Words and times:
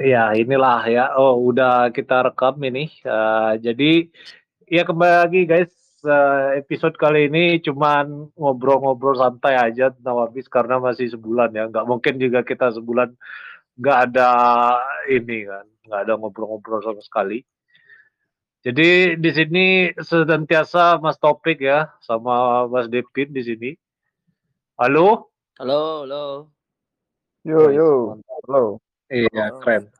Iya, 0.00 0.32
inilah 0.32 0.80
ya. 0.88 1.04
Oh, 1.20 1.36
udah 1.44 1.92
kita 1.92 2.24
rekam 2.24 2.56
ini. 2.64 2.88
Uh, 3.04 3.60
jadi 3.60 4.08
ya 4.64 4.82
kembali 4.88 5.16
lagi 5.26 5.42
guys. 5.44 5.72
Uh, 6.00 6.56
episode 6.56 6.96
kali 6.96 7.28
ini 7.28 7.60
cuman 7.60 8.32
ngobrol-ngobrol 8.32 9.20
santai 9.20 9.52
aja 9.60 9.92
tentang 9.92 10.32
Piece 10.32 10.48
karena 10.48 10.80
masih 10.80 11.12
sebulan 11.12 11.52
ya. 11.52 11.68
Nggak 11.68 11.84
mungkin 11.84 12.16
juga 12.16 12.40
kita 12.40 12.72
sebulan 12.72 13.12
nggak 13.76 13.98
ada 14.08 14.30
ini 15.12 15.44
kan, 15.44 15.68
nggak 15.84 16.00
ada 16.08 16.14
ngobrol-ngobrol 16.16 16.80
sama 16.80 17.04
sekali. 17.04 17.44
Jadi 18.64 19.16
di 19.16 19.30
sini 19.32 19.92
senantiasa 19.96 21.00
Mas 21.00 21.20
Topik 21.20 21.60
ya 21.60 21.92
sama 22.00 22.64
Mas 22.68 22.88
Depin 22.88 23.32
di 23.32 23.44
sini. 23.44 23.70
Halo? 24.80 25.32
Halo, 25.60 26.08
halo. 26.08 26.24
Yo, 27.44 27.68
yo. 27.72 28.16
Halo. 28.48 28.80
Iya, 29.10 29.58
keren. 29.58 29.90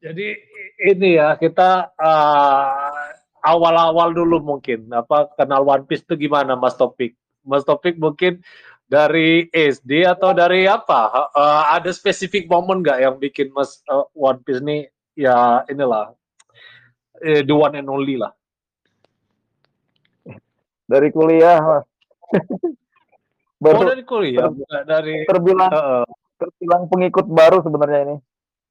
Jadi 0.00 0.40
ini 0.88 1.20
ya 1.20 1.36
kita 1.36 1.92
uh, 2.00 3.12
awal-awal 3.44 4.16
dulu 4.16 4.40
mungkin 4.40 4.88
apa 4.88 5.28
kenal 5.36 5.68
One 5.68 5.84
Piece 5.84 6.06
itu 6.08 6.16
gimana 6.16 6.56
Mas 6.56 6.80
Topik? 6.80 7.12
Mas 7.44 7.68
Topik 7.68 8.00
mungkin 8.00 8.40
dari 8.88 9.52
SD 9.52 10.08
atau 10.08 10.32
dari 10.32 10.64
apa? 10.64 11.28
Uh, 11.36 11.62
ada 11.76 11.92
spesifik 11.92 12.48
momen 12.48 12.80
nggak 12.80 12.98
yang 13.04 13.20
bikin 13.20 13.52
Mas 13.52 13.84
uh, 13.92 14.08
One 14.16 14.40
Piece 14.40 14.64
ini 14.64 14.88
ya 15.12 15.60
inilah 15.68 16.16
uh, 17.20 17.42
the 17.44 17.52
one 17.52 17.76
and 17.76 17.92
only 17.92 18.16
lah. 18.16 18.32
Dari 20.88 21.12
kuliah, 21.12 21.60
Mas. 21.60 21.84
Baru, 23.58 23.82
oh 23.82 23.90
dari 23.90 24.06
kuliah, 24.06 24.46
ter, 24.54 24.80
dari 24.86 25.26
terbilang 25.26 25.72
uh, 25.74 26.06
terbilang 26.38 26.86
pengikut 26.86 27.26
baru 27.26 27.58
sebenarnya 27.66 28.00
ini 28.06 28.16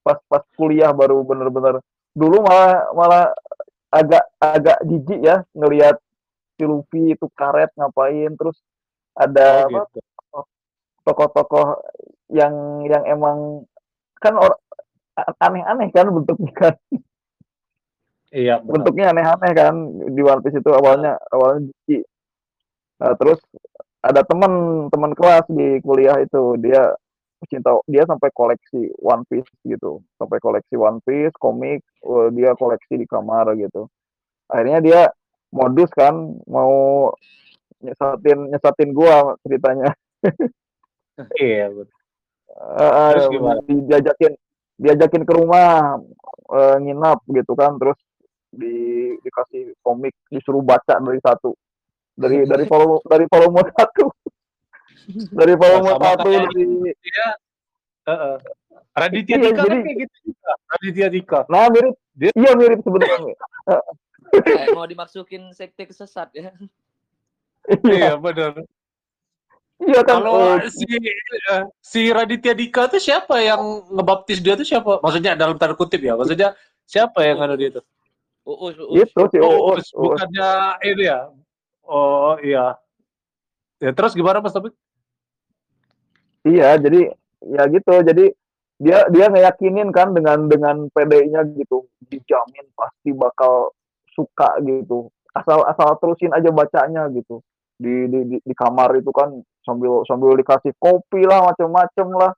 pas 0.08 0.20
pas 0.32 0.44
kuliah 0.56 0.96
baru 0.96 1.20
bener-bener 1.28 1.84
dulu 2.16 2.40
malah 2.48 2.88
malah 2.96 3.26
agak 3.92 4.24
agak 4.40 4.80
jijik 4.88 5.20
ya 5.20 5.44
ngelihat 5.52 6.00
si 6.56 6.64
Luffy 6.64 7.12
itu 7.12 7.28
karet 7.36 7.76
ngapain 7.76 8.32
terus 8.40 8.56
ada 9.12 9.68
oh, 9.68 9.84
gitu. 9.84 10.00
tokoh-tokoh 11.04 11.84
yang 12.32 12.88
yang 12.88 13.04
emang 13.04 13.68
kan 14.24 14.40
orang 14.40 14.60
aneh-aneh 15.44 15.92
kan 15.92 16.08
bentuknya 16.08 16.54
kan 16.56 16.76
iya 18.32 18.64
benar. 18.64 18.72
bentuknya 18.80 19.06
aneh-aneh 19.12 19.52
kan 19.52 19.76
di 20.16 20.22
One 20.24 20.40
Piece 20.40 20.64
itu 20.64 20.72
awalnya 20.72 21.20
awalnya 21.36 21.68
jijik 21.68 22.08
nah, 23.04 23.14
terus 23.20 23.44
ada 24.00 24.24
teman 24.24 24.88
teman 24.88 25.12
kelas 25.12 25.46
di 25.52 25.84
kuliah 25.84 26.22
itu 26.24 26.56
dia 26.64 26.96
cinta 27.46 27.78
dia 27.86 28.02
sampai 28.10 28.34
koleksi 28.34 28.90
One 28.98 29.22
Piece 29.30 29.50
gitu. 29.62 30.02
Sampai 30.18 30.42
koleksi 30.42 30.74
One 30.74 30.98
Piece 31.06 31.38
komik 31.38 31.86
uh, 32.02 32.34
dia 32.34 32.58
koleksi 32.58 32.98
di 32.98 33.06
kamar 33.06 33.54
gitu. 33.54 33.86
Akhirnya 34.50 34.80
dia 34.82 35.02
modus 35.54 35.94
kan 35.94 36.18
mau 36.50 37.14
nyesatin 37.78 38.50
nyesatin 38.50 38.90
gua 38.96 39.38
ceritanya. 39.46 39.94
Iya 41.34 41.74
betul. 41.74 41.98
Uh, 42.54 43.10
terus 43.10 43.26
gimana? 43.34 43.58
diajakin 43.66 44.38
diajakin 44.78 45.26
ke 45.26 45.34
rumah 45.34 45.98
uh, 46.54 46.78
nginap 46.78 47.26
gitu 47.26 47.58
kan. 47.58 47.74
Terus 47.82 47.98
di 48.54 49.18
dikasih 49.26 49.74
komik 49.82 50.14
disuruh 50.30 50.62
baca 50.62 51.02
dari 51.02 51.18
satu. 51.18 51.58
Dari 52.14 52.46
dari 52.46 52.66
volume 52.70 53.02
dari 53.10 53.26
volume 53.26 53.66
satu 53.74 54.14
dari 55.32 55.54
volume 55.56 55.96
nah, 55.96 56.00
satu 56.16 56.30
dari 56.30 56.64
dia 57.00 57.28
uh, 58.08 58.12
uh. 58.12 58.36
Raditya 58.98 59.36
iya, 59.38 59.54
Dika 59.54 59.62
kan 59.62 59.80
kayak 59.86 59.98
gitu 60.10 60.16
juga. 60.34 60.52
Raditya 60.74 61.08
Dika. 61.14 61.40
Nah 61.54 61.70
mirip, 61.70 61.96
dia, 62.18 62.32
iya 62.34 62.52
mirip 62.58 62.80
sebenarnya. 62.82 63.36
Kayak 64.34 64.68
mau 64.74 64.90
dimasukin 64.90 65.54
sekte 65.54 65.86
kesesat 65.86 66.34
ya. 66.34 66.50
iya 67.86 68.18
benar. 68.18 68.66
Iya 69.78 70.02
kan. 70.02 70.26
Kalau 70.26 70.58
uh, 70.58 70.66
si 70.66 70.90
uh, 71.54 71.64
si 71.78 72.10
Raditya 72.10 72.58
Dika 72.58 72.90
tuh 72.90 72.98
siapa 72.98 73.38
yang 73.38 73.86
ngebaptis 73.94 74.42
dia 74.42 74.58
tuh 74.58 74.66
siapa? 74.66 74.98
Maksudnya 74.98 75.38
dalam 75.38 75.62
tanda 75.62 75.78
kutip 75.78 76.02
ya. 76.02 76.18
Maksudnya 76.18 76.58
siapa 76.90 77.22
yang 77.22 77.38
ada 77.38 77.54
dia 77.54 77.78
tuh? 77.78 77.86
Uus, 78.50 78.82
Uus. 78.82 79.06
Itu 79.06 79.22
si 79.30 79.38
Uus. 79.38 79.94
Uus. 79.94 80.18
Bukannya 80.18 80.50
ini 80.82 81.04
ya? 81.06 81.30
Oh 81.86 82.34
iya. 82.42 82.74
Ya 83.78 83.94
terus 83.94 84.18
gimana 84.18 84.42
Mas 84.42 84.58
Topik? 84.58 84.74
Iya, 86.48 86.70
jadi 86.80 87.12
ya 87.44 87.64
gitu. 87.68 87.94
Jadi 88.08 88.26
dia 88.78 89.10
dia 89.10 89.26
ngeyakinin 89.28 89.90
kan 89.90 90.14
dengan 90.14 90.46
dengan 90.48 90.86
PD-nya 90.94 91.44
gitu, 91.58 91.90
dijamin 92.08 92.66
pasti 92.78 93.10
bakal 93.12 93.74
suka 94.14 94.58
gitu. 94.64 95.10
Asal 95.36 95.66
asal 95.68 95.98
terusin 96.00 96.34
aja 96.34 96.50
bacanya 96.50 97.10
gitu. 97.12 97.44
Di 97.78 98.10
di 98.10 98.20
di, 98.26 98.38
di 98.42 98.54
kamar 98.56 98.96
itu 98.98 99.12
kan 99.12 99.34
sambil 99.66 100.02
sambil 100.08 100.34
dikasih 100.40 100.74
kopi 100.80 101.28
lah 101.28 101.52
macam-macam 101.52 102.08
lah. 102.16 102.32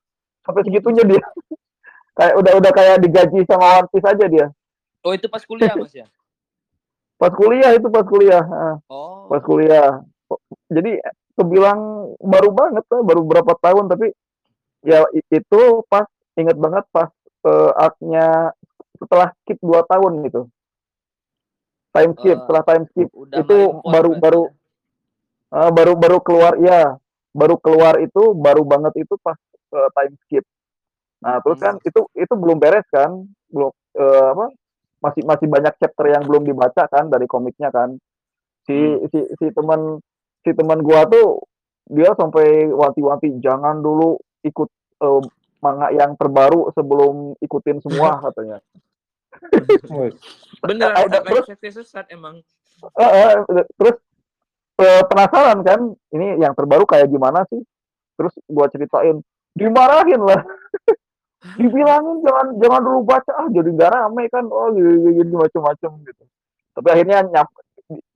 Sampai 0.43 0.65
segitunya 0.65 1.03
dia. 1.05 1.23
kayak 2.19 2.35
udah 2.35 2.53
udah 2.59 2.71
kayak 2.75 2.97
digaji 2.99 3.47
sama 3.47 3.79
One 3.79 3.89
Piece 3.93 4.09
aja 4.09 4.25
dia. 4.27 4.47
Oh, 4.99 5.15
itu 5.15 5.31
pas 5.31 5.39
kuliah, 5.47 5.71
Mas 5.79 5.95
ya? 5.95 6.03
pas 7.21 7.31
kuliah 7.31 7.71
itu 7.71 7.87
pas 7.87 8.03
kuliah. 8.03 8.43
Oh. 8.91 9.31
Pas 9.31 9.39
kuliah. 9.39 10.03
Jadi 10.67 10.99
kebilang 11.39 12.11
baru 12.19 12.51
banget 12.51 12.83
lah, 12.91 13.01
baru 13.07 13.21
berapa 13.23 13.53
tahun 13.63 13.87
tapi 13.87 14.11
ya 14.83 15.07
itu 15.31 15.61
pas 15.87 16.07
inget 16.35 16.55
banget 16.59 16.83
pas 16.91 17.07
uh, 17.47 17.71
artnya 17.79 18.51
setelah 18.99 19.31
skip 19.43 19.59
dua 19.63 19.87
tahun 19.87 20.27
gitu 20.27 20.51
time 21.95 22.11
skip 22.19 22.37
uh, 22.37 22.41
setelah 22.43 22.63
time 22.67 22.85
skip 22.91 23.09
itu 23.11 23.57
baru 23.87 24.11
baru 24.19 24.43
uh, 25.55 25.71
baru 25.71 25.93
baru 25.95 26.17
keluar 26.19 26.53
ya 26.59 26.99
baru 27.31 27.55
keluar 27.59 27.99
itu 28.03 28.35
baru 28.35 28.63
banget 28.67 29.07
itu 29.07 29.15
pas 29.23 29.37
uh, 29.75 29.89
time 29.95 30.15
skip 30.27 30.45
nah 31.19 31.43
terus 31.43 31.59
kan 31.59 31.75
hmm. 31.75 31.87
itu 31.87 32.01
itu 32.15 32.33
belum 32.35 32.57
beres 32.59 32.87
kan 32.87 33.27
belum 33.51 33.71
uh, 33.99 34.27
apa 34.35 34.45
masih 34.99 35.23
masih 35.23 35.47
banyak 35.47 35.73
chapter 35.79 36.11
yang 36.11 36.23
belum 36.27 36.43
dibaca 36.47 36.87
kan 36.87 37.07
dari 37.11 37.27
komiknya 37.27 37.71
kan 37.71 37.95
si 38.67 38.75
hmm. 38.75 39.07
si 39.11 39.19
si 39.35 39.45
teman 39.51 39.99
si 40.43 40.49
teman 40.55 40.79
gua 40.81 41.05
tuh 41.09 41.43
dia 41.89 42.13
sampai 42.13 42.69
wanti-wanti 42.69 43.41
jangan 43.41 43.81
dulu 43.81 44.19
ikut 44.45 44.69
uh, 45.01 45.21
manga 45.59 45.91
yang 45.91 46.15
terbaru 46.15 46.71
sebelum 46.73 47.35
ikutin 47.43 47.83
semua 47.83 48.17
katanya. 48.29 48.57
Bener, 50.63 50.89
uh, 50.95 51.05
udah 51.07 51.21
terus, 51.23 51.45
kayak 51.59 51.73
sesat 51.75 52.05
emang. 52.11 52.39
Uh, 52.79 53.03
uh, 53.03 53.65
terus 53.75 53.97
uh, 54.79 55.03
penasaran 55.07 55.59
kan, 55.63 55.79
ini 56.15 56.39
yang 56.39 56.55
terbaru 56.55 56.87
kayak 56.87 57.11
gimana 57.11 57.43
sih? 57.51 57.59
Terus 58.15 58.33
gua 58.47 58.67
ceritain, 58.71 59.19
dimarahin 59.55 60.23
lah. 60.23 60.41
Dibilangin 61.59 62.19
jangan 62.19 62.47
jangan 62.59 62.81
dulu 62.83 62.99
baca 63.07 63.31
ah 63.31 63.47
jadi 63.47 63.71
nggak 63.71 63.95
rame 63.95 64.27
kan 64.27 64.43
oh 64.51 64.75
gini, 64.75 65.23
gini 65.23 65.35
macam-macam 65.39 65.91
gitu. 66.03 66.23
Tapi 66.75 66.87
akhirnya 66.91 67.23
nyap, 67.31 67.47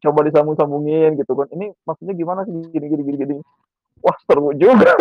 coba 0.03 0.19
disambung-sambungin 0.29 1.17
gitu 1.17 1.33
kan. 1.33 1.47
Ini 1.49 1.73
maksudnya 1.85 2.13
gimana 2.13 2.45
sih 2.45 2.53
gini 2.53 2.85
gini 2.87 3.03
gini 3.03 3.17
gini. 3.17 3.35
Wah 4.03 4.17
seru 4.27 4.53
juga. 4.53 4.93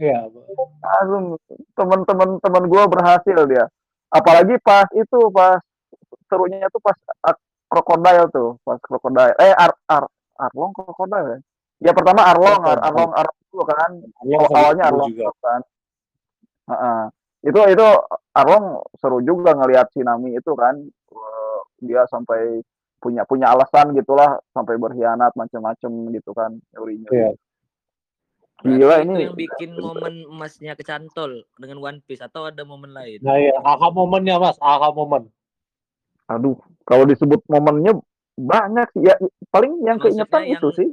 Iya. 0.00 0.32
Langsung 0.80 1.36
teman-teman 1.76 2.40
teman 2.40 2.64
gue 2.72 2.82
berhasil 2.88 3.38
dia. 3.44 3.68
Apalagi 4.08 4.56
pas 4.64 4.88
itu 4.96 5.18
pas 5.28 5.60
serunya 6.26 6.64
itu 6.64 6.78
pas 6.80 6.96
krokodil 7.68 8.26
tuh, 8.32 8.56
pas 8.64 8.80
krokodil. 8.80 9.36
Eh 9.36 9.52
ar 9.52 9.76
ar 9.86 10.08
arlong 10.40 10.72
krokodil 10.72 11.36
ya. 11.36 11.38
Ya 11.80 11.92
pertama 11.92 12.24
arlong, 12.24 12.64
ar 12.64 12.80
arlong 12.80 13.12
arlong 13.12 13.40
itu 13.44 13.60
kan. 13.68 13.90
Awalnya 14.24 14.84
arlong 14.88 15.12
kan. 15.44 15.60
Uh 16.64 16.72
-uh. 16.72 17.00
Itu 17.44 17.60
itu 17.68 17.86
arlong 18.32 18.80
seru 18.96 19.20
juga 19.20 19.52
ngelihat 19.52 19.92
Sinami 19.92 20.32
itu 20.32 20.52
kan. 20.56 20.80
Dia 21.80 22.04
sampai 22.08 22.64
punya 23.00 23.24
punya 23.24 23.50
alasan 23.50 23.96
gitulah 23.96 24.36
sampai 24.52 24.76
berkhianat 24.76 25.32
macam-macam 25.32 25.90
gitu 26.12 26.30
kan 26.36 26.60
teorinya. 26.70 27.08
Yeah. 27.08 27.34
Gila 28.60 28.96
ini. 29.08 29.24
yang 29.24 29.36
bikin 29.40 29.72
momen 29.72 30.28
emasnya 30.28 30.76
kecantol 30.76 31.48
dengan 31.56 31.80
One 31.80 31.98
Piece 32.04 32.20
atau 32.20 32.44
ada 32.44 32.60
momen 32.60 32.92
lain? 32.92 33.24
Nah 33.24 33.40
ya, 33.40 33.56
aha 33.64 33.88
momennya 33.88 34.36
mas, 34.36 34.60
aha 34.60 34.92
momen. 34.92 35.32
Aduh, 36.28 36.60
kalau 36.84 37.08
disebut 37.08 37.40
momennya 37.48 37.96
banyak 38.36 38.88
sih. 38.92 39.08
Ya, 39.08 39.16
paling 39.48 39.80
yang 39.80 39.96
keingetan 39.96 40.44
itu 40.44 40.68
sih. 40.76 40.88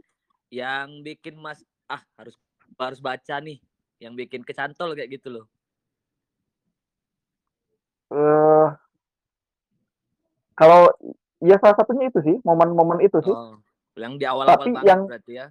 Yang 0.48 1.04
bikin 1.04 1.36
mas, 1.44 1.60
ah 1.92 2.00
harus 2.16 2.40
harus 2.80 3.04
baca 3.04 3.36
nih. 3.44 3.60
Yang 4.00 4.14
bikin 4.16 4.42
kecantol 4.48 4.96
kayak 4.96 5.20
gitu 5.20 5.28
loh. 5.28 5.46
Uh, 8.08 8.72
kalau 10.56 10.88
ya 11.42 11.56
salah 11.62 11.76
satunya 11.78 12.10
itu 12.10 12.20
sih, 12.24 12.36
momen-momen 12.42 13.02
itu 13.06 13.18
sih. 13.22 13.34
Oh, 13.34 13.58
yang 13.98 14.18
di 14.18 14.26
awal-awal 14.26 14.58
banget 14.58 14.86
yang, 14.86 15.02
berarti 15.06 15.34
ya 15.34 15.48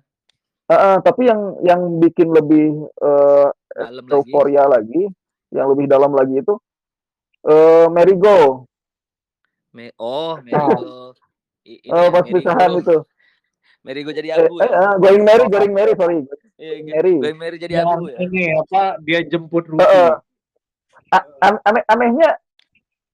Uh, 0.67 0.75
uh, 0.75 0.97
tapi 0.99 1.31
yang 1.31 1.63
yang 1.63 1.79
bikin 2.03 2.27
lebih 2.35 2.91
uh, 2.99 3.55
euforia 4.11 4.67
lagi. 4.67 5.07
lagi 5.07 5.55
yang 5.55 5.71
lebih 5.71 5.87
dalam 5.87 6.11
lagi 6.11 6.43
itu 6.43 6.59
eh 7.47 7.87
Merigo. 7.87 8.67
Me 9.71 9.95
oh, 9.95 10.43
ini 10.43 11.87
Oh, 11.87 12.03
ya, 12.03 12.11
pas 12.11 12.27
pisahan 12.27 12.83
itu. 12.83 12.99
Merigo 13.87 14.11
jadi 14.11 14.35
Eh, 14.35 14.51
abu 14.51 14.59
eh, 14.59 14.67
ya. 14.67 14.75
eh, 14.75 14.95
going 14.99 15.23
Mary, 15.23 15.45
going 15.47 15.71
Mary, 15.71 15.93
sorry. 15.95 16.19
Iya, 16.59 16.83
Go- 16.83 16.91
Mary. 16.99 17.15
Going 17.23 17.39
Mary 17.39 17.57
jadi 17.63 17.87
abu 17.87 18.11
ya. 18.11 18.19
ini 18.27 18.51
apa 18.59 18.99
dia 19.07 19.23
jemput 19.23 19.71
eh. 19.71 20.15
A- 21.15 21.29
an- 21.47 21.63
aneh 21.63 21.85
anehnya 21.87 22.35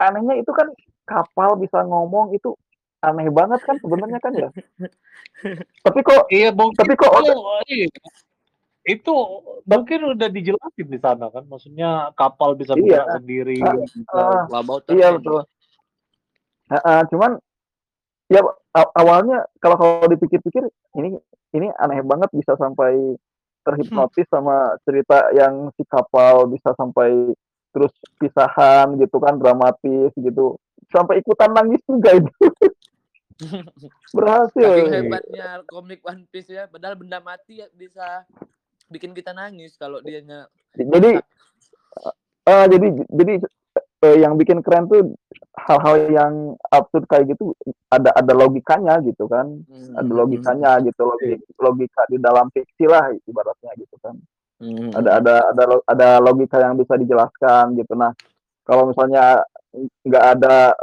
anehnya 0.01 0.41
itu 0.41 0.49
kan 0.57 0.73
kapal 1.05 1.59
bisa 1.59 1.83
ngomong 1.85 2.35
itu 2.37 2.55
aneh 3.03 3.29
banget 3.35 3.61
kan 3.67 3.77
sebenarnya 3.83 4.21
kan 4.23 4.33
ya. 4.35 4.49
Tapi 5.83 5.99
kok 6.07 6.31
Iya, 6.35 6.55
mungkin 6.55 6.79
tapi 6.79 6.95
kok 6.95 7.13
itu, 7.19 7.35
iya. 7.67 7.87
itu 8.87 9.15
mungkin 9.67 10.15
udah 10.15 10.29
dijelasin 10.31 10.87
di 10.87 10.99
sana 11.03 11.27
kan, 11.35 11.43
maksudnya 11.51 12.15
kapal 12.15 12.55
bisa 12.55 12.79
Iya. 12.79 13.03
bergerak 13.03 13.09
sendiri. 13.19 13.59
Ah, 13.59 13.75
bisa. 13.91 14.23
ah, 14.55 14.79
iya 14.95 15.09
kan. 15.11 15.15
betul. 15.19 15.41
Heeh, 16.73 17.01
cuman 17.11 17.31
ya 18.31 18.41
awalnya 18.97 19.45
kalau 19.61 19.77
kalau 19.77 20.07
dipikir-pikir 20.09 20.65
ini 20.97 21.19
ini 21.53 21.69
aneh 21.77 22.01
banget 22.01 22.33
bisa 22.33 22.57
sampai 22.57 23.19
terhipnotis 23.63 24.27
sama 24.31 24.75
cerita 24.83 25.31
yang 25.37 25.69
si 25.77 25.85
kapal 25.85 26.49
bisa 26.49 26.73
sampai 26.75 27.35
terus 27.73 27.93
pisahan 28.17 28.97
gitu 28.97 29.21
kan 29.21 29.37
dramatis 29.37 30.11
gitu 30.17 30.57
sampai 30.93 31.25
ikutan 31.25 31.51
nangis 31.57 31.83
juga 31.89 32.21
itu. 32.21 32.31
Berhasil. 34.17 34.69
Saking 34.69 34.93
hebatnya 34.93 35.65
komik 35.67 36.05
One 36.07 36.29
Piece 36.31 36.53
ya, 36.53 36.69
padahal 36.71 36.95
benda 36.95 37.19
mati 37.19 37.65
ya 37.65 37.67
bisa 37.75 38.29
bikin 38.93 39.17
kita 39.17 39.33
nangis 39.33 39.73
kalau 39.81 40.05
dianya 40.05 40.53
jadi 40.77 41.17
eh 42.43 42.65
jadi 42.69 42.89
jadi 43.09 43.35
eh, 44.05 44.17
yang 44.21 44.37
bikin 44.37 44.61
keren 44.61 44.91
tuh 44.91 45.17
hal-hal 45.57 45.97
yang 46.13 46.33
absurd 46.69 47.09
kayak 47.09 47.33
gitu 47.33 47.57
ada 47.89 48.13
ada 48.13 48.33
logikanya 48.37 49.01
gitu 49.05 49.25
kan. 49.29 49.65
Hmm. 49.69 49.95
ada 49.97 50.13
logikanya 50.13 50.71
gitu 50.85 51.01
logika, 51.09 51.45
logika 51.61 52.03
di 52.13 52.17
dalam 52.21 52.53
fiksi 52.53 52.85
lah 52.85 53.09
ibaratnya 53.25 53.73
gitu 53.81 53.97
kan. 54.05 54.17
Hmm. 54.63 54.95
ada 54.95 55.19
ada 55.19 55.35
ada 55.51 55.65
ada 55.91 56.09
logika 56.21 56.61
yang 56.61 56.77
bisa 56.77 56.97
dijelaskan 56.99 57.79
gitu. 57.81 57.97
Nah 57.97 58.13
kalau 58.67 58.91
misalnya 58.91 59.43
nggak 60.05 60.25
ada 60.39 60.77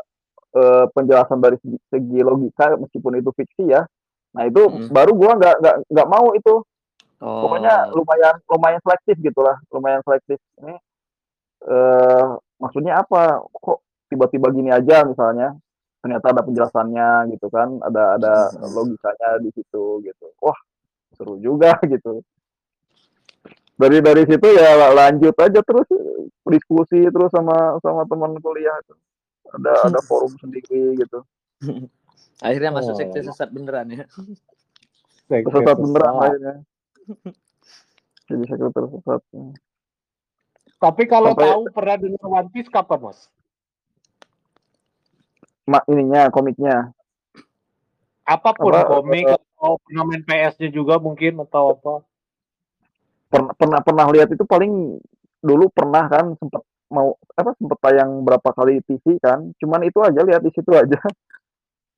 eh, 0.50 0.86
penjelasan 0.98 1.38
dari 1.38 1.58
segi, 1.62 1.78
segi 1.94 2.20
logika 2.26 2.74
meskipun 2.74 3.22
itu 3.22 3.30
fiksi 3.38 3.70
ya. 3.70 3.86
Nah 4.34 4.44
itu 4.50 4.62
Hmm. 4.66 4.90
baru 4.90 5.12
gua 5.14 5.32
nggak 5.38 5.56
nggak 5.62 5.76
nggak 5.94 6.10
mau 6.10 6.34
itu. 6.34 6.66
Oh. 7.20 7.44
pokoknya 7.44 7.92
lumayan 7.92 8.40
lumayan 8.48 8.80
selektif 8.80 9.20
gitulah 9.20 9.60
lumayan 9.76 10.00
selektif. 10.08 10.40
Ini 10.64 10.76
eh 11.68 12.26
maksudnya 12.58 13.04
apa? 13.04 13.44
Kok 13.52 14.08
tiba-tiba 14.08 14.48
gini 14.56 14.72
aja 14.72 15.04
misalnya? 15.04 15.52
Ternyata 16.00 16.32
ada 16.32 16.42
penjelasannya 16.48 17.28
gitu 17.36 17.52
kan 17.52 17.76
ada 17.84 18.16
ada 18.16 18.34
logikanya 18.72 19.44
di 19.44 19.52
situ 19.52 20.00
gitu. 20.00 20.32
Wah 20.40 20.56
seru 21.12 21.36
juga 21.44 21.76
gitu 21.92 22.24
dari 23.80 23.98
dari 24.00 24.24
situ 24.24 24.48
ya 24.50 24.76
la- 24.76 24.92
lanjut 24.94 25.32
aja 25.34 25.60
terus 25.60 25.88
diskusi 26.46 27.00
terus 27.06 27.32
sama 27.32 27.56
sama 27.80 28.04
teman 28.04 28.36
kuliah 28.38 28.76
itu 28.78 28.94
ada 29.50 29.72
ada 29.88 30.02
forum 30.06 30.36
sendiri 30.36 30.98
gitu 30.98 31.24
akhirnya 32.40 32.72
masuk 32.72 32.94
Oh. 32.94 33.00
sekte 33.00 33.20
sesat 33.22 33.50
beneran 33.50 33.88
ya. 33.90 34.04
Sekte 35.26 35.50
sesat 35.50 35.76
beneran 35.76 36.08
sesat. 36.10 36.24
akhirnya 36.26 36.56
jadi 38.26 38.44
sekretar 38.46 38.84
sesat 38.90 39.22
Tapi 40.78 41.04
kalau 41.06 41.34
Sampai- 41.34 41.44
tahu 41.46 41.62
pernah 41.70 41.96
dengar 41.98 42.24
One 42.24 42.50
Piece 42.50 42.70
kapan, 42.70 43.00
Mas? 43.02 43.20
mak 45.66 45.84
ininya 45.86 46.28
komiknya 46.30 46.96
Apa 48.24 48.54
pun 48.54 48.72
Apa, 48.72 48.88
komik 48.96 49.26
eh, 49.26 49.36
atau 49.36 49.76
pernah 49.82 50.04
main 50.04 50.22
PS-nya 50.22 50.70
juga 50.70 50.96
mungkin 50.96 51.42
atau 51.42 51.74
apa. 51.74 51.94
Pernah 53.30 53.54
pernah 53.54 53.80
pernah 53.86 54.06
lihat 54.10 54.34
itu 54.34 54.44
paling 54.44 54.98
dulu 55.40 55.72
pernah 55.72 56.10
kan 56.10 56.36
sempat 56.36 56.66
mau 56.90 57.14
apa 57.38 57.54
sempat 57.56 57.78
tayang 57.86 58.26
berapa 58.26 58.50
kali 58.52 58.82
TV 58.84 59.22
kan. 59.22 59.54
Cuman 59.62 59.86
itu 59.86 60.02
aja 60.02 60.20
lihat 60.26 60.42
di 60.42 60.52
situ 60.52 60.74
aja. 60.74 60.98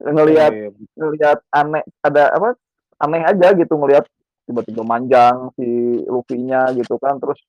Ngelihat 0.01 0.51
Eh, 0.51 0.73
ngelihat 0.97 1.45
aneh 1.53 1.85
ada 2.01 2.33
apa 2.33 2.57
aneh 2.99 3.21
aja 3.21 3.53
gitu 3.53 3.73
ngelihat 3.77 4.01
tiba-tiba 4.49 4.81
manjang 4.81 5.53
si 5.55 5.65
Luffy-nya 6.09 6.73
gitu 6.75 6.99
kan. 6.99 7.21
Terus 7.21 7.39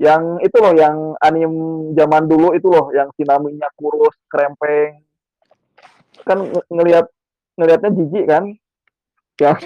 yang 0.00 0.40
itu 0.40 0.56
loh 0.58 0.72
yang 0.72 1.12
anim 1.20 1.52
zaman 1.92 2.24
dulu 2.24 2.56
itu 2.56 2.72
loh 2.72 2.88
yang 2.90 3.12
sinaminya 3.20 3.68
kurus 3.76 4.16
krempeng 4.32 5.04
kan 6.24 6.40
nge- 6.40 6.68
ngelihat 6.72 7.06
ngelihatnya 7.60 7.90
jijik 7.92 8.24
kan? 8.26 8.44
Yang 9.36 9.58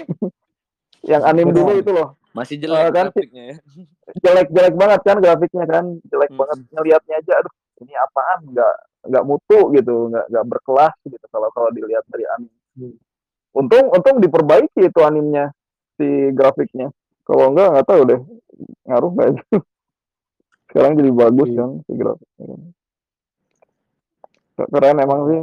yang 1.11 1.23
anim 1.23 1.47
Benar. 1.49 1.57
dulu 1.57 1.71
itu 1.79 1.91
loh 1.95 2.09
Masih 2.35 2.55
Eh, 2.59 2.61
jelek 2.61 2.91
kan, 2.91 3.07
grafiknya 3.09 3.43
ya. 3.47 3.55
jelek 4.23 4.47
jelek 4.51 4.75
banget 4.75 4.99
kan 5.01 5.17
grafiknya 5.17 5.65
kan. 5.65 5.85
Jelek 6.05 6.29
Hmm. 6.29 6.39
banget 6.43 6.57
ngelihatnya 6.69 7.15
aja 7.17 7.33
aduh 7.39 7.53
ini 7.79 7.93
apaan? 7.95 8.39
Nggak 8.51 8.75
nggak 9.07 9.23
mutu 9.23 9.59
gitu. 9.71 9.95
Nggak 10.11 10.25
nggak 10.27 10.45
berkelas 10.45 10.95
gitu 11.07 11.25
kalau 11.31 11.47
kalau 11.49 11.69
dilihat 11.71 12.03
dari 12.11 12.25
anim 12.27 12.51
Hmm. 12.75 12.91
untung 13.55 13.87
untung 13.87 14.19
diperbaiki 14.19 14.83
itu 14.83 14.99
animnya 14.99 15.55
si 15.95 16.03
grafiknya. 16.35 16.91
Kalau 17.23 17.55
enggak 17.55 17.71
nggak 17.71 17.87
tahu 17.87 18.01
deh 18.03 18.19
ngaruh 18.85 19.11
nggak 19.15 19.27
itu 19.31 19.43
sekarang 20.67 20.91
jadi 20.93 21.11
bagus 21.11 21.49
Iya. 21.49 21.57
kan 21.57 21.69
si 21.81 21.91
grafiknya 21.95 22.55
keren 24.55 24.97
emang 24.99 25.21
sih. 25.25 25.41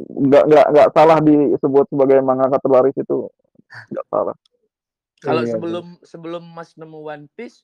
Nggak 0.00 0.42
nggak 0.46 0.66
nggak 0.72 0.88
salah 0.90 1.18
disebut 1.20 1.84
sebagai 1.86 2.18
mangaka 2.20 2.56
terlaris 2.58 2.94
itu. 2.94 3.26
Nggak 3.90 4.06
salah 4.06 4.34
Kalau 5.20 5.44
Iya, 5.44 5.52
sebelum 5.52 5.86
sebelum 6.00 6.42
Mas 6.48 6.72
nemu 6.74 6.98
One 6.98 7.26
Piece 7.36 7.60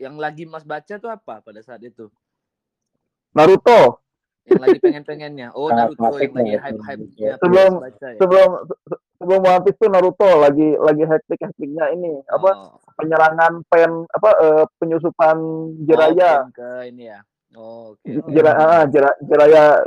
yang 0.00 0.16
lagi 0.16 0.48
Mas 0.48 0.64
baca 0.64 0.96
tuh 0.96 1.12
apa 1.12 1.44
pada 1.44 1.60
saat 1.60 1.84
itu? 1.84 2.08
Naruto 3.30 4.00
Yang 4.48 4.62
lagi 4.64 4.78
pengen-pengennya. 4.80 5.48
Oh, 5.52 5.68
Sangat 5.68 5.94
Naruto 5.94 6.18
yang 6.18 6.32
lagi 6.34 6.50
ya. 6.50 6.60
hype-hype-nya 6.64 7.30
Sebelum- 7.38 7.76
Mas 7.76 7.84
baca 7.86 8.06
ya. 8.08 8.18
sebelum 8.18 8.48
se- 8.64 8.80
sebelum 9.20 9.40
One 9.44 9.62
Piece 9.62 9.78
tuh 9.78 9.88
Naruto 9.88 10.30
lagi 10.40 10.68
lagi 10.80 11.04
hektik 11.04 11.38
hektiknya 11.38 11.84
ini 11.92 12.12
apa 12.26 12.50
Oh. 12.50 12.80
penyerangan 12.96 13.52
pen 13.68 14.08
apa 14.08 14.30
eh, 14.40 14.64
penyusupan 14.80 15.36
Oh, 15.36 15.84
Jiraya 15.84 16.32
pen 16.42 16.56
ke 16.56 16.70
ini 16.88 17.04
ya. 17.06 17.20
Oh, 17.52 17.92
oke. 17.92 18.00
J- 18.02 18.18
oke. 18.18 18.30
Jira- 18.32 18.56
ah, 18.56 18.82
Jira- 18.86 19.18
Jiraya 19.20 19.84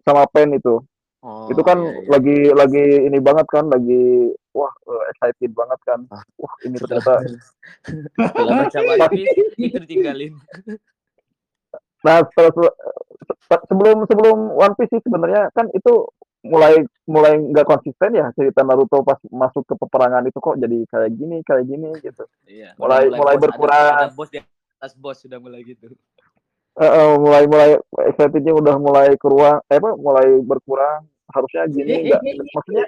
sama 0.00 0.24
pen 0.26 0.56
itu 0.56 0.80
Oh, 1.20 1.52
itu 1.52 1.60
kan 1.60 1.76
iya, 1.76 1.92
iya. 1.92 2.08
lagi 2.08 2.36
lagi 2.50 2.84
ini 3.04 3.18
banget 3.20 3.44
kan 3.46 3.68
lagi 3.68 4.32
wah 4.50 4.72
eh, 4.88 5.04
excited 5.12 5.52
banget 5.52 5.76
kan 5.84 6.00
Ah. 6.08 6.24
wah 6.34 6.54
ini 6.64 6.76
ternyata 6.76 7.20
One 8.40 8.64
Piece 9.12 9.36
itu 9.60 9.76
ditinggalin. 9.78 10.32
nah 12.00 12.24
setelah- 12.24 12.72
se- 13.38 13.64
sebelum 13.68 14.08
sebelum 14.08 14.38
One 14.50 14.72
Piece 14.74 14.88
sih 14.90 15.02
sebenarnya 15.02 15.52
kan 15.52 15.68
itu 15.70 16.08
mulai 16.40 16.80
mulai 17.04 17.36
nggak 17.36 17.68
konsisten 17.68 18.16
ya 18.16 18.32
cerita 18.32 18.64
Naruto 18.64 19.04
pas 19.04 19.20
masuk 19.28 19.68
ke 19.68 19.76
peperangan 19.76 20.24
itu 20.24 20.40
kok 20.40 20.56
jadi 20.56 20.88
kayak 20.88 21.10
gini 21.12 21.44
kayak 21.44 21.68
gini 21.68 21.92
gitu 22.00 22.24
Iya. 22.48 22.72
Mulai- 22.80 23.12
Udah 23.12 23.18
mulai 23.20 23.34
bos, 23.34 23.36
ada- 23.36 23.44
berkurang. 23.44 23.92
Ada, 23.92 24.16
bos 24.16 24.28
di 24.32 24.38
atas 24.40 24.92
bos 24.96 25.16
sudah 25.20 25.36
mulai 25.36 25.60
gitu. 25.62 25.92
Eh, 26.72 27.14
mulai 27.18 27.44
mulai 27.44 27.76
excitednya 28.08 28.56
udah 28.56 28.76
mulai 28.78 29.12
kurang 29.14 29.60
eh 29.66 29.76
apa 29.76 29.92
mulai 29.92 30.40
berkurang 30.40 31.04
harusnya 31.34 31.62
gini 31.68 31.92
enggak 32.06 32.20
maksudnya 32.56 32.86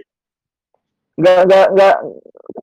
enggak 1.18 1.38
enggak 1.44 1.66
enggak 1.72 1.96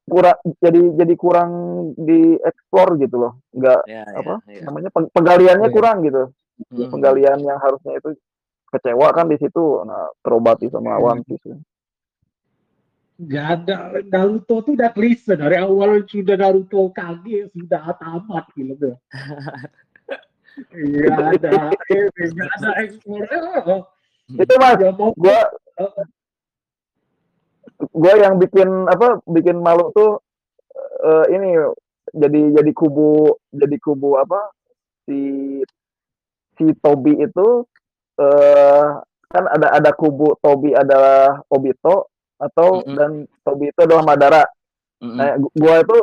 kurang 0.10 0.38
jadi 0.58 0.82
jadi 1.00 1.14
kurang 1.16 1.52
dieksplor 1.96 2.90
gitu 2.98 3.16
loh 3.18 3.34
enggak 3.54 3.82
Ya, 3.86 4.04
Apa? 4.10 4.42
ya, 4.46 4.58
ya. 4.58 4.62
namanya 4.66 4.90
peng- 4.90 5.12
penggaliannya 5.14 5.70
Iya. 5.70 5.76
kurang 5.76 5.98
gitu 6.04 6.24
Hmm. 6.60 6.92
penggalian 6.92 7.40
yang 7.40 7.56
harusnya 7.56 7.96
itu 7.96 8.20
kecewa 8.68 9.16
kan 9.16 9.32
di 9.32 9.40
situ 9.40 9.80
nah 9.88 10.12
terobati 10.20 10.68
sama 10.68 11.00
One 11.00 11.24
Piece 11.24 11.56
Gak 13.20 13.48
ada 13.68 14.00
Naruto 14.00 14.64
tuh 14.64 14.80
udah 14.80 14.92
klise 14.92 15.36
dari 15.36 15.56
awal 15.56 16.04
sudah 16.08 16.36
Naruto 16.36 16.88
kage 16.92 17.52
sudah 17.52 17.92
tamat 17.96 18.48
filmnya. 18.56 18.96
Gak 20.72 21.20
ada, 21.40 21.52
gak 22.16 22.50
ada 22.60 22.70
eksplor. 22.80 23.24
itu 24.30 24.54
mas 24.56 24.80
Ya 25.20 25.40
gua 27.96 28.14
yang 28.20 28.36
bikin 28.38 28.68
apa 28.88 29.24
bikin 29.24 29.58
malu 29.64 29.92
tuh 29.96 30.20
eh, 31.04 31.26
ini 31.32 31.50
jadi 32.12 32.42
jadi 32.60 32.72
kubu 32.76 33.38
jadi 33.54 33.78
kubu 33.80 34.20
apa 34.20 34.52
si 35.08 35.20
si 36.58 36.66
Tobi 36.84 37.16
itu 37.24 37.64
eh 38.20 38.86
kan 39.30 39.46
ada 39.46 39.78
ada 39.78 39.92
kubu 39.94 40.36
Tobi 40.42 40.74
adalah 40.74 41.40
Obito 41.48 42.10
atau 42.42 42.82
Mm-mm. 42.82 42.96
dan 42.98 43.12
Tobi 43.46 43.70
itu 43.70 43.80
adalah 43.84 44.04
Madara. 44.04 44.44
Mm-mm. 45.04 45.16
Nah, 45.16 45.38
gu- 45.38 45.54
gua 45.54 45.76
itu 45.84 45.98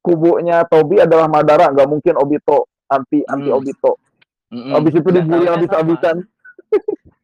kubunya 0.00 0.62
Tobi 0.64 1.02
adalah 1.02 1.26
Madara, 1.26 1.68
nggak 1.74 1.88
mungkin 1.90 2.14
Obito. 2.16 2.70
anti 2.86 3.18
anti 3.26 3.50
Hmm. 3.50 3.58
Obito. 3.58 3.98
Mm-mm. 4.54 4.72
Habis 4.78 4.94
itu 4.94 5.08
Nggak 5.10 5.26
dibully 5.26 5.46
habis-habisan. 5.50 6.16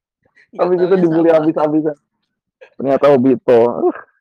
itu 0.53 0.61
taunya 0.61 0.97
dibully 1.01 1.31
habis-habisan. 1.33 1.97
Ternyata 2.77 3.05
Obito. 3.13 3.61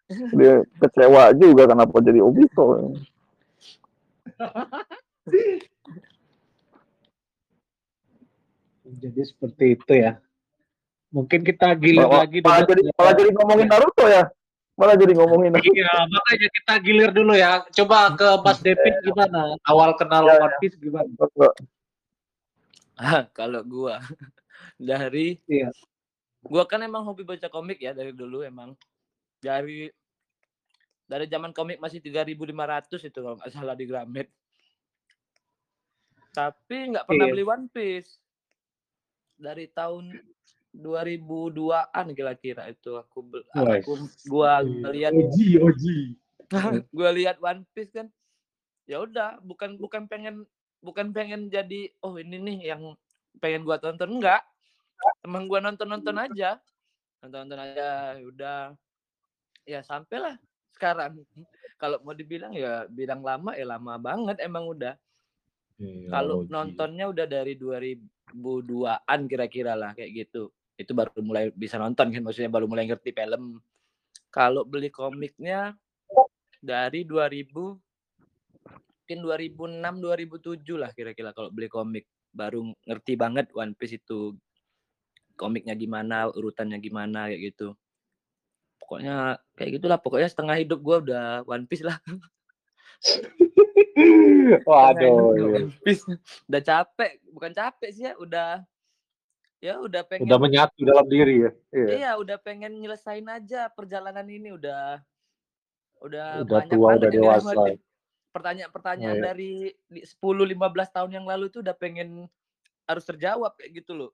Dia 0.36 0.64
kecewa 0.80 1.32
juga 1.36 1.64
kenapa 1.72 1.96
jadi 2.04 2.20
Obito. 2.20 2.96
Jadi 8.84 9.22
seperti 9.24 9.66
itu 9.80 9.94
ya. 9.94 10.20
Mungkin 11.12 11.44
kita 11.44 11.76
gilir 11.76 12.08
Malah, 12.08 12.24
lagi 12.24 12.40
malah 12.40 12.64
dulu. 12.64 12.72
jadi 12.72 12.82
malah 12.96 13.14
jadi 13.20 13.30
ngomongin 13.36 13.68
Naruto 13.68 14.06
ya. 14.08 14.24
Malah 14.80 14.96
jadi 14.96 15.14
ngomongin 15.20 15.52
Naruto. 15.52 15.76
Iya, 15.76 15.94
makanya 16.08 16.48
kita 16.56 16.74
gilir 16.80 17.12
dulu 17.12 17.34
ya. 17.36 17.52
Coba 17.68 18.16
ke 18.16 18.28
Mas 18.40 18.60
David 18.66 18.96
gimana? 19.04 19.42
Awal 19.68 19.92
kenal 20.00 20.24
Ya, 20.28 20.40
ya. 20.40 20.44
One 20.48 20.56
Piece 20.64 20.78
gimana? 20.80 21.12
Ah, 22.96 23.28
kalau 23.36 23.62
gua 23.68 24.00
dari 24.80 25.36
Iya. 25.52 25.72
Gua 26.42 26.64
kan 26.66 26.82
emang 26.82 27.06
hobi 27.06 27.22
baca 27.22 27.48
komik 27.48 27.78
ya 27.78 27.94
dari 27.94 28.12
dulu 28.12 28.42
emang 28.42 28.74
dari 29.38 29.90
dari 31.06 31.26
zaman 31.28 31.52
komik 31.52 31.78
masih 31.78 32.00
3.500 32.00 32.32
itu 33.04 33.20
kalau 33.20 33.36
nggak 33.36 33.52
salah 33.52 33.76
di 33.76 33.86
Gramet 33.86 34.28
tapi 36.32 36.96
nggak 36.96 37.06
pernah 37.06 37.26
Iya. 37.28 37.34
beli 37.36 37.44
One 37.44 37.68
Piece 37.68 38.12
dari 39.36 39.68
tahun 39.68 40.16
2002-an 40.72 42.16
kira-kira 42.16 42.72
itu 42.72 42.96
aku 42.96 43.20
bel- 43.28 43.48
Wes. 43.68 43.84
aku 43.84 43.94
gua 44.32 44.64
lihat 44.64 45.12
Oji, 45.12 45.60
Oji. 45.60 45.98
gue 46.96 47.10
lihat 47.16 47.40
One 47.44 47.68
Piece 47.76 47.92
kan 47.92 48.08
ya 48.88 49.04
udah 49.04 49.40
bukan 49.44 49.76
bukan 49.76 50.08
pengen 50.08 50.48
bukan 50.80 51.12
pengen 51.12 51.52
jadi 51.52 51.92
oh 52.00 52.16
ini 52.16 52.40
nih 52.40 52.72
yang 52.72 52.96
pengen 53.44 53.68
gua 53.68 53.78
tonton 53.78 54.08
enggak 54.20 54.44
emang 55.26 55.46
gua 55.50 55.60
nonton 55.64 55.88
nonton 55.90 56.18
aja. 56.18 56.58
Nonton 57.22 57.40
nonton 57.46 57.60
aja 57.62 58.18
ya 58.18 58.26
udah. 58.26 58.60
Ya 59.66 59.80
sampailah. 59.86 60.38
Sekarang 60.74 61.22
kalau 61.82 61.98
mau 62.06 62.14
dibilang 62.14 62.54
ya 62.54 62.86
bilang 62.90 63.26
lama 63.26 63.58
ya 63.58 63.66
lama 63.66 63.98
banget 63.98 64.38
emang 64.42 64.70
udah. 64.70 64.94
Iya, 65.82 66.14
kalau 66.14 66.46
nontonnya 66.46 67.10
udah 67.10 67.26
dari 67.26 67.58
2002-an 67.58 69.20
kira-kira 69.26 69.74
lah 69.74 69.98
kayak 69.98 70.14
gitu. 70.14 70.54
Itu 70.78 70.94
baru 70.94 71.26
mulai 71.26 71.50
bisa 71.50 71.82
nonton 71.82 72.14
kan 72.14 72.22
maksudnya 72.22 72.54
baru 72.54 72.70
mulai 72.70 72.86
ngerti 72.86 73.10
film. 73.14 73.58
Kalau 74.30 74.62
beli 74.62 74.94
komiknya 74.94 75.74
dari 76.62 77.02
2000 77.04 77.50
mungkin 79.02 79.20
2006 79.26 80.62
2007 80.62 80.82
lah 80.82 80.94
kira-kira 80.94 81.34
kalau 81.34 81.50
beli 81.50 81.66
komik. 81.66 82.06
Baru 82.32 82.72
ngerti 82.86 83.18
banget 83.20 83.50
One 83.58 83.76
Piece 83.76 83.98
itu 84.00 84.38
komiknya 85.36 85.74
gimana 85.74 86.30
urutannya 86.30 86.78
gimana 86.78 87.28
kayak 87.28 87.42
gitu 87.54 87.74
pokoknya 88.78 89.40
kayak 89.56 89.80
gitulah 89.80 89.98
pokoknya 89.98 90.28
setengah 90.28 90.56
hidup 90.58 90.80
gua 90.80 90.98
udah 91.00 91.26
One 91.46 91.66
Piece 91.66 91.84
lah 91.84 91.98
Waduh, 94.66 95.38
iya. 95.38 95.46
One 95.66 95.70
Piece. 95.84 96.06
udah 96.50 96.62
capek 96.62 97.22
bukan 97.30 97.52
capek 97.54 97.90
sih 97.94 98.04
ya 98.10 98.14
udah 98.18 98.66
ya 99.62 99.78
udah 99.78 100.02
pengen 100.06 100.26
udah 100.26 100.40
menyatu 100.42 100.82
dalam 100.82 101.06
diri 101.06 101.46
ya. 101.46 101.52
Iya. 101.70 101.88
Iya, 101.94 102.12
udah 102.18 102.38
pengen 102.42 102.82
nyelesain 102.82 103.26
aja 103.30 103.70
perjalanan 103.70 104.26
ini 104.26 104.50
udah 104.54 105.02
udah, 106.02 106.42
Udah 106.42 106.66
banyak 106.66 106.74
tua, 106.74 106.98
udah 106.98 107.10
dewasa. 107.14 107.54
dilewatin. 107.54 107.78
Pertanyaan-pertanyaan 108.34 109.18
Iya. 109.22 109.26
dari 109.34 109.52
10-15 109.94 110.58
tahun 110.90 111.12
yang 111.14 111.26
lalu 111.30 111.54
tuh 111.54 111.62
udah 111.62 111.78
pengen 111.78 112.26
harus 112.90 113.06
terjawab 113.06 113.54
kayak 113.54 113.86
gitu 113.86 113.94
loh. 113.94 114.10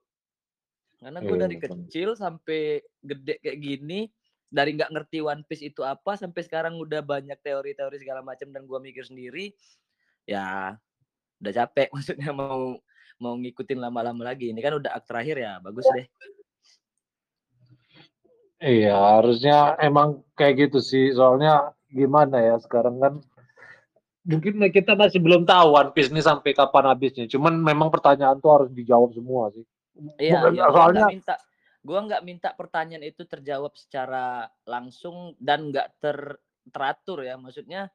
Karena 0.98 1.18
gue 1.22 1.36
Iya, 1.38 1.42
dari 1.46 1.56
betul. 1.56 1.70
kecil 1.86 2.08
sampai 2.18 2.60
gede 3.02 3.38
kayak 3.38 3.58
gini, 3.62 4.10
dari 4.48 4.74
nggak 4.74 4.90
ngerti 4.90 5.18
One 5.20 5.44
Piece 5.44 5.62
itu 5.62 5.84
apa 5.84 6.16
sampai 6.16 6.40
sekarang 6.42 6.74
udah 6.80 7.04
banyak 7.04 7.36
teori-teori 7.44 7.96
segala 8.00 8.24
macam 8.24 8.48
dan 8.48 8.64
gua 8.64 8.80
mikir 8.80 9.04
sendiri, 9.04 9.52
ya 10.24 10.74
udah 11.38 11.52
capek 11.54 11.88
maksudnya 11.94 12.32
mau 12.34 12.74
mau 13.22 13.34
ngikutin 13.38 13.78
lama-lama 13.78 14.26
lagi. 14.32 14.50
Ini 14.50 14.58
kan 14.58 14.74
udah 14.80 14.90
akt 14.94 15.06
terakhir 15.06 15.36
ya, 15.38 15.52
bagus 15.62 15.86
deh. 15.92 16.06
Iya, 18.58 19.22
harusnya 19.22 19.78
emang 19.78 20.26
kayak 20.34 20.66
gitu 20.66 20.82
sih. 20.82 21.14
Soalnya 21.14 21.70
gimana 21.86 22.42
ya 22.42 22.56
sekarang 22.58 22.98
kan 22.98 23.14
mungkin 24.26 24.60
kita 24.74 24.98
masih 24.98 25.22
belum 25.22 25.46
tahu 25.46 25.78
One 25.78 25.94
Piece 25.94 26.10
ini 26.10 26.22
sampai 26.24 26.58
kapan 26.58 26.90
habisnya. 26.90 27.30
Cuman 27.30 27.54
memang 27.54 27.86
pertanyaan 27.90 28.42
tuh 28.42 28.50
harus 28.50 28.70
dijawab 28.74 29.14
semua 29.14 29.54
sih. 29.54 29.62
Iya, 30.18 30.38
Bukan- 30.46 30.54
iya. 30.54 30.64
Gua 30.64 30.74
soalnya 30.74 30.94
nggak 31.02 31.12
minta, 31.12 31.34
gua 31.82 31.98
nggak 32.06 32.24
minta 32.24 32.48
pertanyaan 32.54 33.04
itu 33.04 33.22
terjawab 33.26 33.74
secara 33.74 34.46
langsung 34.64 35.34
dan 35.42 35.70
nggak 35.74 35.88
ter 35.98 36.18
teratur 36.70 37.26
ya. 37.26 37.34
Maksudnya 37.34 37.90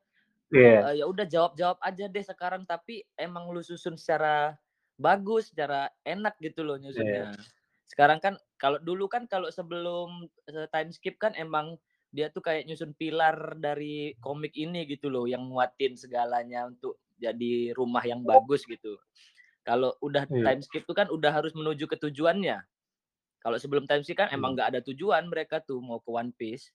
iya, 0.54 0.80
eh, 0.92 0.94
ya 1.02 1.06
udah 1.08 1.26
jawab-jawab 1.26 1.80
aja 1.80 2.06
deh 2.12 2.26
sekarang. 2.26 2.68
Tapi 2.68 3.02
emang 3.16 3.50
lu 3.50 3.64
susun 3.64 3.96
secara 3.96 4.54
bagus, 5.00 5.50
secara 5.50 5.90
enak 6.04 6.38
gitu 6.38 6.62
loh 6.62 6.78
nyusunnya. 6.78 7.32
Sekarang 7.88 8.20
kan 8.20 8.34
kalau 8.58 8.80
dulu 8.82 9.06
kan 9.08 9.26
kalau 9.30 9.48
sebelum 9.50 10.28
eh, 10.50 10.68
time 10.70 10.92
skip 10.92 11.16
kan 11.18 11.34
emang 11.40 11.78
dia 12.14 12.30
tuh 12.30 12.46
kayak 12.46 12.70
nyusun 12.70 12.94
pilar 12.94 13.58
dari 13.58 14.14
komik 14.22 14.54
ini 14.54 14.86
gitu 14.86 15.10
loh, 15.10 15.26
yang 15.26 15.50
nguatin 15.50 15.98
segalanya 15.98 16.70
untuk 16.70 17.02
jadi 17.18 17.74
rumah 17.74 18.06
yang 18.06 18.22
bagus 18.22 18.68
gitu. 18.70 19.02
Kalau 19.64 19.96
udah 20.04 20.28
Iya. 20.28 20.54
time 20.54 20.62
skip 20.62 20.84
tuh 20.84 20.96
kan 20.96 21.08
udah 21.08 21.32
harus 21.32 21.56
menuju 21.56 21.88
ke 21.88 21.96
tujuannya. 21.96 22.60
Kalau 23.40 23.58
sebelum 23.60 23.88
time 23.88 24.04
skip 24.04 24.20
kan 24.20 24.32
emang 24.32 24.56
nggak 24.56 24.76
ada 24.76 24.80
tujuan 24.84 25.28
mereka 25.28 25.64
tuh 25.64 25.80
mau 25.80 26.00
ke 26.04 26.10
One 26.12 26.32
Piece. 26.36 26.72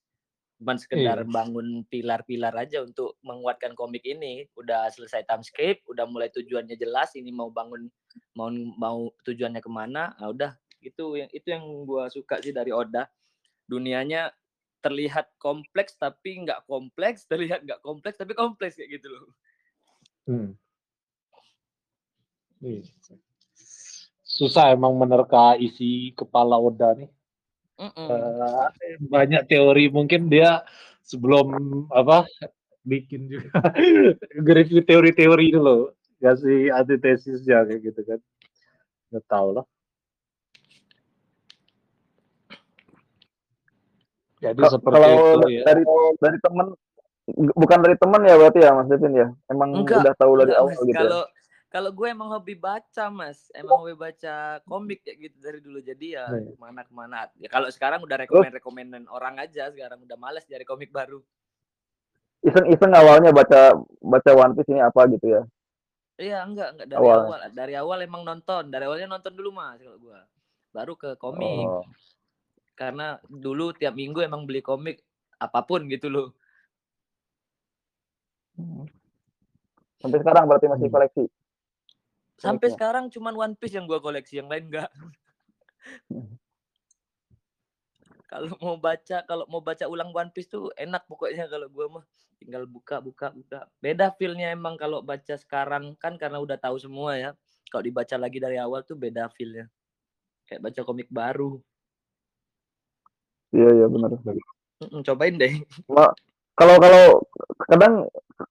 Cuman 0.59 0.75
sekedar 0.75 1.23
Iya. 1.23 1.29
bangun 1.31 1.87
pilar-pilar 1.87 2.51
aja 2.59 2.83
untuk 2.83 3.15
menguatkan 3.23 3.79
komik 3.79 4.03
ini. 4.03 4.49
Udah 4.59 4.91
selesai 4.91 5.23
time 5.29 5.45
skip, 5.47 5.87
udah 5.87 6.09
mulai 6.09 6.33
tujuannya 6.35 6.75
jelas. 6.75 7.15
Ini 7.15 7.31
mau 7.31 7.53
bangun 7.53 7.87
mau 8.35 8.51
mau 8.75 8.99
tujuannya 9.23 9.63
ke 9.63 9.71
mana? 9.71 10.19
Nah, 10.19 10.29
udah 10.35 10.51
gitu 10.83 11.15
yang 11.15 11.31
itu 11.31 11.47
yang 11.55 11.63
gua 11.87 12.11
suka 12.11 12.43
sih 12.43 12.51
dari 12.51 12.75
Oda. 12.75 13.07
Dunianya 13.71 14.35
terlihat 14.83 15.37
kompleks 15.39 15.95
tapi 15.99 16.43
nggak 16.43 16.65
kompleks, 16.67 17.27
terlihat 17.31 17.63
nggak 17.67 17.83
kompleks 17.85 18.17
tapi 18.19 18.33
kompleks 18.35 18.79
kayak 18.79 18.99
gitu 18.99 19.11
loh. 19.15 19.31
Hmm. 20.27 20.59
Susah 24.23 24.71
emang 24.75 24.95
menerka 24.95 25.59
isi 25.59 26.13
kepala 26.15 26.59
Oda 26.59 26.95
nih. 26.95 27.11
Mm-mm. 27.79 28.07
Eh, 28.11 28.67
banyak 29.07 29.47
teori 29.47 29.87
mungkin 29.91 30.27
dia 30.27 30.67
sebelum 31.07 31.47
apa 31.95 32.27
bikin 32.83 33.31
juga 33.31 33.55
review 34.59 34.83
teori-teori 34.83 35.55
itu 35.55 35.61
loh 35.61 35.95
kasih 36.19 36.75
antitesisnya 36.75 37.63
kayak 37.69 37.81
gitu 37.85 38.01
kan 38.03 38.21
nggak 39.15 39.25
tahu 39.31 39.49
lah 39.55 39.67
jadi 44.43 44.63
Ka- 44.67 44.73
seperti 44.75 44.95
Kalau 44.99 45.15
itu 45.15 45.39
ya 45.55 45.63
dari 45.67 45.83
dari 46.19 46.39
temen 46.43 46.67
bukan 47.37 47.79
dari 47.85 47.97
temen 47.99 48.21
ya 48.25 48.35
berarti 48.39 48.59
ya 48.63 48.71
Mas 48.73 48.89
Devin 48.89 49.13
ya. 49.13 49.29
Emang 49.53 49.71
Enggak, 49.83 50.01
udah 50.01 50.15
tahu 50.17 50.33
dari 50.41 50.55
awal 50.57 50.81
gitu. 50.87 50.95
ya? 50.97 51.27
Kalau 51.69 51.93
gue 51.93 52.09
emang 52.09 52.33
hobi 52.33 52.57
baca 52.57 53.13
mas, 53.13 53.53
emang 53.53 53.85
hobi 53.85 53.93
baca 53.93 54.57
komik 54.65 55.05
kayak 55.05 55.29
gitu 55.29 55.37
dari 55.37 55.61
dulu. 55.61 55.85
Jadi 55.85 56.17
ya 56.17 56.25
Iya. 56.33 56.49
ke 56.49 56.57
mana 56.57 56.81
ke 56.81 56.93
mana. 56.97 57.29
Ya 57.37 57.49
kalau 57.53 57.69
sekarang 57.69 58.01
udah 58.01 58.17
rekomend 58.17 58.57
rekomendan 58.57 59.05
orang 59.07 59.37
aja. 59.37 59.69
Sekarang 59.69 60.01
udah 60.01 60.17
males 60.17 60.49
nyari 60.49 60.65
komik 60.65 60.89
baru. 60.89 61.21
Iseng-iseng 62.41 62.89
awalnya 62.97 63.37
baca 63.37 63.77
baca 64.01 64.31
One 64.33 64.57
Piece 64.57 64.71
ini 64.73 64.81
apa 64.81 65.05
gitu 65.13 65.29
ya. 65.29 65.43
Iya 66.17 66.41
enggak 66.41 66.69
enggak 66.73 66.89
dari 66.89 67.05
Awal. 67.05 67.19
awal. 67.21 67.41
Dari 67.53 67.75
awal 67.77 67.99
emang 68.01 68.23
nonton. 68.25 68.73
Dari 68.73 68.85
awalnya 68.89 69.09
nonton 69.13 69.37
dulu 69.37 69.53
mas 69.53 69.77
kalau 69.77 70.01
gue. 70.01 70.19
Baru 70.73 70.97
ke 70.97 71.21
komik. 71.21 71.69
Oh. 71.69 71.85
Karena 72.73 73.21
dulu 73.29 73.77
tiap 73.77 73.93
minggu 73.93 74.25
emang 74.25 74.49
beli 74.49 74.65
komik 74.65 75.05
apa 75.37 75.61
pun 75.63 75.85
gitu 75.85 76.09
loh. 76.09 76.33
Sampai 79.99 80.19
sekarang 80.19 80.49
berarti 80.49 80.67
masih 80.67 80.89
Hmm. 80.89 80.95
koleksi. 80.97 81.25
Sampai 82.39 82.71
Komiknya. 82.71 82.77
sekarang 82.79 83.05
cuman 83.11 83.35
One 83.35 83.55
Piece 83.59 83.75
yang 83.75 83.91
gue 83.91 83.99
koleksi, 83.99 84.39
yang 84.39 84.47
lain 84.47 84.71
enggak. 84.71 84.91
Kalau 88.29 88.53
mau 88.61 88.77
baca, 88.77 89.25
kalau 89.25 89.49
mau 89.49 89.65
baca 89.65 89.89
ulang 89.89 90.13
One 90.13 90.29
Piece 90.29 90.53
tuh 90.53 90.69
enak 90.77 91.09
pokoknya 91.09 91.49
kalau 91.49 91.65
gue 91.73 91.87
mah 91.89 92.05
tinggal 92.37 92.69
buka, 92.69 93.01
buka, 93.01 93.33
buka. 93.33 93.65
Beda 93.81 94.13
feelnya 94.21 94.53
emang 94.53 94.77
kalau 94.77 95.01
baca 95.01 95.33
sekarang 95.33 95.97
kan 95.97 96.21
karena 96.21 96.37
udah 96.37 96.61
tahu 96.61 96.77
semua 96.77 97.17
ya. 97.17 97.31
Kalau 97.73 97.89
dibaca 97.89 98.21
lagi 98.21 98.37
dari 98.37 98.61
awal 98.61 98.85
tuh 98.85 99.01
beda 99.01 99.33
feelnya. 99.33 99.73
Kayak 100.45 100.61
baca 100.61 100.81
komik 100.85 101.09
baru. 101.09 101.57
Iya 103.49 103.81
iya 103.81 103.87
benar. 103.89 104.13
Cobain 105.09 105.35
deh. 105.41 105.65
Ma- 105.89 106.13
Kalau 106.59 106.75
kalau 106.83 107.05
kadang 107.71 107.95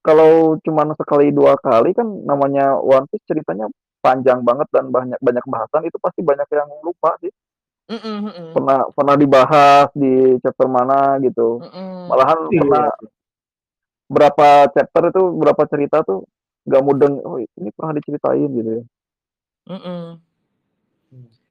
kalau 0.04 0.56
cuman 0.64 0.96
sekali 0.96 1.32
dua 1.36 1.60
kali 1.60 1.92
kan 1.92 2.08
namanya 2.24 2.80
One 2.80 3.08
Piece 3.12 3.28
ceritanya 3.28 3.68
panjang 4.00 4.40
banget 4.48 4.68
dan 4.72 4.88
banyak 4.88 5.20
banyak 5.20 5.46
bahasan 5.48 5.84
itu 5.88 5.98
pasti 6.00 6.24
banyak 6.24 6.48
yang 6.56 6.70
lupa 6.84 7.20
sih. 7.20 7.32
Mm-mm, 7.88 8.16
mm-mm, 8.28 8.48
Pernah 8.56 8.80
pernah 8.96 9.16
dibahas 9.20 9.88
di 9.96 10.40
chapter 10.44 10.68
mana 10.68 11.20
gitu. 11.24 11.60
mm-mm. 11.64 12.08
Malahan 12.08 12.40
Iya. 12.48 12.60
pernah 12.64 12.86
berapa 14.08 14.48
chapter 14.72 15.04
itu 15.12 15.24
berapa 15.36 15.64
cerita 15.68 15.98
tuh 16.08 16.24
gak 16.68 16.84
mudeng. 16.84 17.20
Oh 17.28 17.38
ini 17.40 17.70
pernah 17.76 17.94
diceritain 18.00 18.50
gitu 18.52 18.72
ya. 18.80 18.84
Mm-mm. 19.68 20.27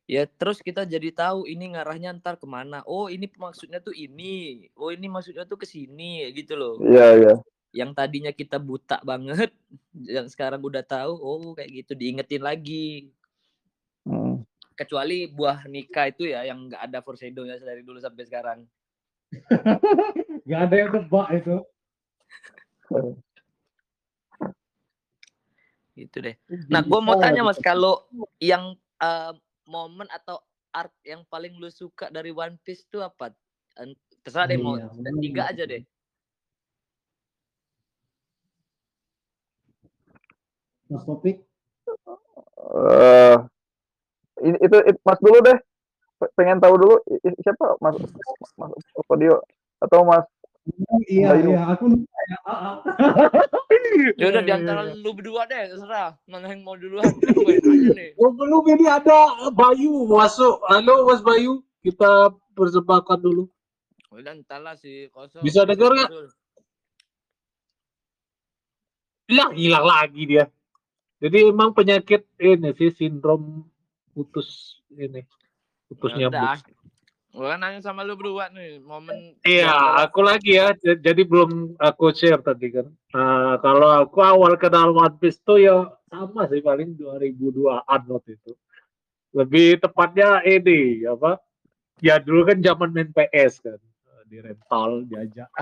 Ya 0.07 0.23
terus 0.23 0.63
kita 0.63 0.87
jadi 0.87 1.11
tahu 1.11 1.51
ini 1.51 1.75
ngarahnya 1.75 2.15
ntar 2.23 2.39
ke 2.39 2.47
mana. 2.47 2.87
Oh 2.87 3.11
ini 3.11 3.27
maksudnya 3.27 3.83
tuh 3.83 3.91
ini. 3.91 4.71
Oh 4.79 4.95
ini 4.95 5.11
maksudnya 5.11 5.43
tuh 5.43 5.59
ke 5.59 5.67
sini 5.67 6.31
gitu 6.31 6.55
loh. 6.55 6.79
Iya 6.79 7.07
iya. 7.19 7.35
Yang 7.75 7.91
tadinya 7.99 8.31
kita 8.31 8.63
buta 8.63 9.03
banget, 9.03 9.51
yang 10.17 10.31
sekarang 10.31 10.63
udah 10.63 10.87
tahu. 10.87 11.11
Oh 11.19 11.53
kayak 11.59 11.83
gitu 11.83 11.99
diingetin 11.99 12.47
lagi. 12.47 13.11
Hmm. 14.07 14.47
Kecuali 14.79 15.27
buah 15.27 15.67
nikah 15.67 16.07
itu 16.07 16.31
ya 16.31 16.47
yang 16.47 16.71
nggak 16.71 16.87
ada 16.87 17.03
foreshadow-nya 17.03 17.59
dari 17.59 17.83
dulu 17.83 17.99
sampai 17.99 18.25
sekarang. 18.31 18.59
Gak 20.47 20.71
ada 20.71 20.77
yang 20.79 20.91
tebak 20.95 21.29
itu. 21.35 21.57
Gitu 25.99 26.17
deh. 26.23 26.37
Nah, 26.71 26.87
gue 26.87 27.01
mau 27.03 27.19
tanya 27.19 27.43
mas, 27.43 27.59
kalau 27.59 28.07
yang 28.39 28.79
eh, 29.03 29.33
momen 29.67 30.07
atau 30.09 30.41
art 30.73 30.95
yang 31.03 31.27
paling 31.27 31.59
lu 31.59 31.69
suka 31.69 32.09
dari 32.09 32.31
One 32.31 32.57
Piece 32.63 32.87
itu 32.87 33.03
apa? 33.03 33.35
Terserah 34.23 34.49
deh 34.49 34.59
mau 34.59 34.79
Iya, 34.79 34.89
dan 35.03 35.15
tiga 35.21 35.43
aja 35.51 35.65
deh. 35.67 35.83
Mas 40.87 41.03
Topik. 41.03 41.43
eh 42.67 43.37
ini 44.43 44.57
itu, 44.63 44.77
itu 44.87 45.01
Mas 45.03 45.21
dulu 45.21 45.39
deh. 45.43 45.59
Pe- 46.17 46.33
Pengen 46.39 46.63
tahu 46.63 46.75
dulu 46.81 46.97
siapa 47.45 47.77
Mas 47.83 47.97
Mas 48.57 48.73
Odio 49.13 49.43
atau 49.83 50.07
Mas 50.09 50.25
Iya, 51.07 51.31
Bayu. 51.31 51.49
iya, 51.55 51.63
aku 51.71 51.85
lupa 51.95 52.19
ya. 52.27 52.39
Ah, 52.43 52.51
ah. 52.51 52.75
Ya 54.21 54.29
udah 54.29 54.43
di 54.45 54.53
antara 54.53 54.83
lu 54.93 55.15
berdua 55.17 55.47
deh, 55.49 55.73
terserah. 55.73 56.19
Mana 56.27 56.53
yang 56.53 56.67
mau 56.67 56.77
duluan? 56.77 57.07
Gue 57.23 57.57
aja 57.57 57.91
nih. 57.97 58.13
Oh, 58.19 58.35
belum 58.35 58.67
ini 58.77 58.85
ada 58.91 59.49
Bayu 59.55 60.05
masuk. 60.11 60.61
Halo 60.69 61.07
Mas 61.09 61.23
Bayu, 61.23 61.65
kita 61.81 62.35
persembahkan 62.59 63.23
dulu. 63.23 63.49
Udah 64.11 64.35
entar 64.35 64.61
lah 64.61 64.75
si 64.77 65.07
kosong. 65.15 65.41
Bisa 65.41 65.65
denger 65.65 65.93
nggak? 65.97 66.11
Hilang, 69.31 69.53
hilang 69.55 69.87
lagi 69.87 70.23
dia. 70.29 70.45
Jadi 71.23 71.49
emang 71.49 71.73
penyakit 71.73 72.29
ini 72.37 72.77
sih 72.77 72.93
sindrom 72.93 73.65
putus 74.13 74.81
ini, 74.93 75.25
putus 75.89 76.13
Ya 76.13 76.29
nyambung. 76.29 76.76
Gue 77.37 77.53
kan 77.53 77.61
nanya 77.61 77.85
sama 77.85 78.01
lu 78.01 78.17
berdua 78.17 78.49
nih, 78.49 78.81
momen 78.81 79.37
Iya, 79.45 80.01
aku 80.01 80.25
lagi 80.25 80.57
ya. 80.57 80.73
Jadi 80.81 81.21
belum 81.21 81.77
aku 81.77 82.09
share 82.17 82.41
tadi 82.41 82.73
kan. 82.73 82.89
Nah, 83.13 83.61
kalau 83.61 83.93
aku 83.93 84.25
awal 84.25 84.57
kenal 84.57 84.97
One 84.97 85.21
Piece 85.21 85.45
tuh 85.45 85.61
ya 85.61 85.85
sama 86.09 86.49
sih 86.49 86.65
paling 86.65 86.97
2002-an 86.97 88.03
waktu 88.09 88.41
itu. 88.41 88.57
Lebih 89.37 89.85
tepatnya 89.85 90.41
ini 90.49 91.05
apa? 91.05 91.37
Ya 92.01 92.17
dulu 92.17 92.49
kan 92.49 92.65
zaman 92.65 92.97
main 92.97 93.13
PS 93.13 93.61
kan. 93.61 93.77
Di 94.25 94.41
rental, 94.41 95.05
diajak. 95.05 95.53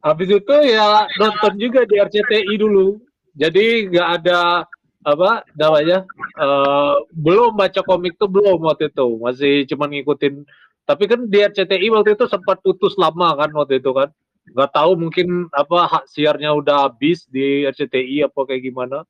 Habis 0.00 0.28
itu 0.32 0.54
ya 0.64 1.04
nonton 1.20 1.52
juga 1.60 1.84
di 1.84 2.00
RCTI 2.00 2.54
dulu. 2.56 2.96
Jadi 3.36 3.92
nggak 3.92 4.08
ada 4.24 4.64
apa 5.06 5.46
namanya? 5.54 6.02
Eh, 6.34 6.96
belum 7.14 7.54
baca 7.54 7.80
komik 7.86 8.18
tuh 8.18 8.30
belum 8.30 8.58
waktu 8.66 8.90
itu. 8.90 9.06
Masih 9.22 9.54
cuma 9.70 9.86
ngikutin. 9.86 10.42
Tapi 10.88 11.04
kan 11.04 11.20
di 11.28 11.38
RCTI 11.44 11.86
waktu 11.92 12.16
itu 12.16 12.24
sempat 12.26 12.64
putus 12.64 12.96
lama 12.98 13.36
kan 13.38 13.50
waktu 13.54 13.78
itu 13.78 13.92
kan. 13.94 14.10
Nggak 14.48 14.72
tahu 14.72 14.90
mungkin 14.96 15.28
apa 15.52 15.78
hak 15.86 16.04
siarnya 16.08 16.56
udah 16.56 16.88
habis 16.88 17.28
di 17.28 17.68
RCTI 17.68 18.26
apa 18.26 18.40
kayak 18.48 18.64
gimana. 18.64 19.04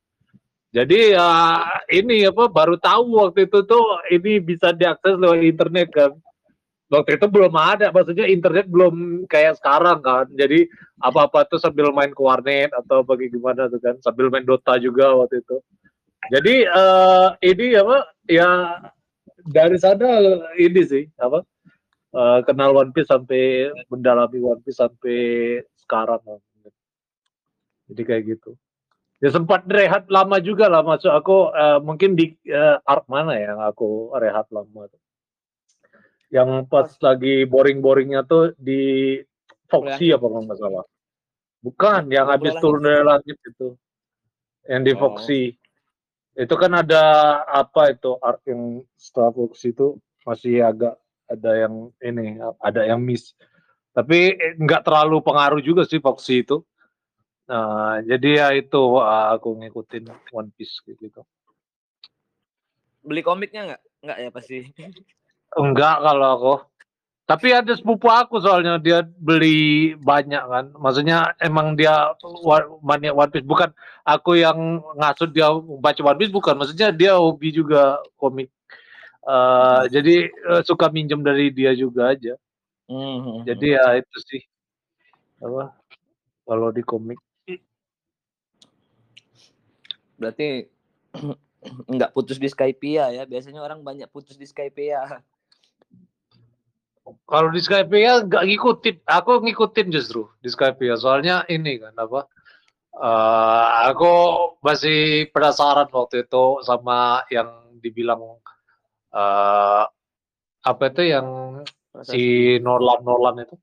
Jadi 0.69 1.17
ya 1.17 1.29
ini 1.89 2.29
apa 2.29 2.45
baru 2.53 2.77
tahu 2.77 3.25
waktu 3.25 3.49
itu 3.49 3.65
tuh 3.65 3.85
ini 4.13 4.37
bisa 4.43 4.75
diakses 4.77 5.17
lewat 5.17 5.41
internet 5.41 5.89
kan. 5.95 6.13
Waktu 6.89 7.21
itu 7.21 7.27
belum 7.29 7.53
ada 7.53 7.93
maksudnya 7.93 8.25
internet 8.29 8.69
belum 8.69 9.25
kayak 9.31 9.57
sekarang 9.61 10.01
kan. 10.05 10.27
Jadi 10.35 10.69
apa-apa 11.01 11.47
tuh 11.49 11.61
sambil 11.63 11.89
main 11.95 12.13
ke 12.13 12.21
warnet 12.21 12.73
atau 12.75 13.01
bagaimana 13.07 13.71
tuh 13.73 13.81
kan. 13.81 13.97
Sambil 14.05 14.29
main 14.29 14.45
Dota 14.45 14.77
juga 14.77 15.15
waktu 15.17 15.41
itu 15.41 15.57
jadi 16.27 16.55
eh, 16.67 17.29
ini 17.47 17.67
apa 17.79 17.97
ya 18.27 18.49
dari 19.47 19.79
sana 19.79 20.09
ini 20.59 20.83
sih 20.83 21.05
apa 21.23 21.47
eh, 22.13 22.39
kenal 22.43 22.75
One 22.75 22.91
Piece 22.91 23.09
sampai 23.09 23.71
mendalami 23.87 24.39
One 24.43 24.61
Piece 24.67 24.83
sampai 24.83 25.63
sekarang 25.79 26.21
jadi 27.89 28.03
kayak 28.05 28.25
gitu. 28.37 28.51
Ya 29.19 29.35
sempat 29.35 29.67
rehat 29.67 30.07
lama 30.07 30.39
juga 30.39 30.71
lah 30.71 30.85
masuk 30.85 31.11
aku 31.11 31.51
eh, 31.51 31.79
mungkin 31.83 32.15
di 32.15 32.37
eh, 32.47 32.77
arc 32.87 33.09
mana 33.11 33.35
ya 33.35 33.57
yang 33.57 33.61
aku 33.65 34.15
rehat 34.15 34.47
lama 34.55 34.87
tuh? 34.87 35.03
Yang 36.29 36.69
pas 36.69 36.93
lagi 37.03 37.49
boring-boringnya 37.49 38.29
tuh 38.29 38.53
di 38.61 39.17
Foxy 39.67 40.13
apa 40.13 40.23
kalau 40.29 40.45
nggak 40.45 40.61
salah. 40.61 40.85
Bukan 41.65 42.13
yang 42.15 42.29
habis 42.31 42.55
turun 42.63 42.85
dari 42.85 43.03
langit 43.03 43.37
itu. 43.43 43.75
Yang 44.69 44.83
di 44.85 44.93
Oh. 44.95 44.99
Foxy 45.01 45.41
itu 46.39 46.55
kan 46.55 46.71
ada 46.71 47.03
apa 47.51 47.91
itu 47.91 48.15
arc 48.23 48.47
yang 48.47 48.87
setelah 48.95 49.35
Foxy 49.35 49.75
itu 49.75 49.99
masih 50.23 50.63
agak 50.63 50.95
ada 51.27 51.67
yang 51.67 51.91
ini 51.99 52.39
ada 52.63 52.87
yang 52.87 53.03
miss 53.03 53.35
tapi 53.91 54.39
eh, 54.39 54.55
nggak 54.55 54.87
terlalu 54.87 55.19
pengaruh 55.21 55.59
juga 55.59 55.83
sih 55.83 55.99
Foxy 55.99 56.47
itu 56.47 56.63
nah 57.51 57.99
jadi 58.07 58.29
ya 58.39 58.49
itu 58.55 59.03
ah, 59.03 59.35
aku 59.35 59.59
ngikutin 59.59 60.07
One 60.31 60.55
Piece 60.55 60.79
gitu 60.87 61.27
beli 63.09 63.25
komiknya 63.25 63.75
nggak? 63.75 63.83
Nggak 64.05 64.19
ya 64.21 64.31
pasti. 64.31 64.59
Enggak 65.57 65.97
kalau 66.05 66.29
aku. 66.37 66.55
Tapi 67.29 67.53
ada 67.53 67.77
sepupu 67.77 68.09
aku 68.09 68.41
soalnya 68.41 68.81
dia 68.81 69.05
beli 69.05 69.93
banyak 70.01 70.41
kan. 70.41 70.73
Maksudnya 70.81 71.37
emang 71.45 71.77
dia 71.77 72.17
maniak 72.81 73.13
One 73.13 73.29
Piece. 73.29 73.45
Bukan 73.45 73.69
aku 74.01 74.41
yang 74.41 74.81
ngasut 74.97 75.37
dia 75.37 75.53
baca 75.53 76.01
One 76.01 76.17
Piece 76.17 76.33
bukan. 76.33 76.57
Maksudnya 76.57 76.89
dia 76.89 77.21
hobi 77.21 77.53
juga 77.53 78.01
komik. 78.17 78.49
Eh, 79.29 79.83
jadi 79.93 80.33
eh, 80.33 80.63
suka 80.65 80.89
minjem 80.89 81.21
dari 81.21 81.53
dia 81.53 81.77
juga 81.77 82.17
aja. 82.17 82.33
Mhm. 82.89 83.45
Jadi 83.45 83.77
ya 83.77 84.01
itu 84.01 84.19
sih. 84.25 84.43
Apa? 85.45 85.77
Kalau 86.49 86.73
di 86.73 86.81
komik. 86.81 87.21
berarti 90.19 90.67
nggak 91.95 92.11
putus 92.17 92.41
di 92.41 92.49
Skypia 92.49 93.13
ya. 93.13 93.29
Biasanya 93.29 93.61
orang 93.61 93.85
banyak 93.85 94.09
putus 94.09 94.41
di 94.41 94.49
Skypia. 94.49 95.05
Kalau 97.25 97.49
di 97.49 97.61
Skype 97.61 97.93
ya 97.93 98.21
nggak 98.25 98.45
ngikutin, 98.45 98.97
aku 99.05 99.31
ngikutin 99.45 99.87
justru 99.89 100.27
di 100.41 100.49
Skype 100.49 100.81
ya. 100.83 100.95
Soalnya 100.97 101.45
ini 101.49 101.79
kan 101.81 101.95
apa? 101.97 102.27
eh, 102.99 103.67
aku 103.95 104.11
masih 104.59 105.31
penasaran 105.31 105.87
waktu 105.89 106.27
itu 106.27 106.59
sama 106.67 107.23
yang 107.31 107.47
dibilang 107.79 108.43
eh 109.15 109.85
apa 110.67 110.83
itu 110.91 111.03
yang 111.07 111.27
si 112.03 112.57
Nolan 112.59 113.01
Nolan 113.07 113.47
itu 113.47 113.55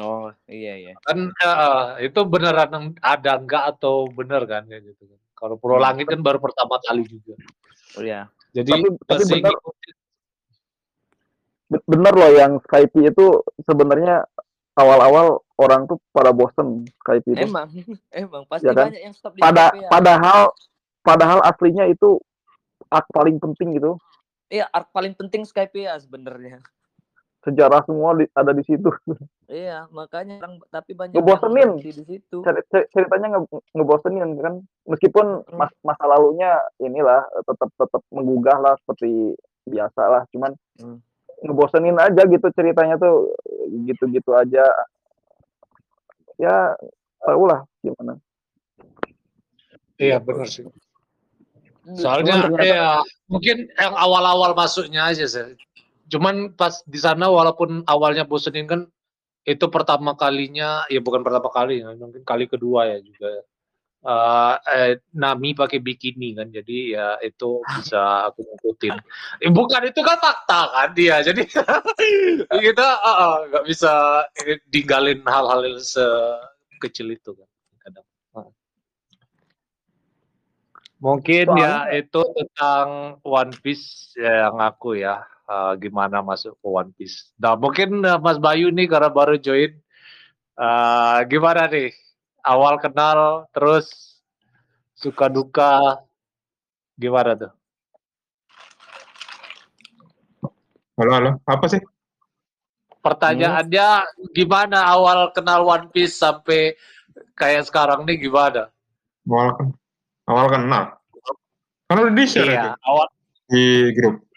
Oh 0.00 0.32
iya 0.48 0.80
iya. 0.80 0.94
kan 1.04 1.28
eh, 1.28 2.08
itu 2.08 2.24
beneran 2.24 2.96
ada 3.04 3.36
enggak 3.36 3.76
atau 3.76 4.08
bener 4.08 4.48
kan 4.48 4.64
kayak 4.64 4.88
gitu 4.88 5.04
kan. 5.12 5.20
Kalau 5.36 5.54
Pulau 5.60 5.76
Langit 5.76 6.08
kan 6.08 6.24
baru 6.24 6.40
pertama 6.40 6.80
kali 6.80 7.04
juga. 7.04 7.36
Oh 7.98 8.02
iya. 8.02 8.32
Jadi 8.56 8.70
Tapi- 8.80 8.96
tapi 9.04 9.22
masih 9.28 9.40
bener. 11.80 12.12
loh 12.12 12.30
yang 12.30 12.52
Skype 12.60 12.94
itu 12.96 13.26
sebenarnya 13.62 14.26
awal-awal 14.72 15.26
orang 15.56 15.84
tuh 15.84 16.00
pada 16.10 16.30
bosen 16.30 16.82
Skype 16.98 17.26
itu. 17.28 17.42
Emang 17.42 17.68
emang 18.12 18.42
pasti 18.44 18.66
Ya 18.66 18.72
kan? 18.72 18.90
banyak 18.90 19.02
yang 19.02 19.14
stop 19.14 19.32
di 19.32 19.40
Pada 19.40 19.70
Skypia. 19.70 19.88
padahal 19.88 20.40
padahal 21.00 21.38
aslinya 21.42 21.84
itu 21.86 22.18
arc 22.86 23.06
paling 23.08 23.38
penting 23.38 23.74
gitu. 23.74 23.96
Iya, 24.48 24.66
arc 24.68 24.90
paling 24.90 25.14
penting 25.14 25.42
Skypia 25.42 25.94
sebenarnya. 25.96 26.58
Sejarah 27.40 27.80
semua 27.82 28.12
di- 28.14 28.28
ada 28.30 28.50
di 28.50 28.62
situ. 28.62 28.90
Iya, 29.50 29.90
makanya 29.90 30.38
orang 30.38 30.62
tapi 30.70 30.94
banyak 30.94 31.10
Ngebosenin. 31.12 31.82
di 31.82 31.90
situ. 31.90 32.38
Ceri- 32.38 32.62
ceri- 32.70 32.86
Ceritanya 32.88 33.34
nge- 33.34 33.50
ngebosenin 33.72 34.38
kan. 34.38 34.54
Meskipun 34.86 35.42
Hmm. 35.42 35.58
mas- 35.58 35.74
masa 35.82 36.06
lalunya 36.06 36.54
inilah 36.78 37.18
tetap 37.40 37.66
tetap 37.74 37.98
menggugah 38.10 38.54
lah 38.56 38.78
seperti 38.78 39.34
biasa 39.66 40.02
lah. 40.06 40.22
Cuman 40.30 40.54
Hmm. 40.78 41.02
Ngebosenin 41.40 41.96
aja 41.96 42.22
gitu 42.28 42.46
ceritanya 42.52 43.00
tuh 43.00 43.32
gitu-gitu 43.88 44.30
aja. 44.36 44.64
Ya 46.40 46.76
tahu 47.20 47.44
lah 47.48 47.64
gimana. 47.84 48.16
Iya 50.00 50.16
benar 50.20 50.48
sih. 50.48 50.64
Cuman 50.64 51.96
Soalnya 51.96 52.44
ternyata 52.44 52.64
ya 52.64 52.88
mungkin 53.28 53.68
yang 53.76 53.94
awal-awal 53.96 54.56
masuknya 54.56 55.08
aja 55.08 55.28
sih. 55.28 55.56
Cuman 56.08 56.56
pas 56.56 56.80
di 56.88 56.96
sana 56.96 57.28
walaupun 57.28 57.84
awalnya 57.84 58.24
bosenin 58.24 58.68
kan 58.68 58.80
itu 59.48 59.64
pertama 59.72 60.16
kalinya 60.16 60.84
ya 60.92 61.00
bukan 61.00 61.24
pertama 61.24 61.48
kali 61.48 61.80
ya, 61.80 61.96
mungkin 61.96 62.24
kali 62.24 62.44
kedua 62.48 62.88
ya 62.88 62.98
juga. 63.00 63.44
Eh, 64.00 64.54
eh, 64.72 64.92
Nami 65.12 65.52
pakai 65.52 65.76
bikini 65.76 66.32
kan 66.32 66.48
jadi 66.48 66.78
ya 66.88 67.08
itu 67.20 67.60
bisa 67.68 68.32
aku 68.32 68.48
ngikutin. 68.48 68.96
Eh, 69.44 69.52
bukan 69.52 69.92
itu 69.92 70.00
kan 70.00 70.16
fakta 70.16 70.72
kan 70.72 70.88
dia. 70.96 71.20
Jadi 71.20 71.44
kita 72.64 72.88
eh, 72.96 73.16
eh, 73.20 73.36
nggak 73.52 73.64
bisa 73.68 74.24
eh, 74.40 74.56
tinggalin 74.72 75.20
hal-hal 75.28 75.60
yang 75.68 75.84
sekecil 75.84 77.12
itu 77.12 77.36
kan 77.36 77.48
kadang. 77.84 78.06
Mungkin 80.96 81.44
ya 81.60 81.84
Soalnya 81.84 82.00
itu 82.00 82.20
tentang 82.40 82.86
One 83.20 83.52
Piece 83.60 84.16
yang 84.16 84.64
aku 84.64 84.96
ya 84.96 85.28
eh, 85.44 85.72
gimana 85.76 86.24
masuk 86.24 86.56
ke 86.56 86.68
One 86.72 86.96
Piece. 86.96 87.36
Nah 87.36 87.52
mungkin 87.52 88.00
eh, 88.00 88.16
Mas 88.16 88.40
Bayu 88.40 88.72
nih 88.72 88.88
karena 88.88 89.12
baru 89.12 89.36
join, 89.36 89.76
eh, 90.56 91.18
gimana 91.28 91.68
nih 91.68 91.92
awal 92.44 92.80
kenal 92.80 93.48
terus 93.52 94.18
suka 94.96 95.28
duka 95.32 96.04
gimana 96.96 97.32
tuh? 97.36 97.52
Halo, 101.00 101.10
halo. 101.16 101.30
Apa 101.48 101.64
sih? 101.72 101.80
Pertanyaannya 103.00 103.88
gimana 104.36 104.84
awal 104.84 105.32
kenal 105.32 105.64
One 105.64 105.88
Piece 105.88 106.20
sampai 106.20 106.76
kayak 107.32 107.64
sekarang 107.64 108.04
nih 108.04 108.20
gimana? 108.20 108.68
Awal 109.24 109.48
kan 109.56 109.68
awal 110.28 110.46
kenal. 110.52 110.84
Kan 111.88 111.96
udah 111.96 112.12
di-share 112.12 112.52
itu 112.52 112.68
Iya 112.70 112.76
awal 112.84 113.06
di 113.48 113.64
grup. 113.96 114.29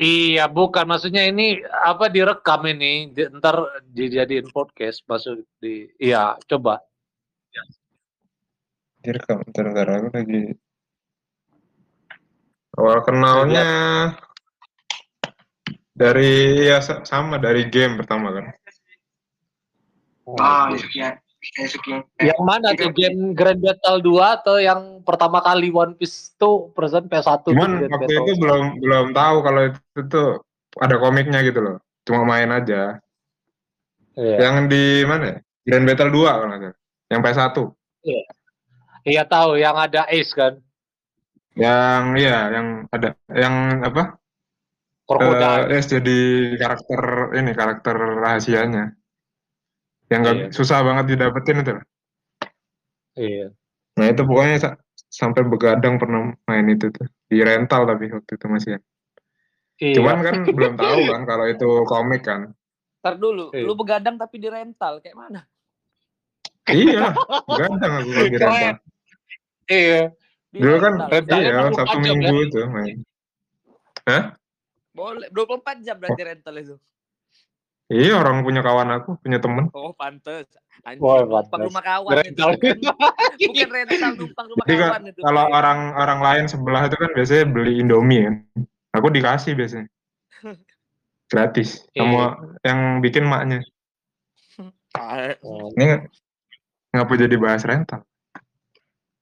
Iya, 0.00 0.48
bukan 0.48 0.88
maksudnya 0.88 1.28
ini 1.28 1.60
apa 1.60 2.08
direkam 2.08 2.64
ini, 2.64 3.12
di- 3.12 3.28
ntar 3.36 3.84
dijadiin 3.84 4.48
podcast 4.48 5.04
masuk 5.04 5.44
di. 5.60 5.92
Iya, 6.00 6.40
coba. 6.48 6.80
Direkam, 9.04 9.44
bentar, 9.44 9.64
bentar, 9.68 9.88
aku 9.92 10.08
lagi. 10.08 10.42
Awal 12.80 12.98
kenalnya 13.04 13.68
dari 15.92 16.64
ya 16.64 16.80
sa- 16.80 17.04
sama 17.04 17.36
dari 17.36 17.68
game 17.68 18.00
pertama 18.00 18.32
kan. 18.32 18.46
Ah, 20.40 20.72
sekian. 20.80 21.20
Sekian. 21.40 22.04
Yang 22.20 22.42
mana 22.44 22.76
tuh 22.76 22.92
game 22.92 23.32
Grand 23.32 23.56
Battle 23.64 23.98
2 24.04 24.36
atau 24.40 24.56
yang 24.60 25.00
pertama 25.00 25.40
kali 25.40 25.72
One 25.72 25.96
Piece 25.96 26.36
tuh 26.36 26.68
present 26.76 27.08
PS1 27.08 27.48
tuh 27.48 27.56
Cuman 27.56 27.80
waktu 27.88 28.12
Battle? 28.12 28.24
itu 28.28 28.32
belum 28.36 28.64
belum 28.84 29.06
tahu 29.16 29.36
kalau 29.40 29.60
itu 29.72 30.00
tuh 30.12 30.28
ada 30.76 31.00
komiknya 31.00 31.40
gitu 31.40 31.60
loh. 31.64 31.76
Cuma 32.04 32.28
main 32.28 32.52
aja. 32.52 33.00
Iya. 34.20 34.36
Yang 34.36 34.56
di 34.68 34.84
mana 35.08 35.24
ya? 35.32 35.36
Grand 35.64 35.86
Battle 35.88 36.12
2 36.12 36.28
kalau 36.28 36.46
nggak 36.52 36.60
salah. 36.60 36.76
Yang 37.10 37.20
PS1. 37.24 37.56
Iya 39.00 39.22
tahu 39.24 39.50
yang 39.56 39.76
ada 39.80 40.04
Ace 40.12 40.36
kan, 40.36 40.60
Yang 41.56 42.04
iya, 42.20 42.38
yang 42.52 42.66
ada 42.92 43.16
yang 43.32 43.80
apa? 43.80 44.20
Crocodile. 45.08 45.72
Eh, 45.72 45.80
Ace 45.80 45.88
jadi 45.88 46.18
karakter 46.60 47.00
ini 47.32 47.50
karakter 47.56 47.96
rahasianya. 47.96 48.99
Yang 50.10 50.20
nggak 50.20 50.36
Iya. 50.36 50.46
susah 50.50 50.78
banget 50.82 51.04
didapetin 51.14 51.62
itu. 51.62 51.72
Iya. 53.14 53.46
Nah 53.94 54.06
itu 54.10 54.22
pokoknya 54.26 54.56
sa- 54.58 54.78
sampai 55.06 55.42
begadang 55.46 55.98
pernah 55.98 56.34
main 56.46 56.66
itu 56.66 56.90
tuh 56.90 57.06
di 57.26 57.38
rental 57.42 57.86
tapi 57.86 58.10
waktu 58.10 58.32
itu 58.34 58.46
masih. 58.46 58.70
Iya. 59.78 59.94
Cuman 59.96 60.18
kan 60.20 60.34
belum 60.44 60.74
tahu 60.74 60.98
kan 61.08 61.20
kalau 61.24 61.46
itu 61.46 61.68
komik 61.86 62.22
kan. 62.26 62.50
Ntar 63.00 63.16
dulu, 63.16 63.48
Iya. 63.54 63.64
lu 63.64 63.72
begadang 63.72 64.18
tapi 64.18 64.36
di 64.36 64.48
rental 64.50 65.00
kayak 65.00 65.16
mana? 65.16 65.42
iya, 66.70 67.10
begadang 67.48 67.92
aku 67.98 68.10
di 68.10 68.36
rental. 68.36 68.76
Iya. 69.70 70.02
Di 70.50 70.58
Dulu 70.58 70.76
kan 70.82 70.92
rental. 71.06 71.38
Iya 71.38 71.50
24 71.70 71.78
Sabtu 71.78 71.96
jam, 72.02 72.02
Minggu 72.18 72.36
itu 72.44 72.58
main. 72.66 72.96
Boleh 74.90 75.28
24 75.30 75.76
jam 75.86 75.96
berarti 75.96 76.22
rental 76.26 76.54
itu. 76.58 76.76
Iya 77.90 78.22
orang 78.22 78.46
punya 78.46 78.62
kawan 78.62 78.86
aku, 78.88 79.18
punya 79.18 79.42
temen. 79.42 79.66
Oh, 79.74 79.90
pantes. 79.90 80.46
Wah, 81.02 81.26
numpang 81.26 81.50
pantes. 81.50 81.66
rumah 81.66 81.82
kawan 81.82 82.12
itu. 82.14 82.22
Rental. 82.22 82.50
Bukan, 82.54 82.76
bukan 83.50 83.68
rental, 83.68 84.10
numpang 84.14 84.46
rumah 84.46 84.64
Jadi 84.64 84.74
ka- 84.78 84.88
kawan 84.88 85.02
itu. 85.10 85.20
kalau 85.20 85.44
orang 85.50 85.78
orang 85.92 86.20
lain 86.22 86.44
sebelah 86.46 86.82
itu 86.86 86.96
kan 86.96 87.10
biasanya 87.10 87.44
beli 87.50 87.72
Indomie 87.82 88.22
kan. 88.22 88.34
Aku 88.94 89.10
dikasih 89.10 89.52
biasanya. 89.52 89.90
Gratis. 91.30 91.82
Sama 91.92 92.38
yang 92.62 93.02
bikin 93.02 93.26
maknya. 93.26 93.58
Ah, 94.94 95.34
Oh, 95.42 95.70
Ini 95.74 95.84
nggak- 95.84 96.04
ngapa 96.90 97.12
jadi 97.16 97.36
bahas 97.38 97.62
rental? 97.62 98.02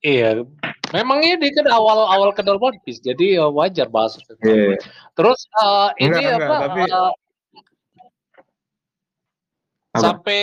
Iya. 0.00 0.44
Memang 0.88 1.20
ini 1.20 1.52
kan 1.52 1.68
awal-awal 1.68 2.32
kenal 2.32 2.56
One 2.56 2.80
Piece, 2.80 3.00
jadi 3.00 3.36
ya 3.36 3.44
wajar 3.48 3.88
bahas. 3.88 4.16
Iya. 4.40 4.76
Terus 5.12 5.40
eh, 5.52 5.88
ini 6.00 6.16
Enggak, 6.16 6.32
enggak, 6.36 6.48
apa? 6.48 6.56
tapi- 6.64 6.88
eh, 6.88 7.12
Apa? 9.98 10.04
sampai 10.06 10.42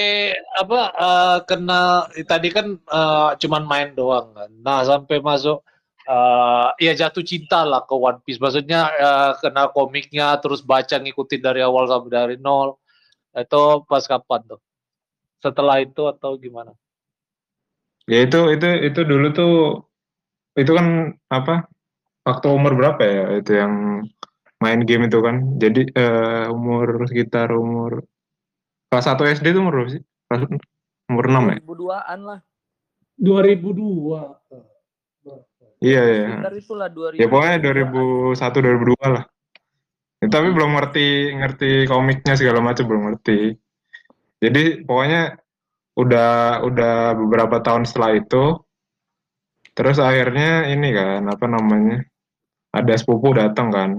apa 0.59 0.79
eh, 0.93 1.37
kena 1.47 1.81
tadi 2.27 2.49
kan 2.51 2.67
eh, 2.77 3.29
cuman 3.39 3.63
main 3.63 3.89
doang 3.95 4.35
kan. 4.35 4.51
Nah 4.61 4.83
sampai 4.83 5.23
masuk 5.23 5.63
eh, 6.05 6.67
ya 6.83 6.93
jatuh 6.93 7.23
cinta 7.23 7.63
lah 7.63 7.87
ke 7.87 7.95
One 7.95 8.19
Piece. 8.21 8.41
Maksudnya 8.43 8.91
eh, 8.95 9.31
kena 9.39 9.71
komiknya 9.71 10.37
terus 10.43 10.61
baca 10.61 10.99
ngikutin 10.99 11.41
dari 11.41 11.61
awal 11.63 11.87
sampai 11.87 12.11
dari 12.11 12.35
nol. 12.39 12.77
Itu 13.35 13.83
pas 13.87 14.03
kapan 14.07 14.41
tuh? 14.47 14.61
Setelah 15.43 15.83
itu 15.83 16.07
atau 16.07 16.39
gimana? 16.39 16.71
Ya 18.05 18.21
itu 18.23 18.53
itu 18.53 18.67
itu 18.85 19.01
dulu 19.01 19.27
tuh 19.33 19.55
itu 20.55 20.71
kan 20.71 21.17
apa? 21.31 21.67
Waktu 22.25 22.47
umur 22.49 22.73
berapa 22.73 23.01
ya 23.05 23.25
itu 23.37 23.51
yang 23.53 23.73
main 24.63 24.81
game 24.87 25.07
itu 25.07 25.19
kan. 25.21 25.59
Jadi 25.59 25.91
eh, 25.93 26.45
umur 26.49 27.05
sekitar 27.09 27.53
umur 27.53 28.05
kelas 28.89 29.05
1 29.09 29.33
SD 29.41 29.45
itu 29.53 29.59
umur 29.61 29.73
berapa 29.81 29.91
sih? 29.95 30.03
Kelas 30.29 30.41
umur 31.11 31.25
6 31.29 31.51
ya? 31.51 31.57
2002-an 31.61 32.19
lah. 32.25 32.39
2002. 33.15 34.35
Iya 35.83 36.01
iya. 36.01 36.27
Sekitar 36.39 36.55
itulah 36.55 36.87
2000. 36.89 37.19
Ya 37.19 37.27
pokoknya 37.27 37.57
2001 37.59 38.35
2002 38.35 39.15
lah. 39.15 39.23
Ya, 40.23 40.27
tapi 40.31 40.47
belum 40.55 40.71
ngerti 40.79 41.35
ngerti 41.35 41.69
komiknya 41.91 42.33
segala 42.39 42.63
macam 42.63 42.87
belum 42.87 43.03
ngerti. 43.11 43.59
Jadi 44.39 44.87
pokoknya 44.87 45.35
udah 45.95 46.59
udah 46.67 47.15
beberapa 47.15 47.63
tahun 47.63 47.87
setelah 47.87 48.19
itu 48.19 48.59
terus 49.75 49.99
akhirnya 49.99 50.71
ini 50.71 50.89
kan 50.95 51.27
apa 51.27 51.45
namanya? 51.47 52.03
Ada 52.75 52.99
sepupu 52.99 53.31
datang 53.35 53.71
kan 53.71 53.91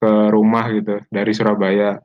ke 0.00 0.12
rumah 0.32 0.64
gitu 0.72 1.00
dari 1.12 1.32
Surabaya. 1.36 2.00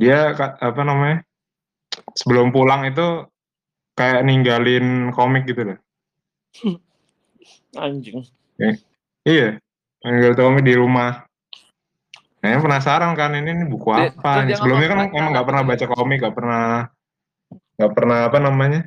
Dia 0.00 0.32
apa 0.32 0.80
namanya? 0.80 1.20
Sebelum 2.16 2.48
pulang 2.56 2.88
itu 2.88 3.28
kayak 3.92 4.24
ninggalin 4.24 5.12
komik 5.12 5.44
gitu 5.44 5.76
loh. 5.76 5.78
Anjing. 7.76 8.24
Iya, 9.28 9.60
ninggal 10.00 10.32
komik 10.32 10.64
di 10.64 10.72
rumah. 10.72 11.28
Kayaknya 12.40 12.60
penasaran 12.64 13.12
kan 13.20 13.36
ini, 13.36 13.52
ini 13.52 13.64
buku 13.68 13.92
Dia- 13.92 14.16
apa? 14.16 14.48
dia 14.48 14.56
Sebelumnya 14.56 14.88
kan 14.88 14.98
emang 15.12 15.30
nggak 15.36 15.46
pernah 15.46 15.62
"Baca 15.62 15.86
komik, 15.92 16.18
nggak 16.24 16.36
pernah 16.40 16.64
nggak 17.76 17.92
pernah 17.92 18.18
apa 18.32 18.38
namanya? 18.40 18.80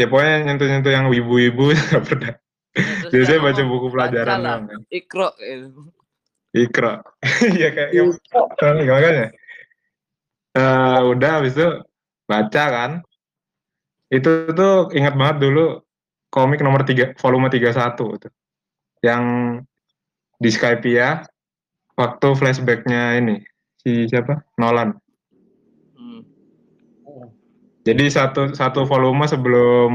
Ya 0.00 0.08
pokoknya 0.08 0.48
nyentuh-nyentuh 0.48 0.92
yang 0.92 1.06
wibu-wibu 1.12 1.76
nggak 1.76 2.04
pernah. 2.08 2.32
Terus 2.72 3.12
Biasanya 3.28 3.36
dia 3.36 3.44
baca 3.44 3.62
buku 3.68 3.86
pelajaran 3.92 4.24
"Baca 4.24 4.40
lah, 4.40 4.56
doang 4.56 4.62
kan. 4.64 4.80
Ikro. 4.88 5.28
gitu. 5.36 5.80
Iya 7.60 7.68
kayak 7.76 7.90
kayak 7.92 8.84
makanya. 8.88 9.26
Eh, 10.50 11.00
udah 11.14 11.30
habis 11.38 11.54
itu 11.54 11.68
baca 12.26 12.64
kan. 12.70 12.90
Itu 14.10 14.50
tuh 14.50 14.90
ingat 14.90 15.14
banget 15.14 15.46
dulu 15.46 15.78
komik 16.34 16.58
nomor 16.62 16.82
3 16.82 17.14
volume 17.18 17.46
31 17.46 18.18
tuh. 18.18 18.32
Yang 19.02 19.24
di 20.40 20.50
Skypia 20.50 21.22
waktu 21.94 22.28
flashbacknya 22.34 23.22
ini 23.22 23.38
si 23.78 24.10
siapa? 24.10 24.42
Nolan. 24.58 24.98
Hmm. 25.94 26.22
Jadi 27.86 28.10
satu 28.10 28.50
satu 28.50 28.82
volume 28.82 29.30
sebelum 29.30 29.92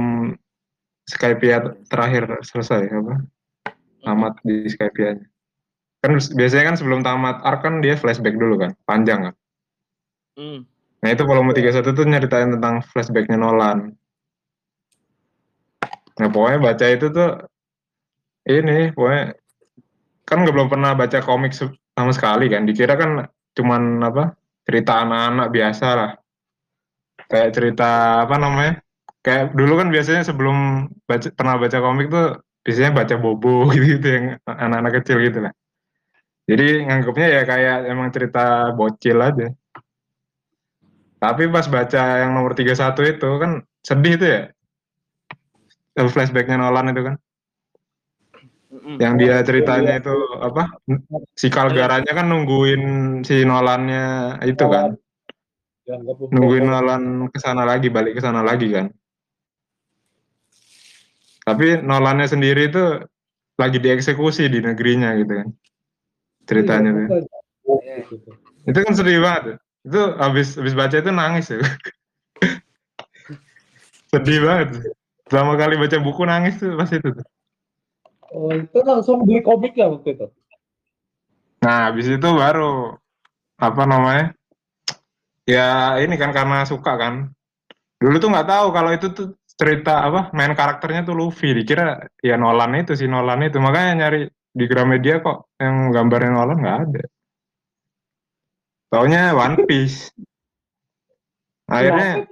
Skypia 1.06 1.62
terakhir 1.92 2.32
selesai 2.48 2.88
apa? 2.90 3.16
Tamat 4.06 4.34
di 4.46 4.70
Skypia-nya. 4.72 5.26
Kan 6.02 6.22
biasanya 6.38 6.64
kan 6.74 6.76
sebelum 6.78 7.02
tamat 7.02 7.42
arc 7.42 7.66
kan 7.66 7.82
dia 7.82 7.98
flashback 7.98 8.38
dulu 8.38 8.62
kan, 8.62 8.72
panjang 8.86 9.30
kan. 9.30 9.36
Hmm. 10.36 10.68
Nah 11.00 11.10
itu 11.14 11.24
volume 11.24 11.56
31 11.56 11.96
tuh 11.96 12.06
nyeritain 12.06 12.50
tentang 12.52 12.84
flashbacknya 12.92 13.40
Nolan. 13.40 13.96
Nah 16.16 16.28
pokoknya 16.32 16.60
baca 16.60 16.86
itu 16.88 17.08
tuh 17.12 17.32
ini 18.48 18.92
pokoknya 18.96 19.36
kan 20.26 20.38
nggak 20.42 20.56
belum 20.56 20.70
pernah 20.72 20.92
baca 20.96 21.20
komik 21.24 21.56
sama 21.56 22.12
sekali 22.12 22.52
kan. 22.52 22.68
Dikira 22.68 23.00
kan 23.00 23.28
cuman 23.56 24.04
apa 24.04 24.36
cerita 24.66 25.06
anak-anak 25.06 25.48
biasa 25.54 25.88
lah. 25.96 26.12
Kayak 27.32 27.52
cerita 27.56 27.90
apa 28.28 28.36
namanya? 28.36 28.74
Kayak 29.26 29.58
dulu 29.58 29.74
kan 29.82 29.90
biasanya 29.90 30.22
sebelum 30.22 30.90
baca 31.10 31.28
pernah 31.34 31.56
baca 31.58 31.78
komik 31.82 32.08
tuh 32.14 32.42
biasanya 32.66 32.92
baca 32.98 33.16
bobo 33.22 33.66
gitu-gitu 33.74 34.08
yang 34.10 34.26
anak-anak 34.46 35.02
kecil 35.02 35.18
gitu 35.22 35.40
lah. 35.46 35.54
Jadi 36.46 36.86
nganggapnya 36.86 37.28
ya 37.30 37.42
kayak 37.46 37.78
emang 37.90 38.10
cerita 38.14 38.74
bocil 38.78 39.18
aja. 39.22 39.50
Tapi 41.26 41.50
pas 41.50 41.66
baca 41.66 42.04
yang 42.22 42.38
nomor 42.38 42.54
31 42.54 43.18
itu 43.18 43.30
kan 43.42 43.52
sedih 43.82 44.14
tuh 44.22 44.30
ya. 44.30 44.42
Flashbacknya 45.98 46.62
Nolan 46.62 46.94
itu 46.94 47.02
kan. 47.02 47.16
Yang 49.02 49.14
dia 49.18 49.36
ceritanya 49.42 49.98
itu 49.98 50.14
apa? 50.38 50.70
Si 51.34 51.50
Kalgaranya 51.50 52.14
kan 52.14 52.30
nungguin 52.30 52.84
si 53.26 53.42
Nolannya 53.42 54.38
itu 54.46 54.70
kan. 54.70 54.94
Dianggap 55.86 56.30
Nungguin 56.30 56.70
Nolan 56.70 57.26
ke 57.34 57.42
sana 57.42 57.66
lagi, 57.66 57.90
balik 57.90 58.18
ke 58.18 58.22
sana 58.22 58.46
lagi 58.46 58.70
kan. 58.70 58.94
Tapi 61.42 61.82
Nolannya 61.82 62.30
sendiri 62.30 62.70
itu 62.70 63.02
lagi 63.58 63.82
dieksekusi 63.82 64.46
di 64.46 64.62
negerinya 64.62 65.18
gitu 65.18 65.34
kan. 65.42 65.48
Ceritanya 66.46 66.90
tuh. 66.94 67.08
Iya. 67.82 68.06
Itu 68.70 68.78
kan 68.78 68.94
sedih 68.94 69.26
banget. 69.26 69.58
Itu 69.86 70.02
habis 70.18 70.58
habis 70.58 70.74
baca 70.74 70.96
itu 70.98 71.12
nangis 71.14 71.54
ya. 71.54 71.62
sedih 74.12 74.42
banget. 74.42 74.90
Pertama 75.30 75.54
kali 75.58 75.78
baca 75.78 75.98
buku 76.02 76.22
nangis 76.26 76.58
tuh 76.58 76.74
pas 76.74 76.90
itu 76.90 77.10
tuh. 77.14 77.26
Oh, 78.36 78.52
itu 78.52 78.78
langsung 78.82 79.24
beli 79.24 79.46
komik 79.46 79.78
ya 79.78 79.88
waktu 79.88 80.18
itu. 80.18 80.28
Nah, 81.64 81.90
habis 81.90 82.10
itu 82.10 82.30
baru 82.30 82.98
apa 83.62 83.84
namanya? 83.88 84.36
Ya 85.46 85.96
ini 86.02 86.18
kan 86.18 86.34
karena 86.34 86.66
suka 86.66 86.98
kan. 86.98 87.32
Dulu 88.02 88.18
tuh 88.18 88.30
nggak 88.34 88.50
tahu 88.50 88.68
kalau 88.74 88.92
itu 88.92 89.08
tuh 89.14 89.28
cerita 89.56 90.04
apa 90.04 90.36
main 90.36 90.52
karakternya 90.52 91.06
tuh 91.06 91.16
Luffy. 91.16 91.54
Dikira 91.54 92.10
ya 92.20 92.36
Nolan 92.36 92.82
itu 92.82 92.98
si 92.98 93.06
Nolan 93.06 93.46
itu. 93.46 93.62
Makanya 93.62 93.92
nyari 94.04 94.28
di 94.30 94.66
Gramedia 94.68 95.22
kok 95.22 95.54
yang 95.62 95.94
gambarnya 95.94 96.32
Nolan 96.34 96.60
nggak 96.60 96.80
ada. 96.90 97.04
Taunya 98.96 99.36
One 99.36 99.68
Piece. 99.68 100.08
Akhirnya 101.68 102.24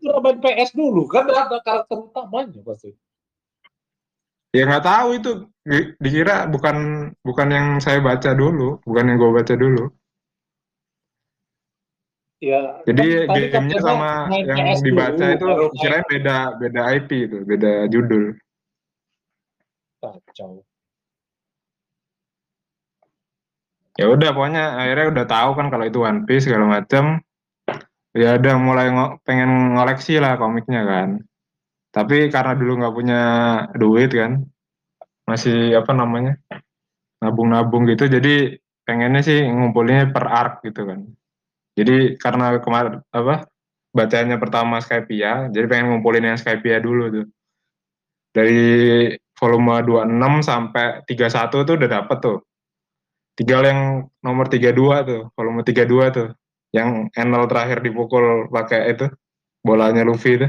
Ya, 0.00 0.16
main 0.16 0.40
PS 0.40 0.72
dulu 0.72 1.04
kan 1.04 1.28
ada 1.28 1.60
karakter 1.60 2.08
utamanya 2.08 2.64
pasti. 2.64 2.96
ya 4.56 4.64
nggak 4.64 4.82
tahu 4.82 5.08
itu 5.20 5.30
Di- 5.60 5.92
dikira 6.00 6.48
bukan 6.48 7.10
bukan 7.20 7.48
yang 7.52 7.66
saya 7.84 8.00
baca 8.00 8.32
dulu, 8.32 8.80
bukan 8.80 9.12
yang 9.12 9.16
gue 9.20 9.30
baca 9.36 9.54
dulu. 9.60 9.92
Ya. 12.40 12.80
Jadi 12.88 13.28
kan 13.28 13.36
gamenya 13.60 13.78
sama 13.84 14.10
yang 14.32 14.56
PS 14.72 14.80
dibaca 14.80 15.26
dulu, 15.36 15.68
itu 15.68 15.76
kirain 15.84 16.06
beda 16.08 16.36
beda 16.56 16.80
IP 16.96 17.10
itu, 17.28 17.38
beda 17.44 17.72
judul. 17.92 18.40
kacau. 20.00 20.64
Ya 24.00 24.08
udah 24.08 24.32
pokoknya 24.32 24.80
akhirnya 24.80 25.06
udah 25.12 25.24
tahu 25.28 25.50
kan 25.60 25.66
kalau 25.68 25.84
itu 25.84 26.00
One 26.00 26.24
Piece 26.24 26.48
segala 26.48 26.64
macam. 26.80 27.20
Ya 28.16 28.40
udah 28.40 28.54
mulai 28.56 28.88
ngo- 28.88 29.20
pengen 29.28 29.76
ngoleksi 29.76 30.16
lah 30.16 30.40
komiknya 30.40 30.82
kan. 30.88 31.08
Tapi 31.92 32.32
karena 32.32 32.56
dulu 32.56 32.80
nggak 32.80 32.94
punya 32.96 33.20
duit 33.76 34.10
kan, 34.14 34.40
masih 35.28 35.74
apa 35.76 35.90
namanya 35.90 36.38
nabung-nabung 37.22 37.84
gitu, 37.90 38.06
jadi 38.06 38.56
pengennya 38.86 39.20
sih 39.26 39.38
ngumpulinnya 39.44 40.14
per 40.14 40.24
arc 40.30 40.64
gitu 40.64 40.86
kan. 40.86 41.04
Jadi 41.78 42.16
karena 42.18 42.58
kemarin 42.62 43.02
apa 43.10 43.46
bacanya 43.90 44.38
pertama 44.38 44.78
Skypia, 44.78 45.50
jadi 45.50 45.66
pengen 45.66 45.86
ngumpulin 45.94 46.30
yang 46.30 46.38
Skypia 46.38 46.78
dulu 46.78 47.04
tuh. 47.10 47.26
Dari 48.30 48.62
volume 49.34 49.82
26 49.82 50.34
sampai 50.46 51.02
31 51.06 51.66
tuh 51.66 51.74
udah 51.74 51.90
dapet 51.90 52.18
tuh. 52.22 52.38
Tinggal 53.40 53.62
yang 53.64 53.80
nomor 54.20 54.52
32 54.52 55.08
tuh, 55.08 55.22
volume 55.32 55.64
32 55.64 56.12
tuh. 56.12 56.28
Yang 56.76 57.08
Enel 57.16 57.48
terakhir 57.48 57.80
dipukul 57.80 58.52
pakai 58.52 58.92
itu 58.92 59.08
bolanya 59.64 60.04
Luffy 60.04 60.36
itu. 60.36 60.48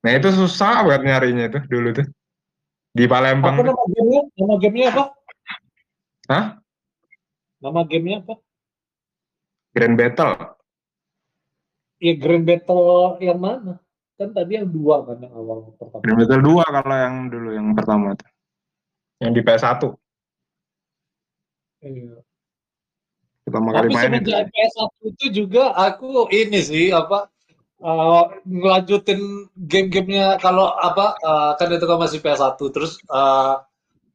Nah 0.00 0.10
itu 0.16 0.32
susah 0.32 0.80
banget 0.88 1.04
nyarinya 1.04 1.44
itu 1.52 1.60
dulu 1.68 1.92
tuh. 1.92 2.08
Di 2.96 3.04
Palembang 3.04 3.60
Apa 3.60 3.68
nama 3.68 3.84
gamenya? 3.84 4.22
Nama 4.32 4.54
gamenya 4.56 4.86
apa? 4.96 5.04
Hah? 6.32 6.44
Nama 7.60 7.80
gamenya 7.84 8.18
apa? 8.24 8.34
Grand 9.76 9.96
Battle. 10.00 10.32
Ya 12.00 12.14
Grand 12.16 12.44
Battle 12.48 13.20
yang 13.20 13.38
mana? 13.44 13.76
Kan 14.16 14.32
tadi 14.32 14.56
yang 14.56 14.72
dua 14.72 15.04
kan 15.04 15.20
yang 15.20 15.36
awal 15.36 15.68
pertama. 15.76 16.00
Grand 16.00 16.16
Battle 16.16 16.42
2 16.42 16.64
kalau 16.64 16.96
yang 16.96 17.16
dulu 17.28 17.48
yang 17.52 17.68
pertama 17.76 18.16
tuh. 18.16 18.30
Yang 19.20 19.32
di 19.36 19.40
PS1 19.44 20.07
Iya. 21.78 22.20
pertama 23.46 23.72
kali 23.72 23.88
Tapi 23.88 23.94
main 23.94 24.02
itu. 24.02 24.28
semenjak 24.28 24.42
PS1 24.52 24.92
itu 25.08 25.26
juga 25.44 25.72
aku 25.72 26.28
ini 26.34 26.60
sih 26.60 26.86
apa 26.92 27.32
eh, 27.80 28.22
ngelanjutin 28.44 29.48
game-gamenya 29.56 30.36
kalau 30.42 30.74
apa 30.76 31.16
eh, 31.16 31.50
kan 31.56 31.68
itu 31.72 31.86
kan 31.86 31.98
masih 32.02 32.18
PS1 32.20 32.58
terus 32.74 32.98
eh, 33.08 33.54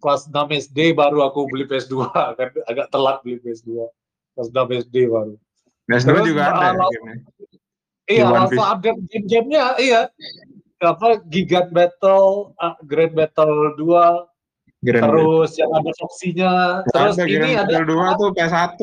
kelas 0.04 0.28
6 0.28 0.36
SD 0.70 0.94
baru 0.94 1.24
aku 1.24 1.48
beli 1.48 1.66
PS2 1.66 1.96
kan 2.38 2.50
agak 2.68 2.88
telat 2.92 3.24
beli 3.24 3.40
PS2 3.42 3.88
kelas 4.34 4.50
6 4.50 4.90
SD 4.90 4.96
baru. 5.10 5.34
PS2 5.88 6.10
Terus, 6.10 6.26
juga 6.28 6.44
ada 6.52 6.68
uh, 6.74 6.90
gamenya. 6.90 7.16
Iya, 8.04 8.26
langsung 8.28 8.60
Piece. 8.60 8.72
update 8.76 9.00
game-gamenya, 9.08 9.66
iya. 9.80 10.02
Apa 10.84 11.24
Gigat 11.32 11.72
Battle, 11.72 12.52
ah, 12.60 12.76
Grand 12.84 13.16
Battle 13.16 13.80
2, 13.80 14.28
Grand 14.84 15.16
terus 15.16 15.52
yang 15.56 15.72
ada 15.72 15.92
Foxy-nya, 15.96 16.54
terus 16.92 17.16
ada 17.16 17.24
ini 17.24 17.56
Grand 17.56 17.72
ada 17.72 17.88
2 17.88 18.20
tuh 18.20 18.30
PS1. 18.36 18.82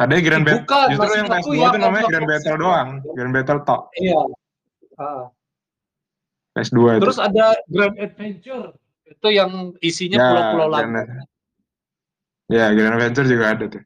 Ada 0.00 0.14
Grand 0.18 0.44
Battle. 0.48 0.64
Bukan, 0.64 0.86
Justru 0.90 1.12
yang 1.12 1.28
aku 1.28 1.50
PS2 1.52 1.54
yang 1.54 1.70
itu 1.70 1.78
namanya 1.78 2.02
ada 2.02 2.10
Grand. 2.10 2.26
Battle 2.26 2.56
doang. 2.58 2.88
Grand 3.14 3.32
Battle 3.36 3.60
tok. 3.62 3.82
iya. 4.00 4.20
Ah. 4.98 5.24
PS2 6.58 6.78
itu. 6.98 7.02
Terus 7.06 7.18
ada 7.22 7.44
Grand 7.70 7.96
Adventure, 8.00 8.66
itu 9.06 9.28
yang 9.30 9.50
isinya 9.78 10.18
Ya, 10.18 10.26
pulau-pulau 10.34 10.68
lain. 10.72 10.88
Ya, 12.50 12.66
Grand 12.74 12.94
Adventure 12.98 13.28
juga 13.30 13.44
ada 13.54 13.64
tuh. 13.70 13.84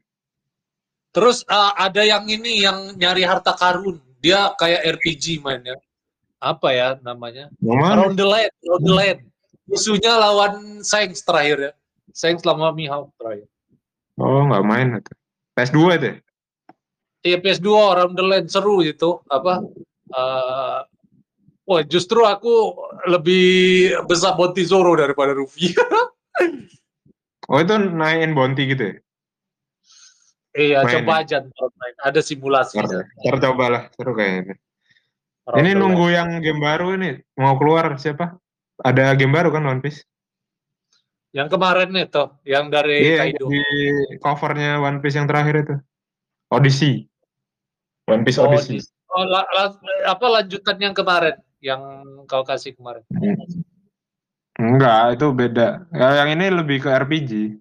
Terus 1.13 1.37
ah, 1.45 1.77
ada 1.77 2.01
yang 2.01 2.25
ini 2.25 2.65
yang 2.65 2.97
nyari 2.97 3.21
harta 3.21 3.53
karun, 3.53 4.01
dia 4.17 4.49
kayak 4.57 4.97
RPG 4.97 5.45
mainnya. 5.45 5.77
Apa 6.41 6.73
ya 6.73 6.87
namanya? 7.05 7.53
Around 7.61 8.17
the 8.17 8.25
Land, 8.25 8.51
Around 8.65 8.83
the 8.83 8.95
Land. 8.95 9.21
Musuhnya 9.65 10.13
lawan 10.17 10.85
Saints 10.85 11.25
terakhir 11.25 11.57
ya. 11.57 11.71
Saints 12.13 12.45
lama 12.45 12.69
Mihawk 12.71 13.09
terakhir. 13.17 13.49
Oh, 14.15 14.45
nggak 14.47 14.65
main 14.65 14.87
itu. 15.01 15.13
PS2 15.55 15.79
itu 15.97 16.05
ya? 16.05 16.17
Iya 17.25 17.37
PS2 17.41 17.69
Around 17.73 18.13
the 18.13 18.25
Land 18.25 18.47
seru 18.53 18.85
itu 18.85 19.19
apa? 19.27 19.65
eh, 20.05 20.79
wah 21.65 21.81
justru 21.89 22.21
aku 22.21 22.77
lebih 23.09 23.97
besar 24.05 24.37
Bounty 24.37 24.61
Zoro 24.61 24.93
daripada 24.93 25.33
Ruffy. 25.33 25.73
Oh, 27.45 27.61
itu 27.61 27.77
naikin 27.77 28.33
bounty 28.33 28.73
gitu 28.73 28.83
ya? 28.89 28.95
iya 30.57 30.79
Main 30.81 31.05
coba 31.05 31.21
aja 31.21 31.45
ntar 31.45 31.69
main. 31.77 31.95
Ada 32.01 32.19
simulasinya. 32.25 33.05
Ntar 33.05 33.37
cobalah, 33.37 33.83
seru 33.93 34.17
kayaknya. 34.17 34.57
Ini 35.53 35.77
nunggu 35.77 36.09
yang 36.09 36.41
game 36.41 36.57
baru 36.57 36.97
ini. 36.97 37.21
Mau 37.37 37.53
keluar 37.61 38.01
siapa? 38.01 38.33
Ada 38.81 39.15
game 39.15 39.31
baru 39.31 39.53
kan 39.53 39.63
One 39.63 39.79
Piece? 39.79 40.03
Yang 41.31 41.55
kemarin 41.55 41.91
itu, 41.95 42.23
yang 42.47 42.71
dari 42.71 42.95
Iya, 43.15 43.17
Kaido. 43.27 43.45
di 43.51 43.63
covernya 44.19 44.79
One 44.79 44.99
Piece 44.99 45.15
yang 45.15 45.27
terakhir 45.27 45.67
itu. 45.67 45.75
Odyssey. 46.51 47.07
One 48.07 48.23
Piece 48.23 48.39
Oh, 48.39 48.47
Odyssey. 48.47 48.79
oh, 49.11 49.23
la- 49.23 49.47
la- 49.47 49.79
apa 50.07 50.25
lanjutan 50.27 50.79
yang 50.79 50.95
kemarin, 50.95 51.35
yang 51.59 51.81
kau 52.27 52.43
kasih 52.43 52.75
kemarin? 52.75 53.03
Enggak, 54.55 55.19
itu 55.19 55.27
beda. 55.35 55.83
Ya, 55.91 56.23
yang 56.23 56.31
ini 56.39 56.47
lebih 56.51 56.79
ke 56.79 56.89
RPG 56.89 57.59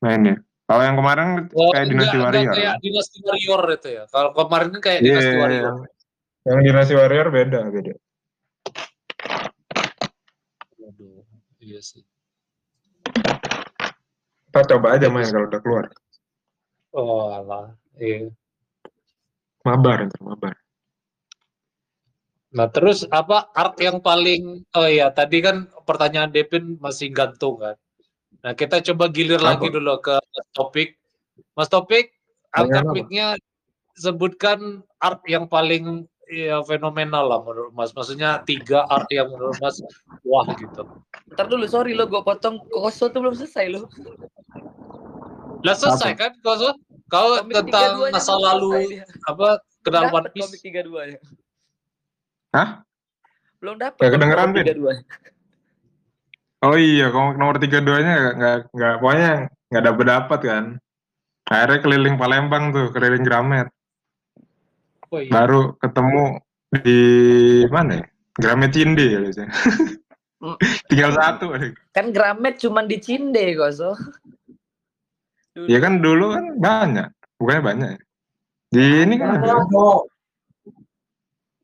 mainnya. 0.00 0.40
Kalau 0.64 0.80
yang 0.86 0.96
kemarin 0.96 1.50
Oh, 1.52 1.74
kayak 1.74 1.92
Dynasty 1.92 2.16
Warrior. 2.16 2.52
kayak 2.56 2.74
Dynasty 2.80 3.18
Warrior 3.20 3.62
itu 3.76 3.88
ya. 4.00 4.04
Kalau 4.08 4.30
kemarin 4.32 4.68
kan 4.72 4.80
kayak 4.80 5.00
Iya, 5.02 5.08
Dynasty 5.12 5.36
Warrior. 5.36 5.74
yang 6.40 6.58
Dynasty 6.64 6.94
Warrior 6.96 7.26
beda, 7.28 7.60
beda. 7.68 7.92
Waduh, 10.80 11.20
iya 11.70 11.80
sih. 11.80 12.02
Kita 14.50 14.66
coba 14.74 14.98
aja 14.98 15.06
main 15.06 15.30
kalau 15.30 15.46
udah 15.46 15.60
keluar. 15.62 15.86
Oh, 16.90 17.30
alah. 17.30 17.78
Iya. 17.94 18.34
Mabar, 19.62 20.10
ntar 20.10 20.22
mabar. 20.26 20.54
Nah, 22.50 22.66
terus 22.66 23.06
apa 23.14 23.46
art 23.54 23.78
yang 23.78 24.02
paling 24.02 24.66
oh 24.74 24.88
iya 24.90 25.14
tadi 25.14 25.38
kan 25.38 25.70
pertanyaan 25.86 26.34
Devin 26.34 26.74
masih 26.82 27.14
gantung 27.14 27.62
kan. 27.62 27.78
Nah, 28.42 28.58
kita 28.58 28.82
coba 28.90 29.06
gilir 29.06 29.38
Apa? 29.38 29.54
lagi 29.54 29.70
dulu 29.70 30.02
ke 30.02 30.18
Topik. 30.50 30.98
Mas 31.54 31.70
Topik, 31.70 32.10
apa? 32.50 32.90
mic-nya 32.90 33.38
sebutkan 33.94 34.82
art 34.98 35.22
yang 35.30 35.46
paling 35.46 36.09
ya, 36.30 36.62
fenomenal 36.62 37.26
lah 37.26 37.40
menurut 37.42 37.74
Mas. 37.74 37.90
Maksudnya 37.90 38.40
tiga 38.46 38.86
art 38.86 39.10
yang 39.10 39.28
menurut 39.28 39.58
Mas 39.58 39.82
wah 40.22 40.46
gitu. 40.54 40.86
Ntar 41.34 41.50
dulu, 41.50 41.66
sorry 41.66 41.98
lo, 41.98 42.06
gue 42.06 42.22
potong. 42.22 42.62
Koso 42.70 43.10
tuh 43.10 43.20
belum 43.20 43.34
selesai 43.34 43.66
lo. 43.74 43.90
Lah 45.66 45.74
selesai 45.76 46.16
kan 46.16 46.32
kau 46.40 46.56
kau 47.10 47.42
Komik 47.42 47.54
tentang 47.58 48.06
32-nya 48.06 48.14
masa 48.14 48.34
lalu 48.38 48.70
selesai 48.70 49.26
apa 49.26 49.48
kenal 49.82 50.02
Dapet 50.06 50.14
One 50.14 50.28
Piece. 50.30 50.42
komik 50.46 50.60
32 50.62 51.10
nya. 51.10 51.18
Hah? 52.54 52.68
Belum 53.58 53.76
dapet 53.76 54.00
Gak 54.00 54.12
kedengeran? 54.14 54.48
32 54.54 54.78
-nya. 54.78 55.04
Oh 56.60 56.76
iya, 56.76 57.08
komik 57.08 57.36
nomor 57.40 57.56
32-nya 57.56 58.14
nggak 58.14 58.34
nggak 58.36 58.56
nggak 58.76 58.94
pokoknya 59.00 59.32
nggak 59.72 59.84
dapet 59.84 60.04
dapat 60.06 60.40
kan. 60.44 60.64
Akhirnya 61.50 61.78
keliling 61.82 62.16
Palembang 62.20 62.64
tuh, 62.70 62.86
keliling 62.94 63.24
Gramet. 63.26 63.68
Oh, 65.10 65.18
iya. 65.18 65.30
Baru 65.30 65.74
ketemu 65.82 66.38
di 66.86 67.00
mana 67.66 67.98
ya? 67.98 68.06
Gramet 68.38 68.70
Cinde 68.70 69.04
ya 69.10 69.18
biasanya. 69.18 69.52
Hmm. 70.38 70.56
Tinggal 70.88 71.10
satu. 71.18 71.50
Kan 71.90 72.14
Gramet 72.14 72.62
cuman 72.62 72.86
di 72.86 73.02
Cinde, 73.02 73.58
Koso. 73.58 73.98
Dulu. 75.50 75.66
Ya 75.66 75.78
kan 75.82 75.98
dulu 75.98 76.30
kan 76.30 76.44
banyak, 76.62 77.08
bukannya 77.42 77.62
banyak. 77.66 77.88
ya? 77.90 78.00
Di 78.70 78.84
ini 79.02 79.14
kan 79.18 79.42
ada. 79.42 79.66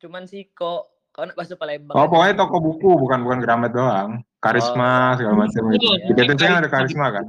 Cuman 0.02 0.26
Siko. 0.26 0.90
Kau 1.14 1.24
nak 1.24 1.32
masuk 1.32 1.56
Palembang. 1.56 1.96
Oh 1.96 2.12
pokoknya 2.12 2.36
toko 2.36 2.60
buku, 2.60 2.92
bukan 2.92 3.24
bukan 3.24 3.40
Gramet 3.40 3.72
doang. 3.72 4.20
Karisma 4.36 5.16
segala 5.16 5.48
macam 5.48 5.72
gitu. 5.72 5.88
Di 6.06 6.12
TTC 6.12 6.42
kan 6.44 6.60
ada 6.60 6.68
Karisma 6.68 7.06
kan. 7.08 7.26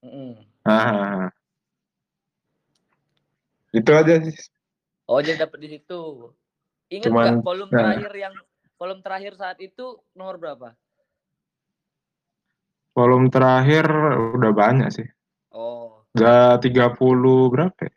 Mm-mm. 0.00 0.32
Ah, 0.64 1.28
itu 3.76 3.90
aja 3.92 4.14
sih. 4.24 4.32
Oh, 5.08 5.18
jadi 5.24 5.48
dapet 5.48 5.58
di 5.64 5.68
situ. 5.72 6.28
Ingat 6.92 7.08
Cuman- 7.08 7.24
nggak 7.24 7.44
volume 7.44 7.70
nah. 7.72 7.78
terakhir 7.80 8.12
yang 8.14 8.34
volume 8.76 9.00
terakhir 9.00 9.32
saat 9.40 9.58
itu 9.58 9.96
nomor 10.12 10.36
berapa? 10.36 10.68
Volume 12.92 13.30
terakhir 13.30 13.86
udah 14.36 14.52
banyak 14.52 14.88
sih. 14.92 15.08
Oh, 15.54 16.04
Udah 16.12 16.58
30 16.58 17.48
berapa 17.48 17.78
ya? 17.78 17.92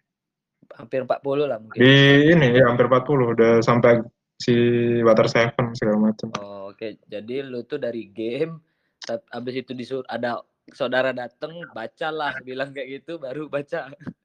hampir 0.71 1.03
40 1.03 1.45
lah 1.45 1.59
mungkin. 1.59 1.77
Di 1.77 1.93
ini 2.31 2.47
ya 2.55 2.71
hampir 2.71 2.87
40 2.87 3.35
udah 3.35 3.51
sampai 3.59 4.01
si 4.39 4.55
Water 5.03 5.27
Seven 5.27 5.75
segala 5.75 6.09
macam. 6.09 6.31
Oh, 6.39 6.71
Oke, 6.71 6.97
jadi 7.05 7.43
lu 7.43 7.67
tuh 7.67 7.77
dari 7.77 8.07
game, 8.07 8.63
tat- 8.97 9.27
abis 9.29 9.61
itu 9.61 9.75
disuruh 9.75 10.07
ada 10.07 10.39
saudara 10.71 11.11
dateng, 11.11 11.67
bacalah, 11.75 12.39
bilang 12.41 12.71
kayak 12.71 13.03
gitu, 13.03 13.19
baru 13.19 13.51
baca. 13.51 13.91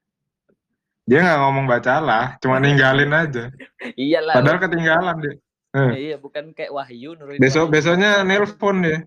Dia 1.07 1.23
nggak 1.23 1.39
ngomong 1.39 1.65
baca 1.71 2.03
lah, 2.03 2.25
cuma 2.43 2.59
ninggalin 2.59 3.15
aja. 3.15 3.47
Iyalah. 3.95 4.35
Padahal 4.35 4.59
ketinggalan 4.59 5.15
dia. 5.23 5.35
Eh, 5.77 5.91
iya, 6.11 6.15
bukan 6.19 6.51
kayak 6.51 6.71
Wahyu 6.75 7.15
nurunin 7.15 7.39
besok 7.39 7.71
Wahyu. 7.71 7.75
besoknya 7.79 8.11
nelpon 8.27 8.83
dia. 8.83 8.99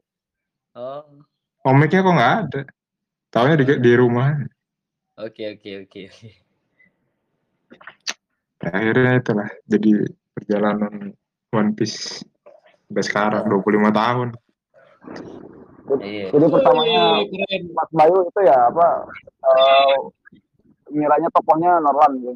Oh, 0.73 1.05
Komiknya 1.61 2.01
kok 2.01 2.15
nggak 2.17 2.35
ada. 2.47 2.61
Taunya 3.29 3.55
di 3.61 3.65
di 3.85 3.93
rumah. 3.93 4.33
oke 5.21 5.43
oke 5.61 5.71
oke. 5.85 6.01
oke. 6.09 6.29
Akhirnya 8.61 9.13
itulah 9.21 9.49
jadi 9.69 9.93
perjalanan 10.33 11.13
One 11.53 11.73
Piece 11.77 12.25
sampai 12.89 13.05
sekarang 13.05 13.45
25 13.49 13.93
tahun. 13.93 14.29
Iya. 16.01 16.27
Jadi 16.33 16.45
pertamanya. 16.49 17.03
Mas 17.77 17.91
Bayu 17.93 18.19
itu 18.25 18.41
ya 18.47 18.57
apa 18.71 18.89
eh 19.59 19.97
ngiranya 20.91 21.29
tokohnya 21.31 21.79
Norlan 21.79 22.13
gitu. 22.19 22.33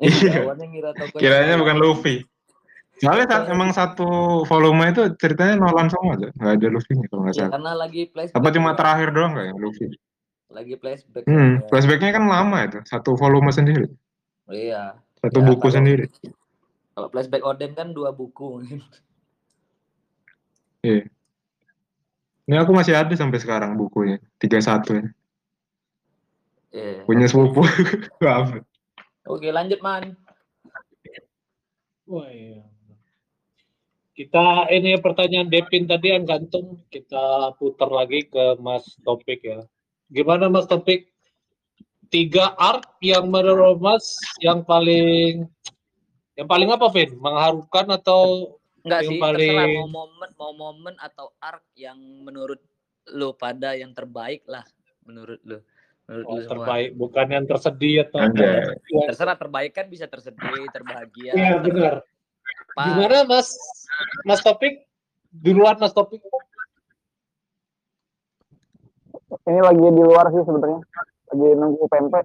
Iya. 0.00 0.48
Awalnya 0.48 0.66
ngira 0.66 0.90
Kiranya 1.14 1.54
bukan 1.56 1.76
Luffy. 1.76 2.24
Soalnya 2.96 3.26
kan 3.26 3.42
emang 3.50 3.74
satu 3.74 4.06
volume 4.46 4.88
itu 4.88 5.02
ceritanya 5.18 5.58
Nolan 5.58 5.90
semua 5.90 6.14
aja, 6.14 6.28
nggak 6.32 6.52
ada 6.54 6.66
Luffy-nya 6.70 7.06
kalau 7.10 7.22
nggak 7.26 7.34
Ya, 7.34 7.40
salah. 7.42 7.52
karena 7.58 7.72
lagi 7.74 8.00
flashback. 8.08 8.38
Apa 8.38 8.48
cuma 8.52 8.70
juga. 8.70 8.78
terakhir 8.78 9.08
doang 9.10 9.30
nggak 9.34 9.46
ya 9.48 9.54
Luffy? 9.58 9.86
Lagi 10.48 10.74
flashback. 10.76 11.24
Hmm, 11.26 11.34
soalnya. 11.34 11.66
flashbacknya 11.66 12.10
kan 12.12 12.24
lama 12.24 12.58
itu, 12.62 12.78
satu 12.84 13.10
volume 13.16 13.50
sendiri, 13.50 13.86
Iya. 14.48 14.94
satu 15.18 15.38
Ya, 15.40 15.46
buku 15.50 15.60
kalau- 15.60 15.74
sendiri. 15.74 16.04
Kalau 16.92 17.08
flashback 17.08 17.42
Oden 17.42 17.72
kan 17.74 17.88
dua 17.90 18.12
buku. 18.12 18.62
Iya. 20.82 21.06
Ini 22.42 22.56
aku 22.58 22.70
masih 22.70 22.94
ada 22.94 23.14
sampai 23.14 23.38
sekarang 23.38 23.74
bukunya, 23.74 24.18
31 24.38 24.98
ya. 24.98 25.04
Iya. 26.72 27.04
Punya 27.04 27.26
sepupu. 27.28 27.62
Apa? 28.24 28.64
Oke, 29.28 29.48
lanjut 29.52 29.78
man. 29.84 30.16
Wah, 32.08 32.28
iya. 32.32 32.64
Kita 34.12 34.68
ini 34.68 35.00
pertanyaan 35.00 35.48
Devin 35.48 35.88
tadi 35.88 36.12
yang 36.12 36.28
gantung, 36.28 36.84
kita 36.92 37.56
putar 37.56 37.88
lagi 37.88 38.28
ke 38.28 38.60
Mas 38.60 38.84
Topik 39.00 39.40
ya. 39.40 39.64
Gimana 40.12 40.52
Mas 40.52 40.68
Topik? 40.68 41.08
Tiga 42.12 42.52
art 42.60 42.84
yang 43.00 43.32
menurut 43.32 43.80
Mas 43.80 44.20
yang 44.44 44.60
paling 44.68 45.48
yang 46.36 46.44
paling 46.44 46.68
apa, 46.68 46.92
Vin? 46.92 47.16
Mengharukan 47.16 47.88
atau 47.96 48.52
Enggak 48.82 49.06
Yang 49.06 49.10
sih, 49.14 49.20
paling- 49.22 49.38
terserah 49.54 49.66
mau 49.78 49.86
momen 49.86 50.30
mau 50.34 50.52
momen 50.58 50.94
atau 50.98 51.30
arc 51.38 51.62
yang 51.78 51.96
menurut 52.26 52.58
lu 53.14 53.30
pada 53.30 53.78
yang 53.78 53.94
terbaik 53.94 54.42
lah 54.50 54.66
menurut 55.06 55.38
lu. 55.46 55.62
Menurut 56.12 56.28
oh, 56.28 56.36
lu 56.36 56.40
semua. 56.44 56.50
terbaik? 56.52 56.90
Bukan 56.92 57.26
yang 57.32 57.44
tersedih 57.48 58.04
atau 58.04 58.20
apa? 58.20 58.44
Terserah 59.08 59.36
terbaik 59.40 59.72
kan 59.72 59.88
bisa 59.88 60.04
tersedih, 60.04 60.68
terbahagia. 60.68 61.32
Iya 61.32 61.56
benar. 61.64 62.04
terpa- 62.68 62.84
Gimana 62.84 63.16
Mas 63.24 63.48
Mas 64.20 64.44
Topik? 64.44 64.84
Duluan 65.32 65.80
Mas 65.80 65.96
Topik. 65.96 66.20
Ini 69.48 69.60
lagi 69.64 69.86
di 69.88 70.02
luar 70.04 70.28
sih 70.36 70.44
sebenarnya. 70.44 70.84
Lagi 71.32 71.48
nunggu 71.56 71.84
pempek. 71.88 72.24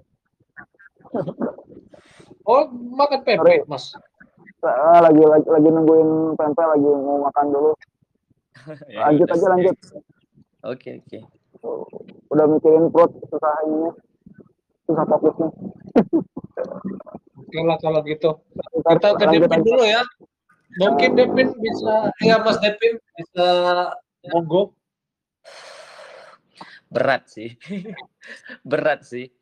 Oh, 2.44 2.68
makan 2.92 3.24
pempek, 3.24 3.64
Mas. 3.64 3.96
Eh, 4.60 5.00
lagi, 5.00 5.24
lagi 5.24 5.48
lagi 5.48 5.68
nungguin 5.72 6.36
pempek 6.36 6.66
lagi 6.76 6.88
mau 6.92 7.24
makan 7.24 7.46
dulu. 7.56 7.72
Ya, 8.92 9.08
Lanjut 9.08 9.32
aja 9.32 9.46
lanjut. 9.48 9.76
Oke, 10.66 11.00
oke. 11.00 11.37
Udah 12.28 12.44
mikirin 12.46 12.92
perut 12.92 13.12
susah 13.28 13.52
ininya. 13.66 13.92
Susah 14.88 15.04
fokusnya. 15.04 15.48
Oke 17.38 17.58
lah 17.64 17.78
kalau 17.80 18.00
gitu. 18.04 18.30
Kita 18.84 19.08
ke 19.16 19.24
Devin 19.28 19.50
aja. 19.52 19.64
dulu 19.64 19.84
ya. 19.84 20.02
Mungkin 20.76 21.16
Devin 21.16 21.48
bisa, 21.58 22.12
ya 22.20 22.36
Mas 22.44 22.60
Devin 22.60 23.00
bisa 23.16 23.46
monggo. 24.30 24.76
Berat 26.88 27.28
sih. 27.28 27.56
Berat 28.68 29.04
sih. 29.04 29.32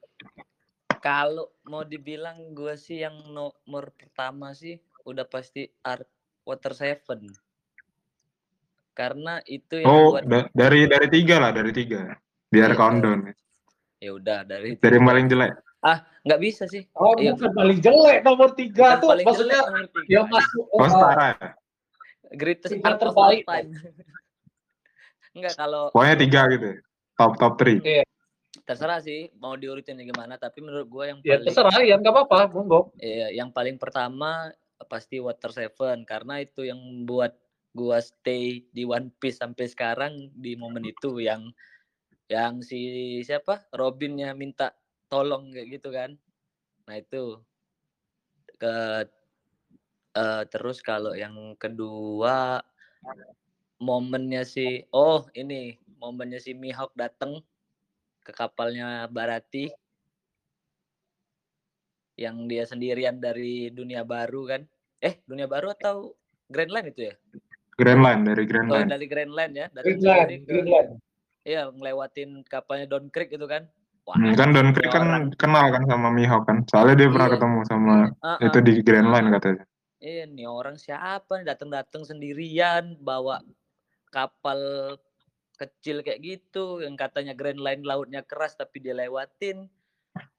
Kalau 1.02 1.54
mau 1.70 1.86
dibilang 1.86 2.54
gue 2.54 2.74
sih 2.74 3.02
yang 3.06 3.30
nomor 3.30 3.94
pertama 3.94 4.50
sih 4.50 4.78
udah 5.06 5.22
pasti 5.26 5.70
Art 5.86 6.10
Water 6.42 6.74
Seven. 6.74 7.30
Karena 8.96 9.44
itu 9.44 9.76
yang 9.76 9.86
Oh, 9.86 10.16
buat 10.16 10.24
da- 10.24 10.48
dari 10.50 10.88
dari 10.88 11.06
tiga 11.06 11.36
lah, 11.36 11.52
dari 11.52 11.68
tiga. 11.70 12.16
Biar 12.48 12.72
Iya. 12.72 12.78
countdown. 12.78 13.20
ya 13.96 14.12
udah 14.12 14.44
dari 14.44 14.76
Dari 14.76 14.92
yang 14.92 15.04
paling 15.04 15.26
jelek. 15.26 15.52
nggak 16.20 16.40
bisa 16.42 16.64
sih. 16.64 16.84
Oh, 16.92 17.12
Iya. 17.14 17.32
bukan 17.32 17.52
paling 17.54 17.78
jelek 17.78 18.18
nomor 18.22 18.48
tiga 18.52 18.76
Bukan 18.92 19.00
tuh. 19.00 19.08
paling 19.08 19.26
Maksudnya 19.26 19.56
jelek 19.56 19.68
nomor 19.70 19.88
tiga. 19.94 20.08
yang 20.10 20.26
masuk 20.26 20.64
Oh, 20.66 20.78
uh, 20.78 20.88
setara 20.88 21.26
ya? 21.30 21.48
greatest 22.34 22.72
tiga 22.72 22.86
art 22.86 23.00
of 23.00 23.14
all 23.14 23.30
terbaik. 23.30 23.44
time. 23.46 23.68
Enggak 25.36 25.54
kalau 25.54 25.82
Pokoknya 25.92 26.16
tiga 26.18 26.40
gitu 26.48 26.66
ya. 26.66 26.76
Top 27.14 27.32
top 27.36 27.54
three. 27.56 27.78
terserah 28.66 28.98
sih 28.98 29.30
mau 29.36 29.54
diurutin 29.54 29.94
gimana 29.94 30.34
tapi 30.34 30.58
menurut 30.58 30.88
gue 30.88 31.04
yang 31.06 31.18
ya 31.22 31.38
paling 31.38 31.46
terserah 31.46 31.76
ya 31.78 31.94
nggak 31.94 32.10
apa-apa, 32.10 32.50
monggo. 32.50 32.90
Iya, 32.98 33.30
yang 33.32 33.48
paling 33.48 33.76
pertama 33.76 34.50
pasti 34.84 35.16
Water 35.16 35.48
Seven 35.50 36.02
karena 36.02 36.40
itu 36.40 36.64
yang 36.64 36.76
buat 37.04 37.30
gua 37.76 38.00
stay 38.00 38.64
di 38.72 38.82
One 38.88 39.12
Piece 39.20 39.38
sampai 39.44 39.66
sekarang 39.68 40.32
di 40.32 40.56
momen 40.56 40.84
itu 40.88 41.20
yang 41.20 41.52
yang 42.32 42.64
si 42.64 42.80
siapa 43.22 43.68
Robinnya 43.70 44.32
minta 44.32 44.72
tolong 45.12 45.52
kayak 45.54 45.68
gitu 45.78 45.88
kan. 45.92 46.10
Nah 46.88 46.96
itu 46.96 47.38
ke 48.56 48.76
eh, 50.16 50.42
terus 50.48 50.80
kalau 50.80 51.12
yang 51.12 51.36
kedua 51.60 52.64
momennya 53.76 54.42
si 54.48 54.80
oh 54.96 55.28
ini 55.36 55.76
momennya 56.00 56.40
si 56.40 56.56
Mihawk 56.56 56.96
datang 56.96 57.44
ke 58.24 58.32
kapalnya 58.32 59.06
Barati 59.06 59.68
yang 62.16 62.48
dia 62.48 62.64
sendirian 62.64 63.20
dari 63.20 63.68
dunia 63.68 64.00
baru 64.02 64.42
kan 64.48 64.62
Eh, 65.04 65.20
dunia 65.28 65.44
baru 65.44 65.76
atau 65.76 66.16
Grand 66.48 66.72
Line 66.72 66.88
itu 66.88 67.12
ya? 67.12 67.14
Grand 67.76 68.00
Line 68.00 68.22
dari 68.24 68.44
Grand 68.44 68.68
Oh, 68.68 68.74
Line. 68.74 68.88
dari 68.88 69.06
Grand 69.06 69.32
Line 69.32 69.52
ya, 69.54 69.66
dari 69.68 69.84
Greenland, 69.92 70.20
dari 70.24 70.36
ke- 70.36 70.46
Greenland. 70.48 70.90
Iya, 71.46 71.62
ngelewatin 71.70 72.30
kapalnya 72.42 72.86
Don 72.88 73.06
Creek 73.06 73.30
itu 73.30 73.46
kan. 73.46 73.68
Wah, 74.02 74.16
Hmm, 74.16 74.34
kan 74.34 74.50
Don 74.50 74.72
Creek 74.72 74.88
kan 74.88 75.04
orang. 75.04 75.24
kenal 75.36 75.66
kan 75.70 75.82
sama 75.84 76.08
Mihawk 76.10 76.44
kan. 76.44 76.64
Soalnya 76.66 76.94
dia 76.96 77.08
pernah 77.08 77.28
Iya. 77.28 77.34
ketemu 77.36 77.60
sama 77.64 77.94
Ah, 78.18 78.38
itu 78.40 78.58
ah. 78.58 78.64
di 78.64 78.72
Grand 78.80 79.08
Line 79.08 79.28
katanya. 79.30 79.62
Eh, 79.98 80.24
ini 80.24 80.44
orang 80.44 80.76
siapa 80.76 81.36
nih 81.36 81.46
datang-datang 81.46 82.02
sendirian 82.02 82.96
bawa 82.98 83.40
kapal 84.08 84.60
kecil 85.54 86.00
kayak 86.00 86.20
gitu 86.20 86.80
yang 86.80 86.94
katanya 86.94 87.32
Grand 87.32 87.58
Line 87.58 87.82
lautnya 87.82 88.20
keras 88.20 88.54
tapi 88.54 88.78
dia 88.78 88.92
lewatin. 88.92 89.68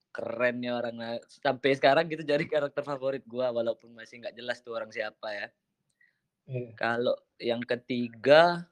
Keren 0.08 0.58
nih 0.58 0.72
orang 0.72 0.94
Nah, 0.94 1.14
sampai 1.28 1.74
sekarang 1.74 2.08
gitu 2.08 2.24
jadi 2.24 2.42
karakter 2.42 2.82
favorit 2.82 3.22
gua 3.22 3.50
walaupun 3.50 3.92
masih 3.92 4.18
nggak 4.18 4.34
jelas 4.34 4.58
tuh 4.60 4.74
orang 4.74 4.90
siapa 4.90 5.28
ya. 5.30 5.46
Iya. 6.48 6.72
Kalau 6.74 7.14
yang 7.38 7.60
ketiga 7.62 8.64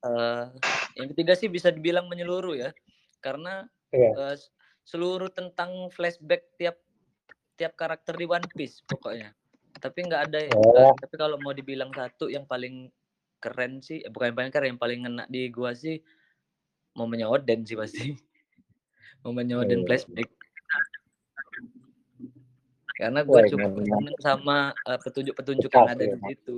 eh 0.00 0.44
yang 0.96 1.08
ketiga 1.16 1.32
sih 1.34 1.48
bisa 1.48 1.72
dibilang 1.72 2.06
menyeluruh 2.06 2.54
ya. 2.54 2.70
Karena 3.24 3.64
Iya. 3.90 4.12
eh, 4.16 4.36
seluruh 4.84 5.32
tentang 5.32 5.88
flashback 5.90 6.44
tiap 6.56 6.76
tiap 7.56 7.72
karakter 7.76 8.16
di 8.16 8.24
One 8.24 8.44
Piece 8.52 8.84
pokoknya. 8.84 9.32
Tapi 9.76 9.98
nggak 10.04 10.22
ada 10.28 10.38
Oh. 10.52 10.72
nggak- 10.72 10.96
tapi 11.00 11.14
kalau 11.16 11.36
mau 11.40 11.52
dibilang 11.52 11.92
satu 11.92 12.28
yang 12.28 12.44
paling 12.44 12.88
keren 13.40 13.80
sih, 13.80 14.04
eh, 14.04 14.10
bukan 14.12 14.32
yang 14.32 14.36
paling 14.36 14.52
keren, 14.52 14.68
yang 14.76 14.80
paling 14.80 14.98
ngena 15.04 15.24
di 15.28 15.48
gua 15.48 15.72
sih 15.72 16.00
momennya 16.92 17.28
Oden 17.28 17.64
sih 17.64 17.76
pasti. 17.76 18.04
momennya 19.24 19.56
Oden 19.60 19.84
Iya. 19.84 19.86
flashback. 19.88 20.28
Karena 23.00 23.24
gua 23.24 23.40
Wah, 23.40 23.48
cukup 23.48 23.70
seneng 23.80 24.16
sama 24.20 24.56
eh, 24.84 25.00
petunjuk-petunjuk 25.00 25.70
yang 25.72 25.88
ada 25.88 26.04
ya, 26.04 26.12
di 26.12 26.20
Mas. 26.20 26.28
situ. 26.36 26.56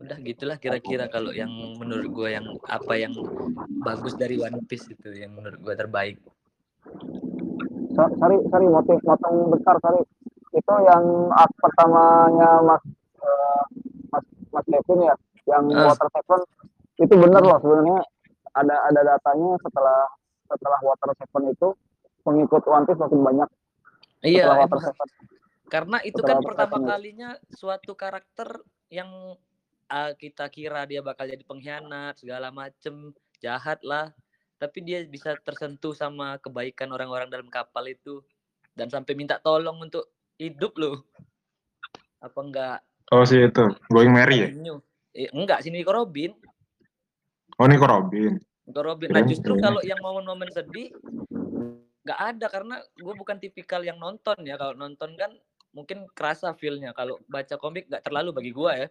Udah 0.00 0.16
gitulah 0.24 0.56
kira-kira 0.56 1.12
kalau 1.12 1.28
yang 1.36 1.52
menurut 1.76 2.08
gua 2.08 2.32
yang 2.32 2.56
apa 2.64 2.96
yang 2.96 3.12
bagus 3.84 4.16
dari 4.16 4.40
One 4.40 4.64
Piece 4.64 4.88
itu 4.88 5.12
yang 5.12 5.36
menurut 5.36 5.60
gua 5.60 5.76
terbaik. 5.76 6.16
So- 7.92 8.16
sorry 8.16 8.40
sorry 8.48 8.66
motong 8.72 8.98
motong 9.04 9.52
besar 9.52 9.76
sorry 9.84 10.00
itu 10.56 10.74
yang 10.88 11.04
arc 11.36 11.52
pertamanya 11.60 12.64
mas 12.64 12.82
eh, 13.20 13.62
mas 14.08 14.24
mas 14.56 14.66
Devin 14.72 15.04
ya 15.04 15.14
yang 15.52 15.68
Ah. 15.68 15.92
water 15.92 16.08
seven 16.16 16.40
itu 16.96 17.12
bener 17.12 17.42
loh 17.44 17.60
sebenarnya 17.60 18.00
ada 18.56 18.76
ada 18.88 19.00
datanya 19.04 19.60
setelah 19.60 20.08
setelah 20.48 20.80
water 20.80 21.10
seven 21.20 21.52
itu 21.52 21.68
pengikut 22.24 22.64
One 22.66 22.88
Piece 22.88 23.00
makin 23.00 23.20
banyak 23.20 23.48
Iya, 24.24 24.48
karena 25.68 26.00
itu 26.00 26.20
Setelah 26.20 26.40
kan 26.40 26.48
pertama 26.48 26.76
kalinya 26.96 27.30
suatu 27.52 27.92
karakter 27.92 28.64
yang 28.88 29.36
ah, 29.92 30.16
kita 30.16 30.48
kira 30.48 30.88
dia 30.88 31.04
bakal 31.04 31.28
jadi 31.28 31.44
pengkhianat 31.44 32.16
segala 32.16 32.48
macem 32.48 33.12
jahat 33.44 33.84
lah. 33.84 34.16
Tapi 34.56 34.80
dia 34.80 35.04
bisa 35.04 35.36
tersentuh 35.44 35.92
sama 35.92 36.40
kebaikan 36.40 36.88
orang-orang 36.88 37.28
dalam 37.28 37.52
kapal 37.52 37.84
itu. 37.84 38.24
Dan 38.72 38.88
sampai 38.88 39.12
minta 39.12 39.36
tolong 39.36 39.76
untuk 39.76 40.08
hidup 40.40 40.72
loh. 40.80 41.04
Apa 42.24 42.40
enggak? 42.40 42.78
Oh 43.12 43.28
si 43.28 43.44
itu, 43.44 43.64
Going 43.92 44.08
Merry 44.08 44.36
ya? 44.40 44.48
Eh, 45.12 45.28
enggak 45.36 45.60
sini 45.60 45.84
Nico 45.84 45.92
Robin. 45.92 46.32
Oh 47.60 47.68
Nico 47.68 47.84
Robin. 47.84 48.40
Nico 48.64 48.80
Robin. 48.80 49.12
Nah 49.12 49.22
justru 49.28 49.52
kalau 49.60 49.84
yang 49.84 50.00
momen-momen 50.00 50.48
sedih 50.48 50.96
nggak 52.04 52.20
ada 52.20 52.46
karena 52.52 52.76
gue 53.00 53.14
bukan 53.16 53.36
tipikal 53.40 53.80
yang 53.80 53.96
nonton 53.96 54.36
ya 54.44 54.60
kalau 54.60 54.76
nonton 54.76 55.16
kan 55.16 55.32
mungkin 55.72 56.04
kerasa 56.12 56.52
feelnya 56.52 56.92
kalau 56.92 57.18
baca 57.26 57.56
komik 57.56 57.88
nggak 57.88 58.04
terlalu 58.04 58.30
bagi 58.36 58.52
gue 58.52 58.72
ya 58.84 58.88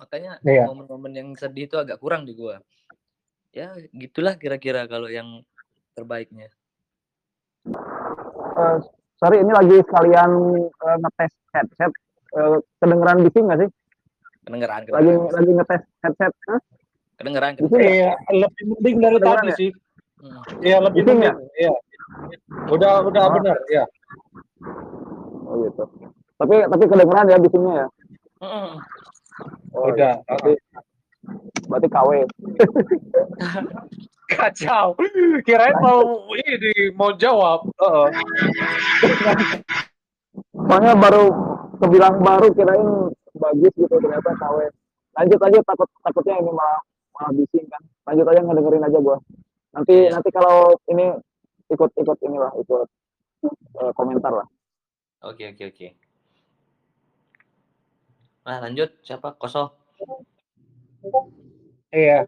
makanya 0.00 0.32
Iya. 0.40 0.64
momen-momen 0.72 1.12
yang 1.12 1.28
sedih 1.36 1.68
itu 1.68 1.76
agak 1.76 2.00
kurang 2.00 2.24
di 2.24 2.32
gue 2.32 2.56
ya 3.52 3.76
gitulah 3.92 4.40
kira-kira 4.40 4.88
kalau 4.88 5.12
yang 5.12 5.44
terbaiknya 5.92 6.48
Eh, 8.52 8.76
sorry 9.16 9.40
ini 9.40 9.52
lagi 9.52 9.80
sekalian 9.86 10.30
eh, 10.66 10.96
ngetes 10.98 11.32
headset 11.52 11.92
Eh, 12.32 12.58
kedengeran 12.80 13.20
bising 13.28 13.44
nggak 13.44 13.60
sih 13.60 13.70
kedengeran 14.48 14.80
lagi 14.88 14.88
kedengeran 14.88 15.32
lagi 15.36 15.50
ngetes 15.52 15.82
headset 16.00 16.32
Hah? 16.48 16.60
kedengeran, 17.20 17.52
kedengeran. 17.54 17.92
Iya, 17.92 18.10
lebih 18.34 18.64
mending 18.66 18.96
dari 18.98 19.18
tadi 19.22 19.46
ya? 19.46 19.54
sih. 19.54 19.70
Hmm. 20.18 20.42
Iya, 20.58 20.76
lebih 20.82 21.00
Bising 21.06 21.18
mending. 21.22 21.36
Iya. 21.54 21.74
Udah 22.68 23.02
udah 23.02 23.22
Oh. 23.24 23.32
benar, 23.32 23.56
ya. 23.68 23.84
oh 25.42 25.54
gitu 25.60 25.84
tapi 26.36 26.54
tapi 26.64 26.84
kedengeran 26.86 27.26
ya 27.26 27.38
bisingnya 27.38 27.74
ya 27.76 27.88
Mm-mm. 28.40 28.68
oh, 29.72 29.86
Udah. 29.86 30.18
berarti 30.24 30.52
berarti 31.66 31.88
KW 31.88 32.08
Kacau. 34.32 34.96
Kirain 35.44 35.76
mau 35.76 36.00
ini 36.32 36.72
mau 36.92 37.12
jawab. 37.12 37.68
Heeh. 37.76 38.06
soalnya 40.64 40.96
baru 40.96 41.24
kebilang 41.78 42.16
baru 42.18 42.48
kirain 42.50 42.88
bagus 43.34 43.72
gitu 43.74 43.92
ternyata 43.92 44.32
KW 44.32 44.58
lanjut 45.12 45.40
aja 45.42 45.58
takut 45.62 45.88
takutnya 46.00 46.34
ini 46.38 46.48
malah 46.48 46.80
malah 47.12 47.30
bising 47.34 47.66
kan 47.68 47.82
lanjut 48.08 48.26
aja 48.26 48.40
ngedengerin 48.40 48.82
aja 48.82 48.98
gua 48.98 49.18
nanti 49.72 49.94
Iya. 50.02 50.10
nanti 50.10 50.28
kalau 50.30 50.56
ini 50.86 51.12
ikut 51.72 51.90
ikut 51.96 52.18
inilah 52.28 52.52
ikut 52.60 52.88
eh, 53.80 53.92
komentar 53.96 54.32
lah 54.44 54.48
oke 55.24 55.42
oke 55.56 55.64
oke 55.72 55.86
nah 58.44 58.58
lanjut 58.60 58.90
siapa 59.00 59.34
kosong 59.40 59.72
Iya. 61.92 62.24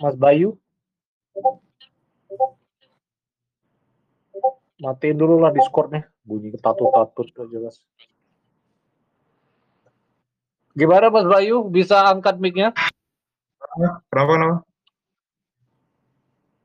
Mas 0.00 0.16
Bayu. 0.16 0.56
Matiin 4.76 5.16
dulu 5.16 5.40
lah 5.40 5.52
Discordnya. 5.52 6.08
Bunyi 6.26 6.52
ketatut-tatut 6.52 7.32
gak 7.32 7.48
jelas. 7.48 7.76
Gimana 10.76 11.08
Mas 11.08 11.24
Bayu? 11.24 11.64
Bisa 11.68 12.12
angkat 12.12 12.36
mic-nya? 12.42 12.76
Kenapa 14.12 14.32
nama? 14.36 14.56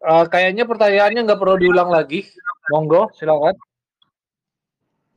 Eh, 0.01 0.25
kayaknya 0.33 0.65
pertanyaannya 0.65 1.21
nggak 1.29 1.39
perlu 1.39 1.61
diulang 1.61 1.93
lagi. 1.93 2.25
Monggo, 2.73 3.13
silakan. 3.13 3.53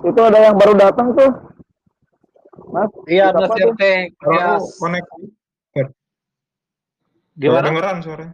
itu 0.04 0.20
ada 0.20 0.36
yang 0.36 0.58
baru 0.60 0.76
datang 0.76 1.16
tuh 1.16 1.32
mas 2.68 2.90
Iya, 3.08 3.30
Mas? 3.32 3.50
RT. 3.50 3.82
Ya, 4.20 4.58
koneksi. 4.58 5.22
gimana? 7.38 7.66
Dengeran 7.70 7.96
suara. 8.02 8.26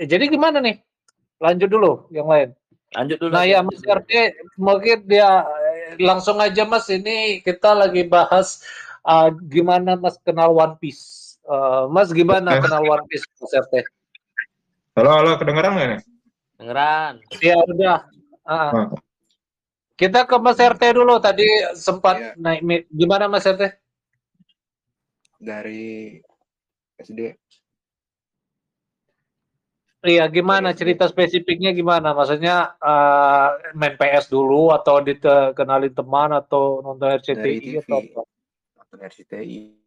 Eh, 0.00 0.06
jadi 0.08 0.26
gimana 0.26 0.58
nih? 0.58 0.80
Lanjut 1.38 1.68
dulu 1.68 1.92
yang 2.10 2.26
lain. 2.26 2.50
lanjut 2.92 3.16
dulu 3.20 3.32
Nah 3.32 3.44
ya 3.48 3.64
Mas. 3.64 3.80
RT, 3.80 4.10
mungkin 4.60 5.04
dia 5.08 5.44
eh, 5.48 5.96
langsung 6.02 6.36
aja 6.40 6.64
Mas 6.68 6.88
ini 6.92 7.40
kita 7.44 7.72
lagi 7.72 8.02
bahas 8.08 8.64
eh, 9.04 9.28
gimana 9.48 9.96
Mas 9.96 10.18
kenal 10.20 10.52
One 10.52 10.76
Piece. 10.80 11.36
Eh, 11.44 11.84
mas 11.92 12.10
gimana 12.10 12.58
kenal 12.58 12.84
One 12.84 13.04
Piece 13.06 13.28
Mas 13.38 13.52
RT? 13.52 14.01
Halo, 14.92 15.08
halo, 15.08 15.30
kedengeran 15.40 15.72
nggak 15.72 15.88
nih? 15.88 16.00
dengeran 16.60 17.12
Ya 17.40 17.56
udah. 17.64 17.98
Ah. 18.44 18.70
Ah. 18.76 18.86
Kita 19.96 20.28
ke 20.28 20.36
Mas 20.36 20.60
RT 20.60 20.82
dulu. 20.92 21.16
Tadi 21.16 21.48
sempat 21.72 22.20
Iya. 22.20 22.30
naik. 22.36 22.92
Gimana 22.92 23.24
Mas 23.24 23.48
RT? 23.48 23.72
dari 25.42 26.22
SD 27.02 27.34
Iya, 30.06 30.30
gimana 30.30 30.70
Dari 30.70 30.74
SD. 30.76 30.80
cerita 30.84 31.04
spesifiknya 31.10 31.72
gimana? 31.72 32.12
Maksudnya 32.12 32.76
eh, 32.78 33.48
main 33.74 33.94
PS 33.96 34.28
dulu 34.28 34.70
atau 34.76 35.00
dikenalin 35.02 35.94
teman 35.96 36.30
atau 36.36 36.78
nonton 36.84 37.08
dari 37.08 37.18
RCTI 37.18 37.58
TV 37.58 37.74
atau 37.80 37.98
apa? 37.98 38.22
nonton 38.76 38.98
RCTI 39.08 39.81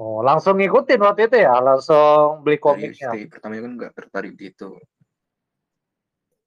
Oh, 0.00 0.24
langsung 0.24 0.56
ngikutin 0.56 1.00
waktu 1.04 1.28
itu 1.28 1.36
ya? 1.44 1.52
Langsung 1.60 2.40
beli 2.40 2.56
komiknya. 2.56 3.12
RCTI 3.12 3.28
pertama 3.28 3.60
kan 3.60 3.72
nggak 3.76 3.92
tertarik 3.92 4.34
gitu 4.40 4.76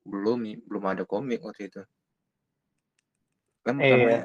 belum 0.05 0.45
nih 0.45 0.55
belum 0.69 0.85
ada 0.85 1.01
komik 1.01 1.41
waktu 1.41 1.65
itu 1.65 1.81
kan 3.65 3.81
Iya. 3.81 3.89
pertamanya 3.89 4.21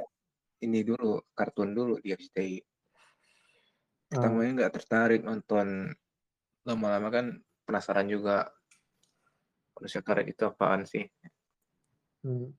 ini 0.61 0.81
dulu 0.85 1.25
kartun 1.33 1.73
dulu 1.73 1.97
di 2.05 2.13
RCTI 2.13 2.61
Hmm. 2.61 4.13
pertamanya 4.13 4.53
nggak 4.61 4.75
tertarik 4.77 5.21
nonton 5.25 5.89
lama-lama 6.69 7.09
kan 7.09 7.27
penasaran 7.65 8.13
juga 8.13 8.53
manusia 9.73 10.05
karet 10.05 10.29
itu 10.29 10.45
apaan 10.45 10.85
sih 10.85 11.09
Hmm. 12.21 12.53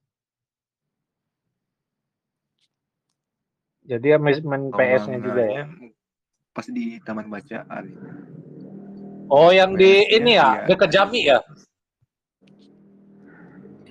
Jadi 3.86 4.06
ya 4.10 4.18
main 4.18 4.74
PS-nya 4.74 5.22
juga 5.22 5.44
ya. 5.46 5.64
Pas 6.52 6.68
di 6.68 7.00
taman 7.04 7.32
bacaan 7.32 7.86
Oh, 9.32 9.48
yang 9.48 9.80
di 9.80 10.04
ini 10.12 10.36
ya, 10.36 10.60
iya. 10.60 10.64
dekat 10.68 10.90
Jami 10.92 11.22
ya? 11.24 11.40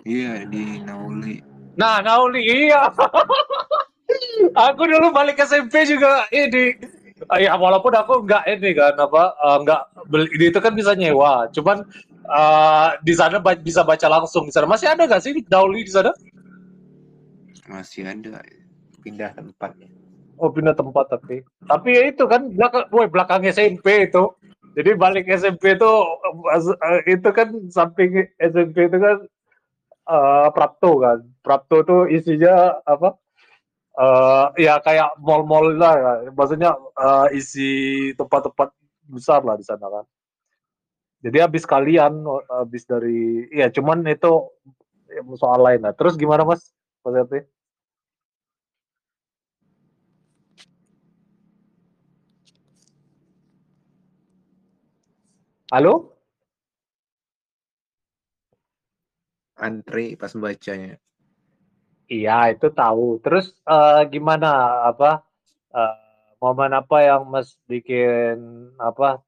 iya 0.04 0.44
di 0.44 0.76
Nauli 0.84 1.40
Nah, 1.80 2.04
Nauli 2.04 2.44
iya. 2.44 2.84
aku 4.68 4.82
dulu 4.84 5.08
balik 5.16 5.40
SMP 5.40 5.88
juga 5.88 6.28
ini. 6.28 6.76
Ya 7.40 7.56
walaupun 7.56 7.94
aku 7.96 8.20
nggak 8.28 8.44
ini 8.52 8.76
kan 8.76 9.00
apa 9.00 9.32
eh, 9.32 9.56
nggak 9.64 9.82
beli 10.12 10.28
itu 10.52 10.60
kan 10.60 10.76
bisa 10.76 10.92
nyewa. 10.92 11.48
Cuman 11.56 11.80
eh, 12.28 12.88
di 13.00 13.14
sana 13.16 13.40
ba- 13.40 13.56
bisa 13.56 13.80
baca 13.80 14.06
langsung 14.12 14.44
di 14.44 14.52
sana. 14.52 14.68
Masih 14.68 14.92
ada 14.92 15.08
nggak 15.08 15.22
sih 15.24 15.32
Nauli 15.48 15.88
di 15.88 15.92
sana? 15.94 16.12
Masih 17.64 18.04
ada 18.04 18.44
pindah 19.00 19.32
tempat. 19.32 19.72
Oh 20.40 20.48
pindah 20.48 20.72
tempat 20.72 21.04
tapi. 21.12 21.44
Tapi 21.68 21.88
ya 21.92 22.02
itu 22.08 22.24
kan 22.24 22.48
belakang, 22.48 22.88
woy, 22.96 23.06
belakang 23.12 23.44
SMP 23.44 24.08
itu. 24.08 24.32
Jadi 24.72 24.90
balik 24.96 25.28
SMP 25.28 25.76
itu 25.76 25.92
eh, 26.48 27.00
itu 27.12 27.28
kan 27.28 27.48
samping 27.68 28.24
SMP 28.40 28.88
itu 28.88 28.96
kan 28.96 29.16
eh 30.08 30.48
Prapto 30.56 30.90
kan. 31.04 31.18
Prapto 31.44 31.76
tuh 31.84 32.00
isinya 32.08 32.80
apa? 32.88 33.20
eh 34.00 34.46
ya 34.64 34.74
kayak 34.80 35.20
mall-mall 35.20 35.76
lah 35.76 35.94
ya. 36.00 36.12
Maksudnya 36.32 36.70
eh, 36.96 37.26
isi 37.36 37.70
tempat-tempat 38.16 38.72
besar 39.12 39.44
lah 39.44 39.60
di 39.60 39.66
sana 39.66 39.86
kan. 39.92 40.04
Jadi 41.20 41.36
habis 41.44 41.68
kalian 41.68 42.24
habis 42.48 42.88
dari 42.88 43.44
ya 43.52 43.68
cuman 43.68 44.08
itu 44.08 44.48
ya, 45.12 45.20
soal 45.36 45.60
lain 45.60 45.84
lah. 45.84 45.92
Terus 45.92 46.16
gimana 46.16 46.48
Mas? 46.48 46.72
Mas 47.04 47.14
Yati? 47.20 47.59
Halo? 55.70 56.18
Antri 59.54 60.18
pas 60.18 60.34
bacanya. 60.34 60.98
Iya, 62.10 62.50
itu 62.50 62.74
tahu. 62.74 63.22
Terus 63.22 63.54
eh, 63.70 64.02
gimana 64.10 64.50
apa 64.90 65.22
eh, 65.70 65.94
momen 66.42 66.74
apa 66.74 67.06
yang 67.06 67.22
Mas 67.30 67.54
bikin 67.70 68.34
apa 68.82 69.22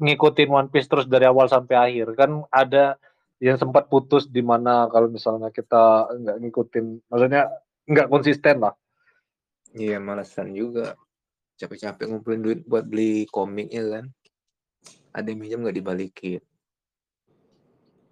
ngikutin 0.00 0.48
One 0.48 0.72
Piece 0.72 0.88
terus 0.88 1.04
dari 1.04 1.28
awal 1.28 1.52
sampai 1.52 1.76
akhir? 1.76 2.16
Kan 2.16 2.48
ada 2.48 2.96
yang 3.36 3.60
sempat 3.60 3.92
putus 3.92 4.24
di 4.24 4.40
mana 4.40 4.88
kalau 4.88 5.12
misalnya 5.12 5.52
kita 5.52 6.08
nggak 6.16 6.48
ngikutin, 6.48 7.12
maksudnya 7.12 7.44
nggak 7.84 8.08
konsisten 8.08 8.64
lah. 8.64 8.72
Iya, 9.76 10.00
malesan 10.00 10.56
juga. 10.56 10.96
Capek-capek 11.60 12.08
ngumpulin 12.08 12.40
duit 12.40 12.60
buat 12.64 12.88
beli 12.88 13.28
komiknya 13.28 13.84
kan. 14.00 14.06
Ada 15.12 15.28
yang 15.32 15.40
minjem 15.40 15.60
nggak 15.64 15.78
dibalikin. 15.78 16.42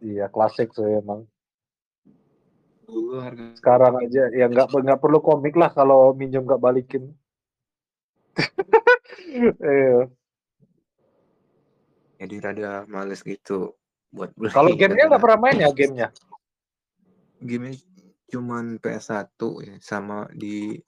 Iya, 0.01 0.29
klasik 0.29 0.73
sih 0.77 0.85
emang. 0.85 1.25
Dulu 2.87 3.19
harga 3.19 3.59
Sekarang 3.59 3.99
aja 3.99 4.31
ya 4.31 4.47
nggak 4.47 4.71
nggak 4.71 5.01
perlu 5.03 5.19
komik 5.19 5.59
lah 5.59 5.73
kalau 5.75 6.15
minjem 6.15 6.45
nggak 6.45 6.63
balikin. 6.63 7.13
Iya. 9.37 10.09
jadi 12.17 12.37
rada 12.41 12.89
males 12.89 13.21
gitu 13.21 13.77
buat 14.09 14.33
beli. 14.33 14.49
Kalau 14.49 14.73
gamenya 14.73 15.13
nggak 15.13 15.21
pernah 15.21 15.41
main 15.45 15.61
ya 15.61 15.69
gamenya? 15.77 16.09
Game 17.45 17.77
cuman 18.33 18.81
PS1 18.81 19.37
ya 19.61 19.77
sama 19.85 20.25
di 20.33 20.81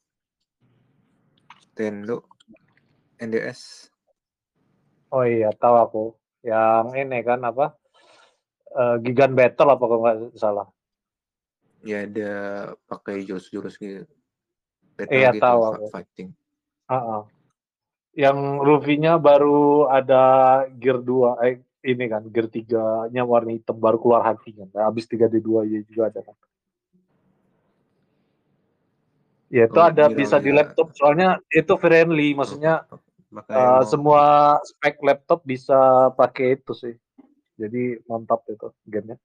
Nintendo 1.79 2.27
NDS. 3.23 3.93
Oh 5.09 5.25
iya, 5.25 5.49
tahu 5.57 5.77
aku. 5.81 6.05
Yang 6.45 6.87
ini 7.01 7.19
kan 7.25 7.41
apa? 7.45 7.77
eh, 8.69 8.97
Gigan 9.01 9.33
Battle 9.33 9.73
apa 9.75 9.85
kalau 9.85 10.01
nggak 10.05 10.37
salah. 10.37 10.69
Ya 11.81 12.05
ada 12.05 12.33
pakai 12.91 13.25
jurus-jurus 13.25 13.79
gitu. 13.79 14.05
Battle 14.99 15.15
Iya, 15.15 15.31
gitu, 15.33 15.43
tahu 15.43 15.61
aku. 15.65 15.85
fighting. 15.95 16.29
Ah, 16.91 16.97
ah. 16.99 17.23
Yang 18.19 18.39
Luffy-nya 18.67 19.15
baru 19.17 19.87
ada 19.87 20.23
Gear 20.75 20.99
2, 20.99 21.39
eh 21.47 21.63
ini 21.87 22.05
kan 22.11 22.27
Gear 22.35 22.51
3-nya 22.51 23.23
warna 23.23 23.55
hitam 23.55 23.79
baru 23.79 24.03
keluar 24.03 24.27
hatinya. 24.27 24.67
Nah, 24.75 24.91
habis 24.91 25.07
3D2 25.07 25.65
ya 25.71 25.81
juga 25.87 26.11
ada 26.11 26.21
kan. 26.27 26.37
Ya 29.49 29.65
itu 29.65 29.81
Oh, 29.81 29.87
ada 29.87 30.13
bisa 30.13 30.37
di 30.37 30.53
laptop 30.53 30.93
soalnya 30.93 31.41
itu 31.49 31.73
friendly 31.81 32.37
maksudnya 32.37 32.85
Makanya 33.29 33.61
eh, 33.61 33.81
mau 33.81 33.85
semua 33.85 34.25
spek 34.65 34.97
laptop 35.05 35.45
bisa 35.45 36.09
pakai 36.17 36.57
itu 36.61 36.73
sih. 36.73 36.95
Jadi 37.59 37.99
mantap 38.07 38.47
itu 38.49 38.71
gamenya. 38.87 39.19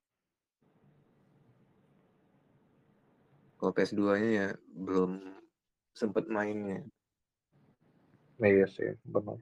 kalau 3.64 3.72
PS2-nya 3.80 4.30
ya 4.36 4.48
belum 4.76 5.40
sempet 5.96 6.28
mainnya. 6.28 6.84
Nah, 8.36 8.50
iya 8.52 8.68
sih, 8.68 8.92
benar. 9.08 9.40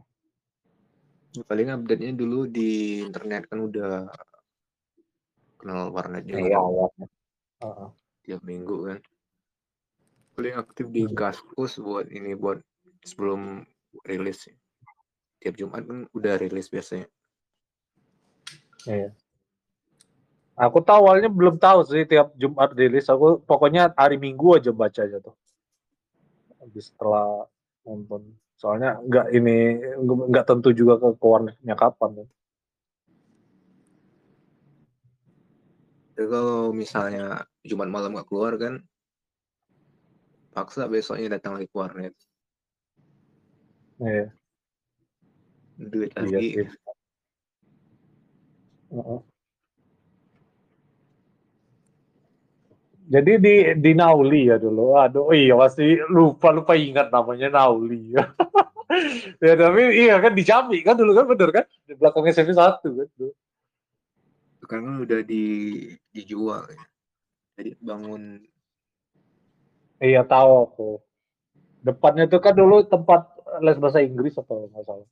Paling 1.50 1.74
update-nya 1.74 2.14
dulu 2.14 2.46
di 2.46 3.02
internet 3.02 3.50
kan 3.50 3.66
udah 3.66 4.14
kenal 5.58 5.90
warnet 5.90 6.30
juga 6.30 6.38
Iya, 6.38 6.54
kan, 6.54 6.62
awalnya. 6.62 7.08
Heeh. 7.66 7.90
tiap 8.22 8.42
minggu 8.46 8.78
kan. 8.94 9.00
Paling 10.38 10.54
aktif 10.54 10.86
di 10.94 11.02
Hmm. 11.10 11.18
Kaskus 11.18 11.82
buat 11.82 12.06
ini 12.14 12.38
buat 12.38 12.62
sebelum 13.02 13.66
rilis. 14.06 14.48
Tiap 15.42 15.56
Jumat 15.58 15.84
kan 15.84 16.06
udah 16.14 16.34
rilis 16.38 16.70
biasanya. 16.70 17.08
Iya. 18.86 19.14
Aku 20.58 20.84
tahu 20.84 21.10
awalnya 21.10 21.32
belum 21.32 21.58
tahu 21.58 21.88
sih 21.90 22.06
tiap 22.06 22.36
Jumat 22.38 22.76
rilis. 22.78 23.10
Aku 23.10 23.42
pokoknya 23.42 23.90
hari 23.98 24.22
Minggu 24.22 24.62
aja 24.62 24.70
baca 24.70 25.02
aja 25.02 25.18
tuh. 25.18 25.34
Habis 26.62 26.94
setelah 26.94 27.50
nonton. 27.82 28.38
Soalnya 28.62 29.02
nggak 29.02 29.28
ini 29.34 29.82
nggak 30.06 30.46
tentu 30.46 30.70
juga 30.70 31.02
ke 31.02 31.18
ke 31.18 31.26
warnetnya 31.26 31.74
kapan. 31.74 32.22
Ya. 32.22 32.28
Tapi 36.14 36.28
kalau 36.30 36.70
misalnya 36.70 37.50
Jumat 37.66 37.90
malam 37.90 38.14
nggak 38.14 38.30
keluar 38.30 38.54
kan, 38.62 38.86
paksa 40.54 40.86
besoknya 40.86 41.42
datang 41.42 41.58
lagi 41.58 41.66
ke 41.66 41.74
warnet. 41.74 42.14
Iya, 44.02 44.34
Duit 45.78 46.10
iya 46.18 46.26
lagi. 46.26 46.48
sih. 46.58 46.66
Heeh. 48.92 49.20
Jadi 53.12 53.32
di 53.44 53.56
di 53.78 53.92
Nauli 53.94 54.50
ya 54.50 54.58
dulu. 54.58 54.98
Aduh, 54.98 55.30
oh 55.30 55.36
iya 55.36 55.54
masih 55.54 56.02
lupa 56.10 56.50
lupa 56.50 56.74
ingat 56.74 57.14
namanya 57.14 57.54
Nauli. 57.54 58.16
ya 59.46 59.54
tapi 59.54 59.82
iya 60.02 60.18
kan 60.18 60.34
di 60.34 60.44
Jambi 60.44 60.82
kan 60.82 60.98
dulu 60.98 61.12
kan 61.14 61.26
bener 61.30 61.50
kan 61.54 61.66
di 61.86 61.94
belakang 61.94 62.26
SMP 62.32 62.58
1 62.58 62.88
kan. 62.90 63.08
dulu. 63.20 63.34
Kan 64.66 64.82
udah 65.06 65.22
di 65.28 65.44
dijual 66.10 66.66
ya. 66.74 66.84
Jadi 67.60 67.78
bangun 67.84 68.42
Iya 70.02 70.26
tahu 70.26 70.52
aku. 70.66 70.90
Depannya 71.86 72.26
tuh 72.26 72.42
kan 72.42 72.58
dulu 72.58 72.82
tempat 72.82 73.41
les 73.60 73.76
bahasa 73.76 74.00
Inggris 74.00 74.40
atau 74.40 74.72
nggak 74.72 74.84
salah. 74.88 75.08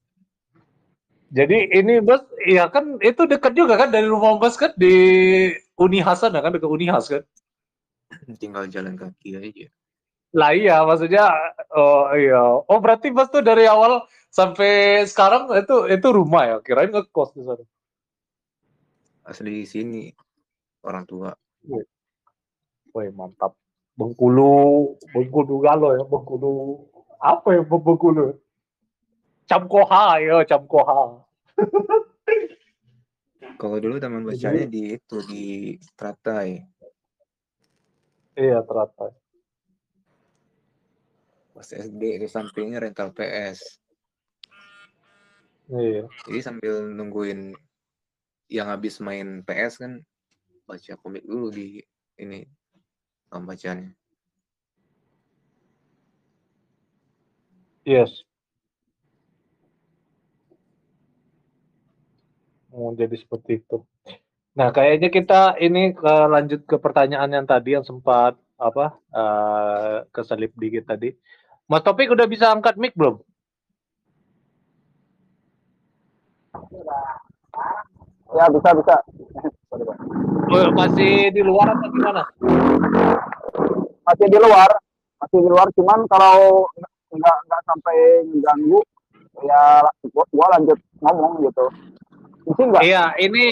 Jadi 1.29 1.57
ini 1.77 2.01
bos, 2.01 2.25
iya 2.41 2.65
kan 2.73 2.97
itu 3.05 3.21
dekat 3.29 3.53
juga 3.53 3.77
kan 3.77 3.93
dari 3.93 4.09
rumah 4.09 4.39
Mas 4.41 4.57
kan 4.57 4.73
di 4.73 4.95
Unihas 5.77 6.25
sana 6.25 6.41
kan 6.41 6.55
dekat 6.55 6.71
Unihas 6.71 7.05
kan. 7.11 7.21
tinggal 8.41 8.65
jalan 8.65 8.97
kaki 8.97 9.37
aja. 9.37 9.67
Lah 10.33 10.57
iya 10.57 10.81
maksudnya 10.81 11.29
oh 11.77 12.09
iya. 12.17 12.41
Oh 12.65 12.81
berarti 12.81 13.13
Mas 13.13 13.29
tuh 13.29 13.45
dari 13.45 13.69
awal 13.69 14.01
sampai 14.33 15.05
sekarang 15.05 15.53
itu 15.53 15.85
itu 15.93 16.07
rumah 16.09 16.43
ya. 16.49 16.55
Kirain 16.65 16.89
ngekos 16.89 17.37
di 17.37 17.45
sana. 17.45 17.65
Asli 19.29 19.61
di 19.61 19.65
sini 19.69 20.03
orang 20.81 21.05
tua. 21.05 21.29
Wih 22.89 23.13
mantap. 23.13 23.53
Bengkulu, 23.99 24.95
Bengkulu 25.11 25.59
Galo 25.59 25.91
ya, 25.91 26.07
Bengkulu 26.07 26.87
apa 27.20 27.47
ya 27.51 27.61
Bengkulu? 27.67 28.39
Camkoha 29.43 30.24
ya, 30.24 30.41
Camkoha. 30.47 31.20
Kalau 33.59 33.78
dulu 33.84 33.99
taman 33.99 34.24
bacanya 34.24 34.63
di 34.63 34.95
itu 34.95 35.17
di 35.28 35.76
Teratai. 35.99 36.63
Iya 38.39 38.63
teratai. 38.63 39.11
Pas 41.51 41.67
SD 41.67 42.24
di 42.24 42.28
sampingnya 42.32 42.80
rental 42.80 43.11
PS. 43.11 43.84
Iya. 45.67 46.07
Jadi 46.24 46.39
sambil 46.39 46.88
nungguin 46.88 47.51
yang 48.47 48.72
habis 48.72 49.03
main 49.03 49.43
PS 49.43 49.84
kan 49.84 49.99
baca 50.63 50.93
komik 51.03 51.28
dulu 51.28 51.51
di 51.51 51.84
ini 52.15 52.47
taman 53.28 53.43
bacanya. 53.43 53.91
Yes. 57.89 58.21
Oh, 62.69 62.93
jadi 62.93 63.17
seperti 63.17 63.65
itu. 63.65 63.81
Nah, 64.53 64.69
kayaknya 64.69 65.09
kita 65.09 65.57
ini 65.57 65.97
ke 65.97 66.13
lanjut 66.29 66.69
ke 66.69 66.77
pertanyaan 66.77 67.33
yang 67.33 67.49
tadi 67.49 67.73
yang 67.73 67.81
sempat 67.81 68.37
apa 68.61 68.93
eh, 69.09 69.95
keselip 70.13 70.53
dikit 70.53 70.85
tadi. 70.85 71.17
Mas 71.65 71.81
Topik 71.81 72.13
udah 72.13 72.29
bisa 72.29 72.53
angkat 72.53 72.77
mic 72.77 72.93
belum? 72.93 73.25
Ya 78.37 78.45
bisa 78.53 78.69
bisa. 78.77 78.95
Oh, 80.49 80.69
masih 80.77 81.33
di 81.33 81.41
luar 81.41 81.73
atau 81.73 81.89
gimana? 81.89 82.21
Masih 84.05 84.27
di 84.29 84.37
luar, 84.37 84.69
masih 85.25 85.39
di 85.41 85.49
luar. 85.49 85.67
Cuman 85.73 86.05
kalau 86.05 86.69
nggak 87.10 87.38
nggak 87.45 87.62
sampai 87.66 87.97
mengganggu, 88.30 88.80
ya 89.41 89.62
gua, 90.14 90.26
gua 90.30 90.47
lanjut 90.57 90.78
ngomong 91.01 91.34
gitu. 91.45 91.66
Mungkin 92.45 92.66
nggak? 92.74 92.84
Iya, 92.86 93.03
ini 93.18 93.49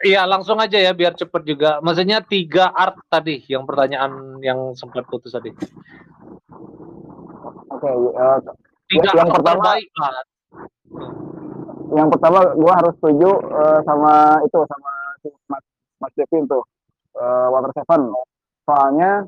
iya 0.00 0.22
langsung 0.24 0.56
aja 0.58 0.78
ya 0.78 0.92
biar 0.94 1.14
cepet 1.14 1.42
juga. 1.44 1.78
Maksudnya 1.82 2.22
tiga 2.22 2.70
art 2.70 2.96
tadi 3.06 3.42
yang 3.46 3.66
pertanyaan 3.66 4.38
yang 4.40 4.72
sempat 4.74 5.04
putus 5.06 5.34
tadi. 5.34 5.50
Oke. 7.70 7.88
eh, 7.90 8.38
Tiga 8.90 9.10
yang 9.14 9.30
art 9.30 9.38
pertama- 9.38 9.62
terbaik 9.62 9.90
lah. 9.96 10.12
yang 11.90 12.06
pertama 12.06 12.38
gua 12.54 12.72
harus 12.78 12.94
setuju 13.02 13.30
eh, 13.50 13.80
sama 13.82 14.38
itu 14.46 14.58
sama 14.66 14.92
Mas 15.50 15.64
Mas 15.98 16.12
Devin 16.14 16.46
tuh 16.46 16.62
eh, 17.14 17.46
Water 17.50 17.70
Seven. 17.74 18.02
Soalnya 18.62 19.26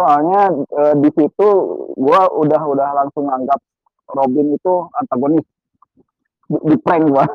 soalnya 0.00 0.42
eh, 0.80 0.94
di 0.96 1.10
situ 1.12 1.48
gua 2.00 2.24
udah 2.32 2.62
udah 2.64 2.88
langsung 3.04 3.28
anggap 3.28 3.60
Robin 4.16 4.56
itu 4.56 4.74
antagonis. 4.96 5.44
Di, 6.48 6.58
di 6.64 6.76
prank 6.80 7.04
gua. 7.12 7.28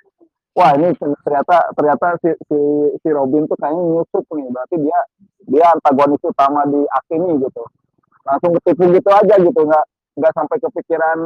Wah 0.58 0.76
ini 0.76 0.92
ternyata 1.24 1.72
ternyata 1.72 2.20
si, 2.20 2.30
si 2.44 2.58
si 3.00 3.08
Robin 3.08 3.48
tuh 3.48 3.56
kayaknya 3.56 3.80
nyusup 3.80 4.24
nih. 4.36 4.46
Berarti 4.52 4.76
dia 4.84 5.00
dia 5.48 5.64
antagonis 5.72 6.20
utama 6.20 6.68
di 6.68 6.84
act 6.84 7.08
ini 7.08 7.40
gitu. 7.40 7.64
Langsung 8.28 8.52
ketipu 8.60 8.92
gitu 8.92 9.08
aja 9.08 9.34
gitu. 9.40 9.60
Nggak 9.64 9.84
nggak 10.20 10.32
sampai 10.36 10.56
kepikiran 10.60 11.18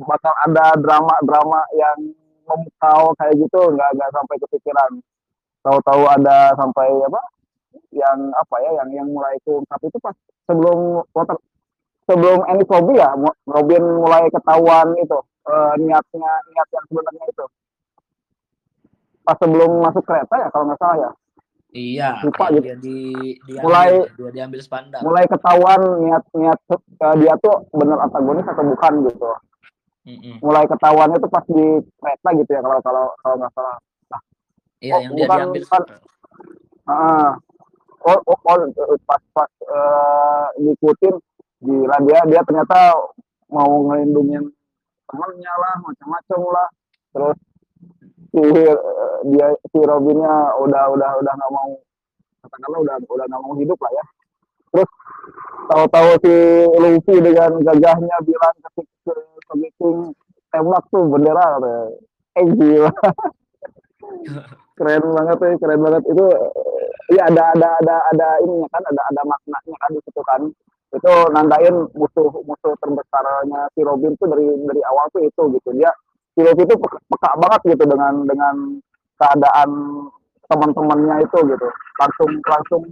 bakal 0.00 0.32
ada 0.48 0.72
drama-drama 0.80 1.60
yang 1.76 1.98
memukau 2.48 3.12
kayak 3.20 3.36
gitu. 3.36 3.60
Nggak 3.74 3.90
nggak 4.00 4.10
sampai 4.16 4.36
kepikiran. 4.48 4.90
Tahu-tahu 5.62 6.02
ada 6.10 6.56
sampai 6.58 6.90
apa 6.90 7.22
yang 7.90 8.18
apa 8.32 8.56
ya 8.60 8.70
yang 8.78 8.88
yang 8.94 9.08
mulai 9.08 9.36
keungkap 9.42 9.80
itu 9.80 9.98
pas 9.98 10.14
sebelum 10.44 10.78
water 11.10 11.36
sebelum 12.04 12.42
Ennis 12.46 12.66
Lobby 12.66 12.96
ya 12.96 13.10
Robin 13.44 13.82
mulai 13.98 14.26
ketahuan 14.28 14.92
itu 14.96 15.18
eh, 15.44 15.74
niatnya 15.78 16.32
niat 16.46 16.68
yang 16.70 16.84
sebenarnya 16.86 17.24
itu 17.26 17.44
pas 19.22 19.36
sebelum 19.36 19.70
masuk 19.80 20.02
kereta 20.02 20.34
ya 20.36 20.48
kalau 20.48 20.64
nggak 20.66 20.78
salah 20.78 20.98
ya 21.00 21.10
Iya, 21.72 22.20
Lupa 22.20 22.52
gitu. 22.52 22.60
dia 22.62 22.76
di 22.76 23.00
diambil, 23.48 23.64
Mulai- 23.64 24.04
dia 24.12 24.28
diambil 24.30 24.60
spanduk. 24.60 25.00
mulai 25.00 25.24
ketahuan 25.24 25.80
niat 26.00 26.20
niat 26.34 26.58
eh, 26.68 27.14
dia 27.16 27.32
tuh 27.38 27.64
bener 27.72 27.96
antagonis 27.98 28.44
atau 28.44 28.60
bukan 28.62 28.92
gitu 29.08 29.30
Mm-mm. 30.04 30.36
mulai 30.42 30.66
ketahuan 30.66 31.08
itu 31.10 31.26
pas 31.26 31.40
di 31.46 31.64
kereta 31.96 32.28
gitu 32.36 32.50
ya 32.50 32.60
kalau 32.60 32.76
kalau 32.78 33.04
kalau 33.18 33.34
nggak 33.38 33.52
salah 33.52 33.78
Iya, 34.82 34.92
Oh, 34.92 35.00
yang 35.00 35.12
dia 35.14 35.24
bukan- 35.24 35.38
diambil. 35.40 35.62
bukan. 35.62 35.82
Ah, 36.84 37.30
oh, 38.06 38.20
oh, 38.26 38.38
pas 39.06 39.22
pas 39.32 39.50
eh, 39.62 40.46
ngikutin 40.58 41.14
gila 41.62 41.96
dia 42.06 42.20
dia 42.26 42.40
ternyata 42.42 42.96
mau 43.52 43.70
ngelindungin 43.86 44.42
temennya 45.06 45.52
lah 45.58 45.74
macam-macam 45.84 46.40
lah. 46.50 46.68
Terus 47.12 47.38
si 48.32 48.42
eh, 48.42 48.76
dia 49.30 49.48
si 49.70 49.78
Robinnya 49.78 50.56
udah 50.58 50.84
udah 50.92 51.10
udah 51.22 51.32
nggak 51.36 51.52
mau 51.52 51.70
katakanlah 52.42 52.80
udah 52.82 52.96
udah 53.06 53.26
nggak 53.28 53.42
mau 53.42 53.54
hidup 53.56 53.78
lah 53.78 53.92
ya. 53.94 54.04
Terus 54.72 54.90
tahu-tahu 55.68 56.10
si 56.24 56.34
Luffy 56.80 57.16
dengan 57.22 57.50
gagahnya 57.60 58.16
bilang 58.26 58.56
ke 58.76 58.82
ke, 59.06 59.14
ke 59.78 59.88
tembak 60.52 60.84
tuh 60.92 61.08
bendera 61.08 61.60
eh 62.32 62.46
gila 62.56 62.92
keren 64.76 65.04
banget 65.14 65.36
tuh 65.38 65.58
keren 65.60 65.80
banget. 65.82 66.02
Itu 66.08 66.24
eh, 66.28 66.50
iya 67.16 67.22
ada 67.28 67.42
ada 67.54 67.68
ada 67.82 67.96
ada 68.12 68.28
ininya 68.44 68.68
kan 68.72 68.82
ada 68.88 69.02
ada 69.12 69.22
maknanya 69.24 69.76
kan 69.80 69.90
di 69.92 70.00
situ 70.04 70.22
kan. 70.24 70.42
Itu 70.92 71.12
nandain 71.32 71.76
musuh 71.96 72.28
musuh 72.44 72.72
terbesarnya 72.80 73.60
si 73.72 73.80
Robin 73.80 74.12
tuh 74.20 74.28
dari 74.28 74.46
dari 74.68 74.82
awal 74.84 75.06
tuh 75.12 75.22
itu 75.24 75.42
gitu. 75.58 75.70
Dia 75.76 75.90
si 76.36 76.40
Robin 76.44 76.66
itu 76.68 76.76
peka, 76.76 76.98
peka 77.08 77.30
banget 77.40 77.60
gitu 77.76 77.84
dengan 77.88 78.14
dengan 78.28 78.54
keadaan 79.16 79.70
teman-temannya 80.48 81.16
itu 81.24 81.38
gitu. 81.48 81.68
Langsung 82.00 82.30
langsung 82.44 82.82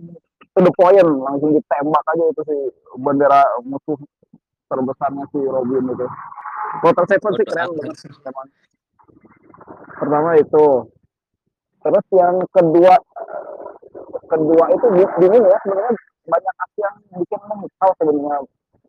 to 0.50 0.58
the 0.64 0.72
point 0.74 1.04
langsung 1.04 1.50
ditembak 1.54 2.04
aja 2.16 2.24
itu 2.28 2.42
si 2.48 2.56
bendera 2.98 3.42
musuh 3.64 3.98
terbesarnya 4.68 5.24
si 5.32 5.40
Robin 5.44 5.84
itu. 5.92 6.06
Water 6.86 7.04
Seven 7.10 7.32
sih 7.34 7.46
keren 7.50 7.74
banget 7.76 7.98
pertama 10.00 10.30
itu 10.40 10.66
terus 11.80 12.04
yang 12.12 12.36
kedua 12.52 12.94
kedua 14.30 14.64
itu 14.70 14.86
bingung 15.18 15.44
ya 15.46 15.58
sebenarnya 15.64 15.92
banyak 16.30 16.54
aksi 16.62 16.78
yang 16.84 16.96
bikin 17.18 17.40
memukau 17.50 17.90
sebenarnya 17.98 18.38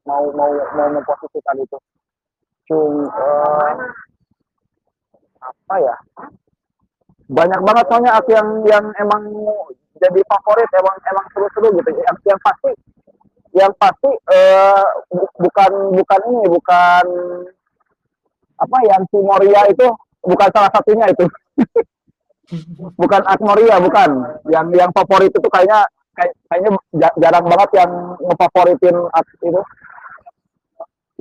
mau 0.06 0.26
mau 0.34 0.52
mau 0.78 0.88
memposisikan 0.94 1.58
itu. 1.62 1.78
Cum 2.70 3.06
eh, 3.06 3.74
apa 5.42 5.76
ya? 5.82 5.96
Banyak 7.32 7.60
banget 7.64 7.86
soalnya 7.88 8.12
aksi 8.20 8.32
yang 8.36 8.50
yang 8.68 8.86
emang 9.00 9.24
jadi 9.98 10.20
favorit 10.28 10.70
emang 10.76 10.98
emang 11.08 11.26
seru-seru 11.32 11.68
gitu. 11.80 11.90
Yang, 11.96 12.18
yang 12.28 12.40
pasti 12.44 12.72
yang 13.52 13.74
pasti 13.80 14.10
eh, 14.32 14.86
bu- 15.12 15.34
bukan 15.40 15.72
bukan 15.96 16.22
ini 16.32 16.44
bukan 16.52 17.06
apa 18.62 18.78
yang 18.86 19.02
si 19.10 19.18
Moria 19.20 19.62
itu 19.68 19.88
bukan 20.22 20.50
salah 20.54 20.70
satunya 20.70 21.06
itu 21.10 21.26
bukan 22.98 23.22
Agnoria 23.28 23.76
bukan. 23.80 24.10
Yang 24.48 24.68
yang 24.76 24.92
favorit 24.92 25.32
itu 25.32 25.48
kayaknya 25.52 25.88
kayak, 26.16 26.34
kayaknya 26.52 26.70
ja- 27.00 27.18
jarang 27.18 27.46
banget 27.48 27.70
yang 27.80 27.92
ngefavoritin 28.20 28.96
itu. 29.42 29.62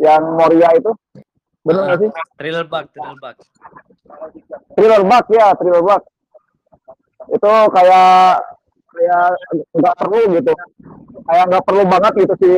Yang 0.01 0.23
Moria 0.33 0.69
itu. 0.75 0.91
Benar 1.61 1.83
nggak 1.87 1.99
sih? 2.01 2.11
Thriller 2.41 2.65
bug, 2.67 2.85
thriller 2.93 3.17
bug. 3.21 3.37
thriller 4.75 5.03
bug 5.07 5.25
ya 5.31 5.47
thriller 5.55 5.85
bug 5.87 6.03
itu 7.31 7.53
kayak 7.71 8.43
kayak 8.91 9.27
nggak 9.77 9.95
perlu 10.01 10.21
gitu. 10.35 10.53
Kayak 11.29 11.45
nggak 11.53 11.65
perlu 11.69 11.83
banget 11.87 12.13
gitu 12.27 12.35
si 12.41 12.51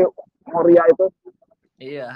Moria 0.48 0.84
itu. 0.88 1.06
Iya. 1.82 2.10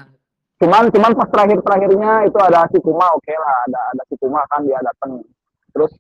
cuman 0.57 0.89
cuman 0.89 1.13
pas 1.13 1.29
terakhir 1.29 1.61
terakhirnya 1.61 2.25
itu 2.25 2.39
ada 2.41 2.65
si 2.73 2.81
Kuma 2.81 3.13
oke 3.13 3.35
lah. 3.35 3.57
Ada 3.69 3.81
ada 3.93 4.03
si 4.09 4.15
Kuma 4.17 4.41
kan 4.49 4.65
dia 4.65 4.81
datang 4.81 5.21
terus 5.75 5.93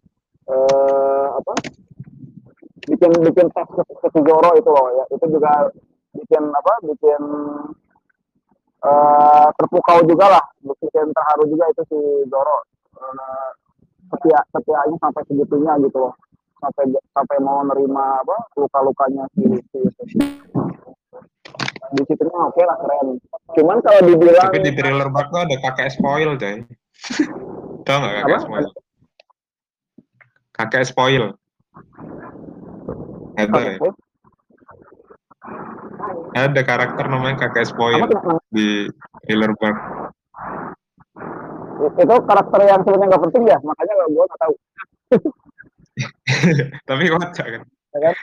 eh 0.47 1.27
apa? 1.37 1.55
Bikin 2.87 3.13
bikin 3.19 3.47
tes 3.51 3.67
ke, 3.67 3.83
ke 3.83 4.09
si 4.15 4.21
Zoro 4.23 4.51
itu 4.55 4.71
loh 4.71 4.87
ya. 4.95 5.05
Itu 5.11 5.27
juga 5.27 5.71
bikin 6.15 6.43
apa 6.55 6.73
bikin 6.87 7.23
eh 8.87 9.49
terpukau 9.59 9.99
juga 10.07 10.39
lah. 10.39 10.45
Bikin 10.63 11.11
terharu 11.11 11.45
juga 11.51 11.65
itu 11.75 11.83
si 11.91 11.99
Zoro. 12.31 12.63
Eh, 12.97 13.51
setia 14.07 14.41
setianya 14.55 14.97
sampai 15.03 15.23
segitunya 15.27 15.73
gitu 15.83 15.99
loh. 15.99 16.15
Sampai 16.63 16.89
sampai 17.13 17.37
mau 17.43 17.61
nerima 17.67 18.23
apa 18.23 18.37
luka 18.57 18.81
lukanya 18.81 19.27
si 19.35 19.45
Luffy 19.45 19.79
itu. 19.83 20.03
Di 21.95 22.03
situ 22.07 22.23
oke 22.27 22.63
lah 22.67 22.77
keren. 22.83 23.19
Cuman 23.55 23.79
kalau 23.85 24.01
dibilang 24.03 24.51
Tapi 24.51 24.63
di 24.65 24.73
thriller 24.75 25.09
tuh 25.11 25.39
ada 25.39 25.57
kakek 25.59 25.89
spoil, 25.95 26.35
coy. 26.35 26.57
Tahu 27.87 27.97
nggak 28.03 28.15
kakek 28.15 28.27
Apa? 28.27 28.39
spoil? 28.43 28.67
Kakek 30.57 30.89
spoil. 30.89 31.37
Ada 33.37 33.61
ya? 33.61 33.77
Ada 36.33 36.61
karakter 36.65 37.05
namanya 37.13 37.37
kakek 37.45 37.69
spoil 37.69 38.01
apa 38.01 38.41
di 38.49 38.89
thriller 39.29 39.53
bug. 39.57 39.77
itu 41.97 42.15
karakter 42.25 42.61
yang 42.67 42.81
sebenarnya 42.83 43.07
nggak 43.15 43.25
penting 43.31 43.43
ya 43.47 43.57
makanya 43.63 43.95
gue 44.09 44.25
nggak 44.27 44.41
tahu 44.43 44.55
Tapi 46.89 47.03
kocak 47.09 47.47
kan. 47.47 47.63
Ya 47.69 47.99
kan? 48.01 48.15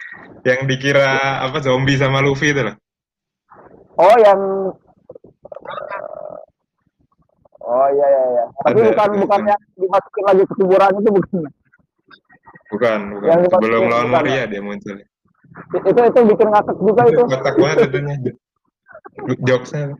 Yang 0.45 0.59
dikira 0.73 1.09
apa 1.41 1.57
zombie 1.61 1.97
sama 1.97 2.19
Luffy 2.21 2.51
itu 2.53 2.61
loh. 2.65 2.75
oh 3.97 4.15
yang 4.19 4.39
oh 7.61 7.87
iya 7.93 8.07
iya 8.09 8.23
iya 8.35 8.45
tapi 8.65 8.81
Ada, 8.81 8.89
bukan 8.89 9.05
ada, 9.05 9.21
bukan 9.21 9.39
ada. 9.41 9.49
yang 9.53 9.61
dimasukin 9.77 10.23
lagi 10.25 10.43
ke 10.49 10.53
kuburan 10.57 10.91
itu 10.97 11.09
bukan 11.13 11.41
Bukan, 12.71 12.99
bukan. 13.17 13.27
Yang 13.29 13.41
Sebelum 13.53 13.81
lawan 13.89 14.07
bukan, 14.09 14.15
Maria 14.17 14.43
dia 14.49 14.61
muncul. 14.61 14.95
Itu 15.73 16.01
itu 16.01 16.19
bikin 16.33 16.47
ngakak 16.49 16.77
juga 16.81 17.01
itu 17.09 17.23
Kotak 17.29 17.55
banget 17.61 17.77
itunya. 17.89 18.15
Jokesnya. 19.45 19.93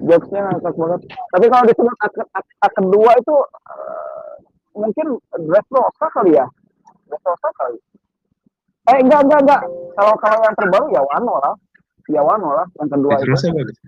jokesnya 0.00 0.40
ngakak 0.48 0.72
banget 0.80 1.00
tapi 1.28 1.46
kalau 1.52 1.64
disebut 1.68 1.96
ak, 2.00 2.14
ak, 2.32 2.46
ak 2.64 2.72
kedua 2.72 3.12
itu 3.20 3.36
eh, 3.44 4.32
mungkin 4.72 5.06
Dressrosa 5.44 6.06
kali 6.08 6.32
ya 6.32 6.46
Dressrosa 7.04 7.48
kali 7.52 7.76
Eh 8.84 8.98
enggak 9.00 9.24
enggak 9.24 9.40
enggak. 9.48 9.62
Kalau 9.96 10.14
kalau 10.20 10.38
yang 10.44 10.56
terbaru 10.60 10.86
ya 10.92 11.00
Wano 11.00 11.34
lah. 11.40 11.54
Ya 12.12 12.20
Wano 12.20 12.52
lah 12.52 12.66
yang 12.76 12.88
kedua 12.92 13.16
itu. 13.16 13.32
Dressrosa 13.32 13.56
bagus. 13.56 13.78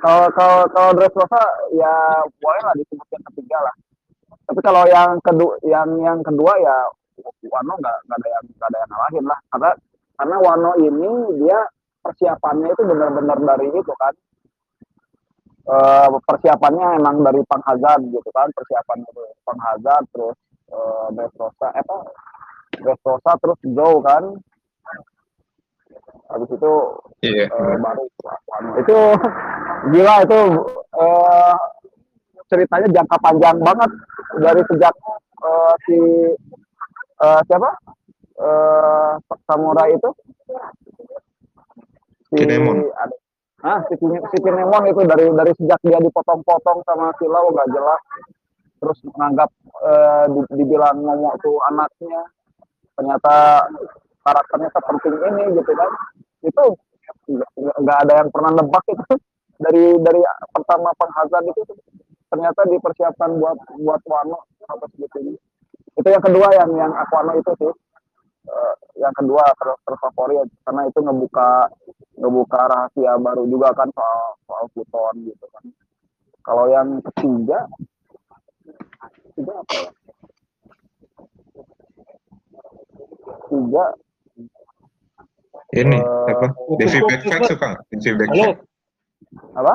Kalau 0.00 0.26
kalau 0.32 0.60
kalau 0.72 0.90
Dressrosa 0.96 1.40
ya 1.76 1.92
boleh 2.40 2.62
lah 2.64 2.74
disebut 2.80 3.08
yang 3.12 3.24
ketiga 3.28 3.58
lah. 3.60 3.74
Tapi 4.44 4.60
kalau 4.60 4.84
yang 4.88 5.16
kedua 5.24 5.56
yang 5.64 5.88
yang 6.04 6.18
kedua 6.20 6.52
ya 6.60 6.76
Wano 7.48 7.72
nggak 7.78 7.96
nggak 8.08 8.18
ada 8.20 8.28
yang 8.28 8.44
nggak 8.58 8.68
ada 8.68 8.78
yang 8.82 8.90
ngalahin 8.90 9.24
lah. 9.24 9.38
Karena 9.52 9.70
karena 10.18 10.36
Wano 10.42 10.70
ini 10.78 11.10
dia 11.40 11.58
persiapannya 12.04 12.68
itu 12.68 12.82
benar-benar 12.84 13.38
dari 13.40 13.66
itu 13.72 13.92
kan. 13.96 14.14
Eh 15.64 16.08
persiapannya 16.28 17.00
emang 17.00 17.24
dari 17.24 17.40
Pang 17.48 17.64
Hazard 17.64 18.04
gitu 18.12 18.28
kan 18.36 18.52
persiapan 18.52 19.00
Hazard 19.64 20.04
terus 20.12 20.36
eh 20.68 21.06
Dressrosa 21.16 21.68
eh, 21.72 21.80
apa? 21.80 21.96
Dressrosa 22.84 23.30
terus 23.40 23.58
Joe 23.64 24.04
kan. 24.04 24.24
Habis 26.28 26.50
itu 26.52 26.72
Iya. 27.24 27.48
eh, 27.48 27.76
baru 27.80 28.04
Wano. 28.48 28.70
itu 28.84 28.98
gila 29.94 30.14
itu 30.28 30.40
eh, 31.00 31.56
ceritanya 32.48 32.88
jangka 32.92 33.16
panjang 33.20 33.56
banget 33.62 33.90
dari 34.40 34.62
sejak 34.68 34.94
eh, 35.44 35.74
si 35.88 35.98
eh, 37.24 37.40
siapa? 37.48 37.70
Eh 38.34 39.12
samurai 39.46 39.94
itu. 39.94 40.10
Si 42.30 42.34
Kinemon. 42.42 42.90
ah 43.64 43.80
si, 43.88 43.96
Kine- 43.96 44.20
si 44.28 44.36
Kinemon 44.44 44.84
itu 44.92 45.00
dari 45.08 45.24
dari 45.32 45.52
sejak 45.56 45.80
dia 45.86 45.96
dipotong-potong 46.02 46.84
sama 46.84 47.14
si 47.16 47.24
Lau 47.30 47.48
nggak 47.48 47.70
jelas. 47.72 48.00
Terus 48.82 48.98
menganggap 49.08 49.48
di- 50.28 50.50
dibilang 50.60 51.00
ngomong 51.00 51.40
tuh 51.40 51.56
anaknya 51.72 52.20
ternyata 52.94 53.64
karakternya 54.24 54.68
sepenting 54.68 55.16
ini 55.32 55.44
gitu 55.56 55.72
kan. 55.72 55.90
Itu 56.44 56.64
nggak- 57.80 58.00
ada 58.04 58.12
yang 58.20 58.28
pernah 58.28 58.50
nebak 58.52 58.84
itu. 58.90 59.04
Dari 59.54 59.94
dari 60.02 60.18
pertama 60.50 60.90
penghazard 60.98 61.46
itu 61.46 61.62
ternyata 62.34 62.66
dipersiapkan 62.66 63.30
buat 63.38 63.58
buat 63.78 64.02
Wano 64.10 64.42
sampai 64.66 64.90
segitunya 64.90 65.38
itu 65.94 66.08
yang 66.10 66.22
kedua 66.22 66.48
yang 66.58 66.70
yang 66.74 66.92
Aquano 66.98 67.38
itu 67.38 67.52
sih. 67.54 67.72
Eh, 68.44 68.74
yang 69.00 69.14
kedua 69.14 69.40
ter 69.56 69.68
terfavorit. 69.86 70.50
Karena 70.66 70.82
itu 70.90 70.98
ngebuka 71.00 71.70
ngebuka 72.18 72.60
rahasia 72.66 73.14
baru 73.22 73.46
juga 73.46 73.70
kan 73.72 73.88
soal 73.94 74.20
soal 74.44 74.64
Pluton 74.74 75.14
gitu 75.22 75.46
kan. 75.54 75.64
Kalau 76.44 76.66
yang 76.68 76.98
ketiga 77.08 77.70
ketiga 79.32 79.52
apa 79.62 79.74
ya? 79.78 79.90
Ketiga. 83.48 83.84
Ini 85.74 85.98
Eh, 85.98 86.26
apa? 86.30 86.46
Devi 86.78 86.98
Backpack 87.02 87.42
suka 87.50 87.64
nggak? 87.70 87.82
Devi 87.90 88.10
Backpack. 88.18 88.58
apa 89.58 89.74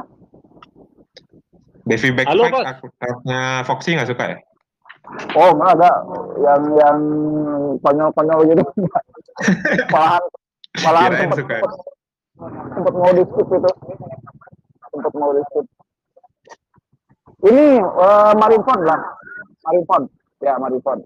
Devi 1.90 2.10
Halo, 2.22 2.44
Backpack 2.46 2.54
Bos. 2.54 2.66
akunnya 2.70 3.42
Foxy 3.66 3.98
nggak 3.98 4.10
suka 4.14 4.26
ya? 4.30 4.38
oh 5.34 5.50
nggak 5.58 5.72
ada 5.80 5.92
yang 6.38 6.64
yang 6.78 7.00
konyol-konyol 7.82 8.40
gitu 8.46 8.64
malahan 9.94 10.24
malahan 10.86 11.10
Kirain 11.10 11.30
sempet, 11.34 11.40
suka. 11.42 11.56
sempet, 11.58 11.72
sempet 12.78 12.94
mau 12.94 13.12
di 13.18 13.24
skip 13.26 13.48
itu 13.50 13.72
sempet 14.94 15.14
mau 15.18 15.32
di 15.34 15.42
skip 15.50 15.66
ini 17.50 17.66
eh, 17.82 18.32
Marineford 18.38 18.82
lah 18.86 19.02
Marineford 19.66 20.04
ya 20.46 20.54
Marineford 20.62 21.02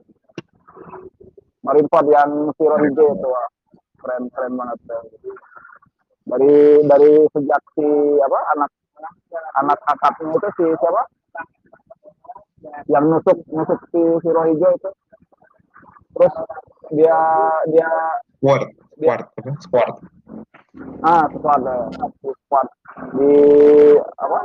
Marineford 1.63 2.07
yang 2.11 2.31
Zero 2.59 2.75
hijau 2.75 3.07
itu 3.15 3.27
wah. 3.31 3.47
keren 4.03 4.27
keren 4.35 4.53
banget 4.59 4.79
dari 6.27 6.83
dari 6.83 7.11
sejak 7.31 7.61
si 7.71 7.87
apa 8.19 8.39
anak 8.55 8.71
anak 9.59 9.77
kakaknya 9.85 10.33
itu 10.33 10.49
si 10.57 10.65
siapa? 10.79 11.03
Yang 12.87 13.03
nusuk 13.11 13.37
nusuk 13.51 13.79
si 13.91 14.01
Zero 14.23 14.41
hijau 14.47 14.71
itu. 14.73 14.89
Terus 16.13 16.33
dia 16.93 17.17
dia 17.73 17.89
Squad, 18.43 19.23
apa? 19.39 19.51
Squad. 19.63 19.89
ah 21.05 21.25
squad 21.31 21.61
eh, 21.63 21.85
si 22.21 22.29
squad. 22.45 22.67
Di 23.17 23.33
apa? 23.97 24.39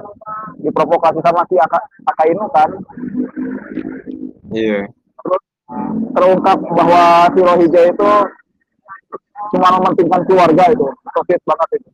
Diprovokasi 0.62 1.20
sama 1.20 1.42
si 1.50 1.56
Aka, 1.58 1.78
Akainu 2.08 2.46
kan. 2.54 2.70
Iya. 4.54 4.88
terus 5.18 5.42
terungkap 6.16 6.56
bahwa 6.72 7.28
si 7.36 7.40
Rohija 7.44 7.80
itu 7.92 8.10
cuma 9.52 9.68
mementingkan 9.76 10.22
keluarga 10.24 10.64
itu. 10.72 10.86
Sosial 11.12 11.40
banget 11.44 11.68
itu 11.82 11.90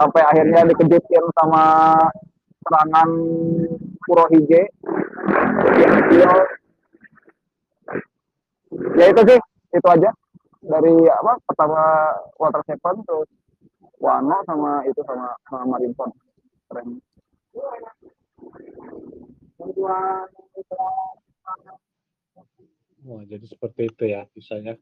sampai 0.00 0.22
akhirnya 0.24 0.64
dikejutin 0.72 1.24
sama 1.36 1.64
serangan 2.64 3.10
Kurohige. 4.08 4.62
Yang 5.76 5.94
ya 8.96 9.04
itu 9.12 9.20
sih 9.28 9.38
itu 9.76 9.88
aja. 9.92 10.10
Dari 10.60 10.94
apa 11.08 11.36
pertama 11.44 11.80
Water 12.40 12.64
Seven 12.64 13.04
terus 13.04 13.28
Wano 14.00 14.40
sama 14.48 14.80
itu 14.88 15.00
sama 15.04 15.36
sama 15.44 15.76
Marineford 15.76 16.12
keren. 16.72 16.96
Oh, 23.00 23.20
jadi 23.24 23.44
seperti 23.44 23.92
itu 23.92 24.04
ya 24.08 24.24
misalnya. 24.32 24.76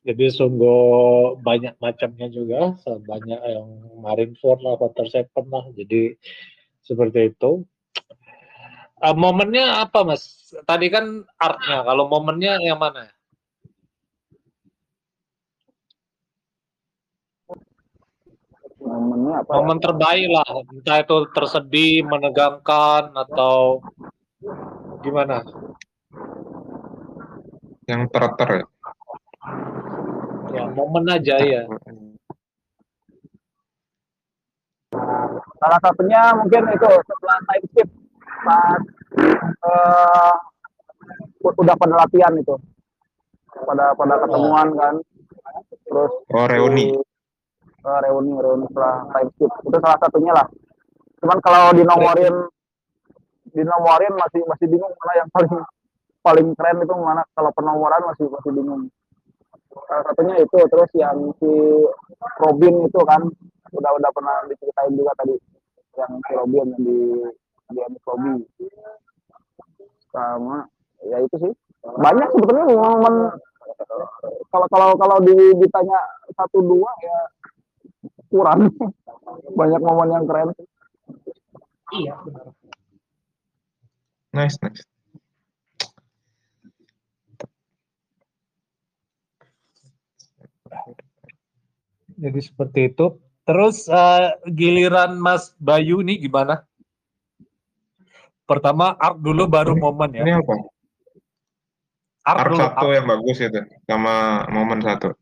Jadi 0.00 0.32
sungguh 0.32 1.36
banyak 1.44 1.76
macamnya 1.76 2.32
juga, 2.32 2.72
banyak 2.88 3.40
yang 3.44 3.68
Marineford 4.00 4.64
lah, 4.64 4.80
Water 4.80 5.04
Seven 5.04 5.44
lah. 5.52 5.68
Jadi 5.76 6.16
seperti 6.80 7.36
itu. 7.36 7.68
Eh, 9.00 9.16
momennya 9.16 9.84
apa 9.84 10.04
mas? 10.04 10.52
Tadi 10.64 10.88
kan 10.88 11.24
artnya, 11.36 11.84
kalau 11.84 12.08
momennya 12.08 12.60
yang 12.64 12.80
mana? 12.80 13.08
momennya 18.80 19.44
apa 19.44 19.50
ya? 19.52 19.56
Momen 19.60 19.78
terbaik 19.78 20.28
lah, 20.32 20.48
entah 20.72 20.98
itu 21.04 21.16
tersedih, 21.36 22.02
menegangkan 22.08 23.12
atau 23.14 23.84
gimana? 25.04 25.44
Yang 27.84 28.02
ter-ter 28.12 28.48
ya? 28.64 28.66
Ya 30.50 30.64
momen 30.74 31.04
aja 31.06 31.36
ya. 31.38 31.62
salah 35.60 35.76
satunya 35.84 36.20
mungkin 36.40 36.62
itu 36.72 36.88
setelah 37.04 37.38
time 37.46 37.64
skip 37.70 37.88
saat 38.42 38.80
eh, 39.60 40.34
u- 41.44 41.56
udah 41.60 41.74
pada 41.76 41.94
latihan 42.00 42.32
itu. 42.34 42.56
Pada 43.68 43.92
pada 43.92 44.14
ketemuan 44.24 44.68
kan. 44.74 44.94
Terus 45.84 46.12
Oh, 46.32 46.46
reuni. 46.48 46.96
eh, 47.60 47.98
reuni 48.08 48.32
reuni 48.40 48.64
setelah 48.72 49.04
time 49.12 49.28
skip. 49.36 49.52
Itu 49.68 49.76
salah 49.78 49.98
satunya 50.00 50.32
lah. 50.32 50.46
Cuman 51.20 51.38
kalau 51.44 51.76
dinomorin 51.76 52.34
dinomorin 53.52 54.14
masih 54.16 54.40
masih 54.48 54.66
bingung 54.66 54.90
mana 54.96 55.12
yang 55.20 55.28
paling 55.28 55.52
paling 56.24 56.46
keren 56.56 56.78
itu 56.80 56.94
mana 56.96 57.22
kalau 57.36 57.50
penomoran 57.52 58.02
masih 58.08 58.26
masih 58.32 58.50
bingung 58.56 58.88
salah 59.70 60.02
satunya 60.10 60.34
itu 60.42 60.58
terus 60.66 60.90
yang 60.98 61.18
si 61.38 61.50
Robin 62.42 62.74
itu 62.86 63.00
kan 63.06 63.22
udah 63.70 63.90
udah 63.98 64.10
pernah 64.10 64.36
diceritain 64.50 64.94
juga 64.98 65.12
tadi 65.18 65.36
yang 65.98 66.12
si 66.26 66.32
Robin 66.34 66.66
yang 66.74 66.82
di 66.82 66.98
di 67.70 67.78
Lobby 67.78 68.34
sama 70.10 70.66
ya 71.06 71.22
itu 71.22 71.36
sih 71.38 71.52
banyak 71.86 72.28
sebetulnya 72.34 72.66
momen 72.66 73.14
kalau 74.50 74.66
kalau 74.68 74.88
kalau 74.98 75.16
di- 75.22 75.54
ditanya 75.62 75.98
satu 76.34 76.58
dua 76.60 76.90
ya 77.00 77.18
kurang 78.28 78.68
banyak 79.60 79.80
momen 79.82 80.08
yang 80.10 80.26
keren 80.26 80.50
Iya, 81.90 82.14
benar. 82.22 82.54
Nice, 84.30 84.58
nice. 84.62 84.86
Jadi 92.20 92.40
seperti 92.42 92.80
itu. 92.92 93.06
Terus 93.46 93.88
eh, 93.90 94.36
giliran 94.52 95.16
Mas 95.18 95.56
Bayu 95.58 96.04
nih 96.04 96.20
gimana? 96.28 96.62
Pertama 98.46 98.98
arc 98.98 99.18
dulu 99.22 99.46
baru 99.46 99.78
momen 99.78 100.10
ya. 100.10 100.22
Ini 100.26 100.42
apa? 100.42 100.54
Arc 102.26 102.38
Arc 102.38 102.50
dulu. 102.52 102.58
satu 102.60 102.86
arc. 102.90 102.96
yang 102.98 103.06
bagus 103.08 103.36
itu, 103.40 103.60
sama 103.88 104.44
momen 104.50 104.82
satu. 104.82 105.14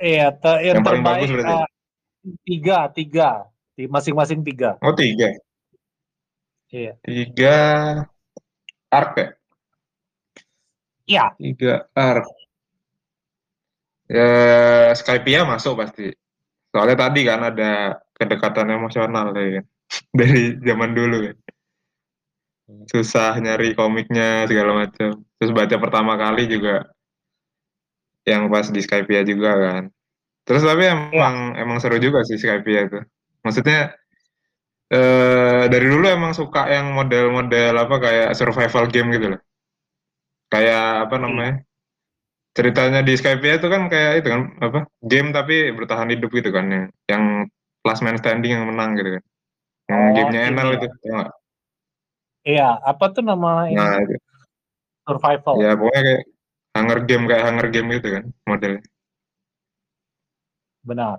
Iya, 0.00 0.34
te- 0.34 0.60
yang, 0.66 0.80
Yang 0.80 0.84
paling 0.88 1.02
terbaik 1.04 1.20
bagus 1.22 1.30
berarti? 1.30 1.54
eh, 1.54 1.66
tiga, 2.48 2.78
tiga, 2.90 3.30
Di 3.74 3.84
masing-masing 3.90 4.40
tiga. 4.46 4.78
Oh 4.82 4.94
tiga, 4.94 5.34
Iya. 6.74 6.92
tiga 7.06 7.56
arc 8.90 9.12
ya. 9.18 9.28
Iya. 11.06 11.24
Tiga 11.38 11.72
arc. 11.94 12.26
Ya, 14.08 14.92
Skypia 14.98 15.40
masuk 15.48 15.80
pasti. 15.80 16.12
Soalnya 16.72 16.96
tadi 17.08 17.20
kan 17.28 17.40
ada 17.50 17.98
kedekatan 18.18 18.68
emosional 18.76 19.26
ya 19.36 19.48
kan. 19.60 19.66
Dari 20.20 20.40
zaman 20.64 20.90
dulu 20.98 21.16
kan. 21.30 21.36
Susah 22.92 23.32
nyari 23.44 23.68
komiknya 23.78 24.48
segala 24.48 24.72
macam. 24.84 25.10
Terus 25.36 25.52
baca 25.58 25.76
pertama 25.82 26.12
kali 26.22 26.42
juga 26.48 26.74
yang 28.24 28.48
pas 28.52 28.66
di 28.72 28.80
Skypia 28.80 29.22
juga 29.24 29.50
kan. 29.60 29.82
Terus 30.46 30.62
tapi 30.64 30.84
emang 30.88 31.56
emang 31.58 31.78
seru 31.82 31.98
juga 32.00 32.24
sih 32.26 32.38
Skypia 32.40 32.80
itu. 32.88 33.00
Maksudnya 33.44 33.94
eh 34.96 35.64
dari 35.72 35.86
dulu 35.92 36.06
emang 36.16 36.32
suka 36.40 36.62
yang 36.74 36.86
model-model 36.98 37.74
apa 37.84 37.96
kayak 38.04 38.30
survival 38.38 38.84
game 38.92 39.08
gitu 39.16 39.26
loh. 39.36 39.40
Kayak 40.52 40.82
apa 41.04 41.16
namanya? 41.24 41.52
Ceritanya 42.54 43.02
di 43.02 43.18
Skypia 43.18 43.58
itu 43.58 43.66
kan 43.66 43.90
kayak 43.90 44.22
itu 44.22 44.28
kan 44.30 44.42
apa? 44.62 44.86
Game 45.02 45.34
tapi 45.34 45.74
bertahan 45.74 46.06
hidup 46.14 46.30
gitu 46.30 46.54
kan 46.54 46.70
yang 46.70 46.84
yang 47.10 47.24
last 47.82 48.00
man 48.06 48.14
standing 48.14 48.54
yang 48.54 48.70
menang 48.70 48.94
gitu 48.94 49.18
kan. 49.18 49.22
Yang 49.90 50.00
Oh, 50.00 50.10
gamenya 50.16 50.40
ini 50.40 50.48
Enel 50.54 50.68
ya. 50.70 50.76
itu. 50.78 50.86
tau 50.86 51.12
nggak? 51.18 51.30
Iya, 52.44 52.68
apa 52.80 53.04
tuh 53.10 53.22
nama 53.24 53.50
ini? 53.68 53.76
Nah, 53.76 53.98
itu. 54.00 54.14
Survival. 55.04 55.54
ya 55.60 55.76
pokoknya 55.76 56.00
kayak 56.00 56.22
Hunger 56.74 56.98
Game 57.04 57.24
kayak 57.28 57.44
Hunger 57.44 57.68
Game 57.68 57.88
gitu 57.92 58.08
kan 58.08 58.24
modelnya. 58.48 58.82
Benar. 60.80 61.18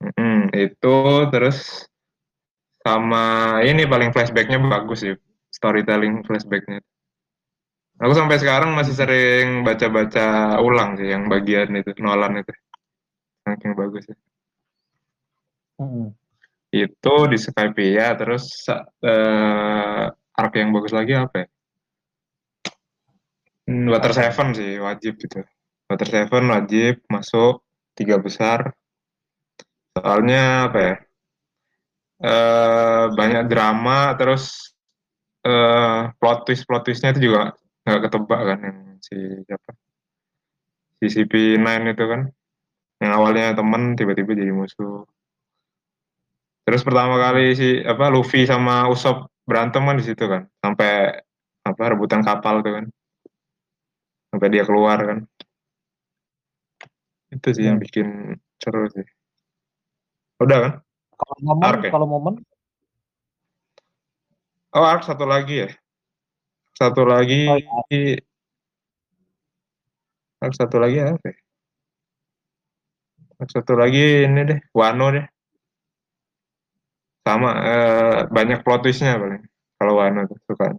Mm, 0.00 0.48
itu 0.56 0.96
terus 1.28 1.84
sama 2.80 3.60
ini 3.68 3.84
paling 3.84 4.16
flashbacknya 4.16 4.56
bagus 4.64 5.04
sih 5.04 5.12
storytelling 5.52 6.24
flashbacknya. 6.24 6.80
Aku 8.00 8.16
sampai 8.16 8.40
sekarang 8.40 8.72
masih 8.72 8.96
sering 8.96 9.60
baca-baca 9.60 10.56
ulang 10.64 10.96
sih 10.96 11.12
yang 11.12 11.28
bagian 11.28 11.68
itu 11.76 11.92
Nolan 12.00 12.40
itu, 12.40 12.52
saking 13.44 13.76
bagus 13.76 14.08
ya. 14.08 14.16
Mm-mm. 15.84 16.16
Itu 16.72 17.14
di 17.28 17.36
Skypia 17.36 18.16
terus 18.16 18.64
eh 19.04 20.04
arc 20.08 20.52
yang 20.56 20.72
bagus 20.72 20.96
lagi 20.96 21.12
apa 21.12 21.44
ya? 21.44 21.46
Hmm, 23.68 23.84
Water 23.92 24.16
Seven 24.16 24.48
sih 24.56 24.80
wajib 24.80 25.20
gitu. 25.20 25.44
Water 25.84 26.08
Seven 26.08 26.44
wajib 26.48 27.04
masuk 27.04 27.60
tiga 27.92 28.16
besar. 28.16 28.72
Soalnya 29.92 30.72
apa 30.72 30.78
ya? 30.80 30.96
eh 32.20 33.04
banyak 33.16 33.48
drama 33.48 34.12
terus 34.16 34.76
eh 35.40 36.12
plot 36.20 36.44
twist 36.44 36.68
plot 36.68 36.84
twistnya 36.84 37.16
itu 37.16 37.32
juga 37.32 37.56
nggak 37.90 38.02
ketebak 38.06 38.40
kan 38.46 38.58
yang 38.62 38.78
si 39.02 39.18
siapa? 39.42 39.70
Si 41.02 41.06
CP9 41.10 41.90
itu 41.90 42.04
kan 42.06 42.30
yang 43.02 43.12
awalnya 43.18 43.58
temen 43.58 43.98
tiba-tiba 43.98 44.38
jadi 44.38 44.54
musuh. 44.54 45.02
Terus 46.62 46.86
pertama 46.86 47.18
kali 47.18 47.58
si 47.58 47.82
apa 47.82 48.06
Luffy 48.14 48.46
sama 48.46 48.86
Usopp 48.86 49.26
berantem 49.42 49.82
kan 49.82 49.98
di 49.98 50.04
situ 50.06 50.22
kan 50.30 50.46
sampai 50.62 51.18
apa 51.66 51.82
rebutan 51.90 52.22
kapal 52.22 52.62
tuh 52.62 52.78
kan. 52.78 52.86
Sampai 54.30 54.48
dia 54.54 54.62
keluar 54.62 55.02
kan. 55.02 55.18
Itu 57.34 57.50
sih 57.50 57.66
yang 57.66 57.82
bikin 57.82 58.38
seru 58.62 58.86
sih. 58.94 59.06
Udah 60.38 60.58
kan? 60.62 60.72
Kalau 61.20 61.36
momen, 61.42 61.64
Arc 61.66 61.80
ya? 61.84 61.90
kalau 61.90 62.06
momen, 62.06 62.34
Oh, 64.70 64.86
arc 64.86 65.02
satu 65.02 65.26
lagi 65.26 65.66
ya. 65.66 65.68
Satu 66.80 67.04
lagi. 67.04 67.44
Oh, 67.44 67.84
iya. 67.92 68.16
Satu 70.56 70.80
lagi 70.80 70.96
apa 71.04 71.20
ya? 71.28 71.36
Satu 73.52 73.76
lagi 73.76 74.24
ini 74.24 74.40
deh, 74.48 74.58
Wano 74.72 75.12
deh. 75.12 75.24
Sama, 77.20 77.50
eh, 77.68 78.18
banyak 78.32 78.64
plot 78.64 78.80
twistnya 78.80 79.20
paling. 79.20 79.44
Kalau 79.76 79.92
Wano 80.00 80.24
tuh 80.24 80.40
suka. 80.48 80.72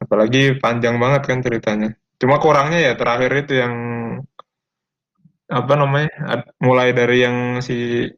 Apalagi 0.00 0.56
panjang 0.64 0.96
banget 0.96 1.22
kan 1.28 1.38
ceritanya. 1.44 1.88
Cuma 2.16 2.40
kurangnya 2.40 2.80
ya 2.80 2.92
terakhir 2.96 3.30
itu 3.44 3.52
yang 3.60 3.74
apa 5.52 5.72
namanya? 5.76 6.08
mulai 6.64 6.96
dari 6.96 7.20
yang 7.20 7.60
si 7.60 8.08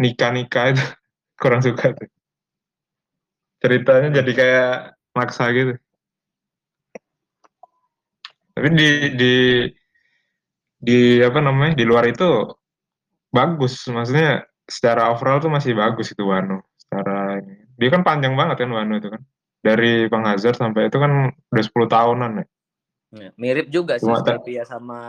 nikah-nikah 0.00 0.64
itu 0.72 0.80
kurang 1.40 1.60
suka 1.60 1.92
tuh. 1.92 2.08
Ceritanya 3.60 4.08
jadi 4.20 4.32
kayak 4.32 4.72
maksa 5.12 5.48
gitu. 5.52 5.76
Tapi 8.52 8.68
di 8.76 8.88
di 9.16 9.34
di 10.76 10.98
apa 11.24 11.38
namanya? 11.40 11.72
Di 11.78 11.84
luar 11.88 12.04
itu 12.08 12.28
bagus, 13.32 13.88
maksudnya 13.88 14.44
secara 14.68 15.08
overall 15.12 15.40
tuh 15.40 15.52
masih 15.52 15.72
bagus 15.72 16.12
itu 16.12 16.24
Wano. 16.24 16.64
Secara 16.76 17.40
ini. 17.40 17.64
Dia 17.80 17.88
kan 17.88 18.02
panjang 18.04 18.36
banget 18.36 18.64
kan 18.64 18.70
Wano 18.72 19.00
itu 19.00 19.08
kan. 19.08 19.22
Dari 19.62 20.10
Penghazard 20.10 20.58
sampai 20.58 20.90
itu 20.90 20.98
kan 20.98 21.30
udah 21.32 21.64
10 21.64 21.88
tahunan 21.88 22.30
ya. 22.42 22.46
Ya, 23.12 23.30
mirip 23.36 23.68
juga 23.68 24.00
sih 24.00 24.08
Skypia 24.08 24.64
sama 24.64 25.00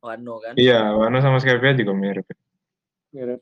Wano 0.00 0.40
kan. 0.40 0.56
Iya, 0.56 0.96
Wano 0.96 1.20
sama 1.20 1.38
Skypia 1.40 1.76
juga 1.76 1.92
mirip. 1.92 2.26
mirip. 3.12 3.40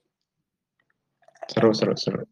Seru, 1.51 1.71
seru, 1.77 1.95
seru. 1.95 2.23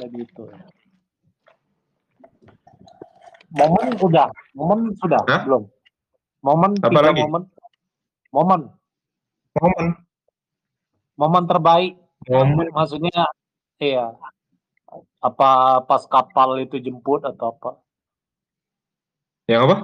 Jadi 0.00 0.16
itu. 0.24 0.42
ya. 0.48 0.56
Momen 3.50 3.98
udah, 3.98 4.30
momen 4.54 4.94
sudah, 4.96 5.20
Hah? 5.26 5.42
belum. 5.44 5.66
Momen 6.40 6.70
Apa 6.80 6.88
tiga 6.88 7.00
lagi? 7.10 7.20
momen. 7.20 7.42
Momen, 8.30 8.60
Momen, 9.58 9.86
momen 11.18 11.44
terbaik. 11.50 11.98
momen. 12.30 12.70
Maksudnya, 12.70 13.26
iya. 13.76 14.14
Apa 15.20 15.82
pas 15.84 16.06
kapal 16.06 16.62
itu 16.62 16.78
jemput 16.78 17.26
atau 17.26 17.52
apa? 17.52 17.70
Yang 19.50 19.60
apa? 19.66 19.76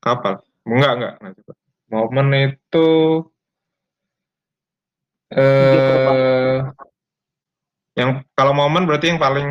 Kapal. 0.00 0.34
Enggak, 0.62 0.92
enggak. 0.96 1.14
Nah, 1.18 1.30
coba. 1.34 1.52
Momen 1.92 2.28
itu 2.32 2.88
eh 5.28 6.62
yang 7.92 8.24
kalau 8.32 8.52
momen 8.56 8.88
berarti 8.88 9.12
yang 9.12 9.20
paling 9.20 9.48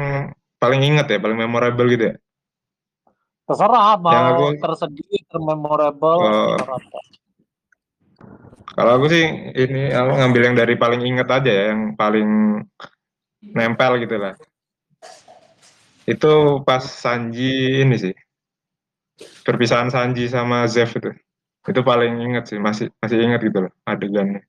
paling 0.61 0.81
inget 0.81 1.07
ya, 1.09 1.17
paling 1.21 1.37
memorable 1.37 1.87
gitu 1.89 2.13
ya. 2.13 2.15
Terserah 3.45 3.97
mau 3.99 4.13
Yang 4.13 4.25
aku- 4.31 4.59
tersedih, 4.63 5.19
termemorable, 5.27 6.17
terserah. 6.21 6.81
Kalau 8.71 8.91
aku 8.95 9.05
sih 9.11 9.25
ini 9.51 9.91
aku 9.91 10.11
ngambil 10.15 10.41
yang 10.47 10.55
dari 10.55 10.75
paling 10.79 11.01
inget 11.03 11.27
aja 11.27 11.51
ya, 11.51 11.63
yang 11.75 11.93
paling 11.99 12.29
nempel 13.41 13.99
gitu 13.99 14.15
lah. 14.15 14.33
Itu 16.07 16.63
pas 16.63 16.81
Sanji 16.81 17.83
ini 17.83 17.95
sih. 17.99 18.15
Perpisahan 19.45 19.91
Sanji 19.91 20.25
sama 20.31 20.65
Zeff 20.71 20.95
itu. 20.97 21.11
Itu 21.67 21.81
paling 21.85 22.25
inget 22.25 22.49
sih, 22.49 22.57
masih 22.57 22.89
masih 23.03 23.21
inget 23.21 23.41
gitu 23.45 23.67
loh 23.69 23.73
adegannya. 23.85 24.41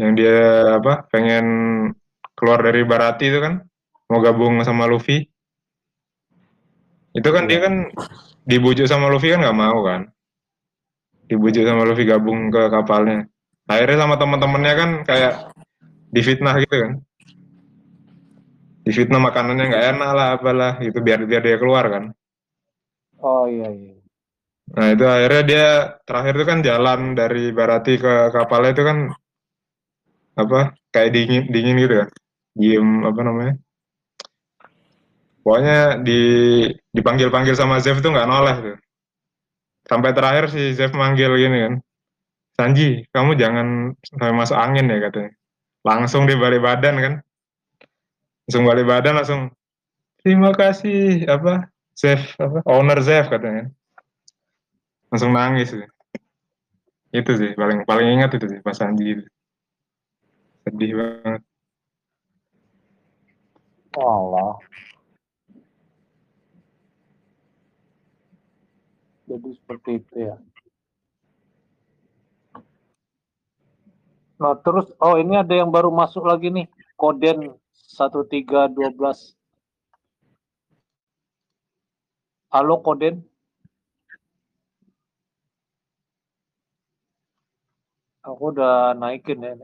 Yang 0.00 0.12
dia 0.16 0.38
apa? 0.80 1.04
Pengen 1.12 1.46
keluar 2.36 2.60
dari 2.60 2.84
Barati 2.84 3.32
itu 3.32 3.40
kan, 3.40 3.64
mau 4.12 4.20
gabung 4.20 4.60
sama 4.62 4.86
Luffy. 4.86 5.26
Itu 7.16 7.32
kan 7.32 7.48
dia 7.48 7.64
kan 7.64 7.88
dibujuk 8.44 8.84
sama 8.84 9.08
Luffy 9.08 9.32
kan 9.32 9.40
nggak 9.40 9.56
mau 9.56 9.80
kan. 9.82 10.12
Dibujuk 11.26 11.64
sama 11.64 11.88
Luffy 11.88 12.04
gabung 12.04 12.52
ke 12.52 12.68
kapalnya. 12.68 13.26
Akhirnya 13.66 14.06
sama 14.06 14.14
teman-temannya 14.20 14.74
kan 14.76 14.90
kayak 15.02 15.50
difitnah 16.14 16.54
gitu 16.62 16.76
kan. 16.76 16.92
Difitnah 18.86 19.18
makanannya 19.18 19.64
nggak 19.66 19.86
enak 19.96 20.10
lah 20.14 20.28
apalah 20.38 20.72
gitu 20.78 21.02
biar 21.02 21.26
biar 21.26 21.42
dia 21.42 21.58
keluar 21.58 21.90
kan. 21.90 22.04
Oh 23.18 23.50
iya 23.50 23.66
iya. 23.72 23.96
Nah 24.76 24.86
itu 24.94 25.04
akhirnya 25.08 25.42
dia 25.42 25.66
terakhir 26.06 26.32
itu 26.38 26.46
kan 26.46 26.58
jalan 26.62 27.00
dari 27.18 27.50
Barati 27.50 27.98
ke 27.98 28.30
kapalnya 28.30 28.70
itu 28.76 28.84
kan 28.86 28.98
apa 30.36 30.76
kayak 30.94 31.10
dingin 31.16 31.44
dingin 31.50 31.80
gitu 31.82 32.04
kan. 32.04 32.08
Diem 32.56 33.04
apa 33.04 33.20
namanya? 33.20 33.54
Pokoknya 35.44 36.02
di 36.02 36.20
dipanggil-panggil 36.90 37.54
sama 37.54 37.78
Zeff 37.78 38.02
tuh 38.02 38.10
nggak 38.10 38.26
noleh 38.26 38.56
tuh. 38.64 38.76
Sampai 39.86 40.10
terakhir 40.10 40.50
si 40.50 40.74
Zeff 40.74 40.90
manggil 40.96 41.30
gini 41.38 41.58
kan. 41.62 41.74
Sanji, 42.56 43.04
kamu 43.12 43.36
jangan 43.38 43.92
sampai 44.02 44.32
masuk 44.32 44.56
angin 44.58 44.90
ya 44.90 44.98
katanya. 45.06 45.30
Langsung 45.86 46.26
dia 46.26 46.40
balik 46.40 46.64
badan 46.64 46.96
kan. 46.98 47.14
Langsung 48.48 48.62
balik 48.66 48.86
badan 48.88 49.14
langsung 49.20 49.40
terima 50.24 50.50
kasih 50.50 51.30
apa 51.30 51.70
Zeff 51.94 52.34
apa 52.42 52.64
owner 52.66 52.98
Zeff 53.04 53.30
katanya. 53.30 53.70
Langsung 55.12 55.30
nangis 55.30 55.70
sih. 55.70 55.86
Itu 57.14 57.38
sih 57.38 57.54
paling 57.54 57.86
paling 57.86 58.18
ingat 58.18 58.34
itu 58.34 58.50
sih 58.50 58.58
pas 58.64 58.74
Sanji 58.74 59.20
itu. 59.20 59.24
Sedih 60.66 60.98
banget. 60.98 61.42
Allah. 64.00 64.60
Jadi 69.26 69.50
seperti 69.58 69.90
itu 69.98 70.14
ya. 70.22 70.36
Nah, 74.36 74.54
terus 74.60 74.92
oh 75.00 75.16
ini 75.16 75.34
ada 75.40 75.54
yang 75.56 75.72
baru 75.72 75.88
masuk 75.88 76.28
lagi 76.28 76.52
nih. 76.52 76.68
Koden 77.00 77.56
1312. 77.96 79.36
Halo 82.52 82.80
Koden. 82.84 83.24
Aku 88.26 88.50
udah 88.52 88.92
naikin 88.98 89.38
ya 89.42 89.54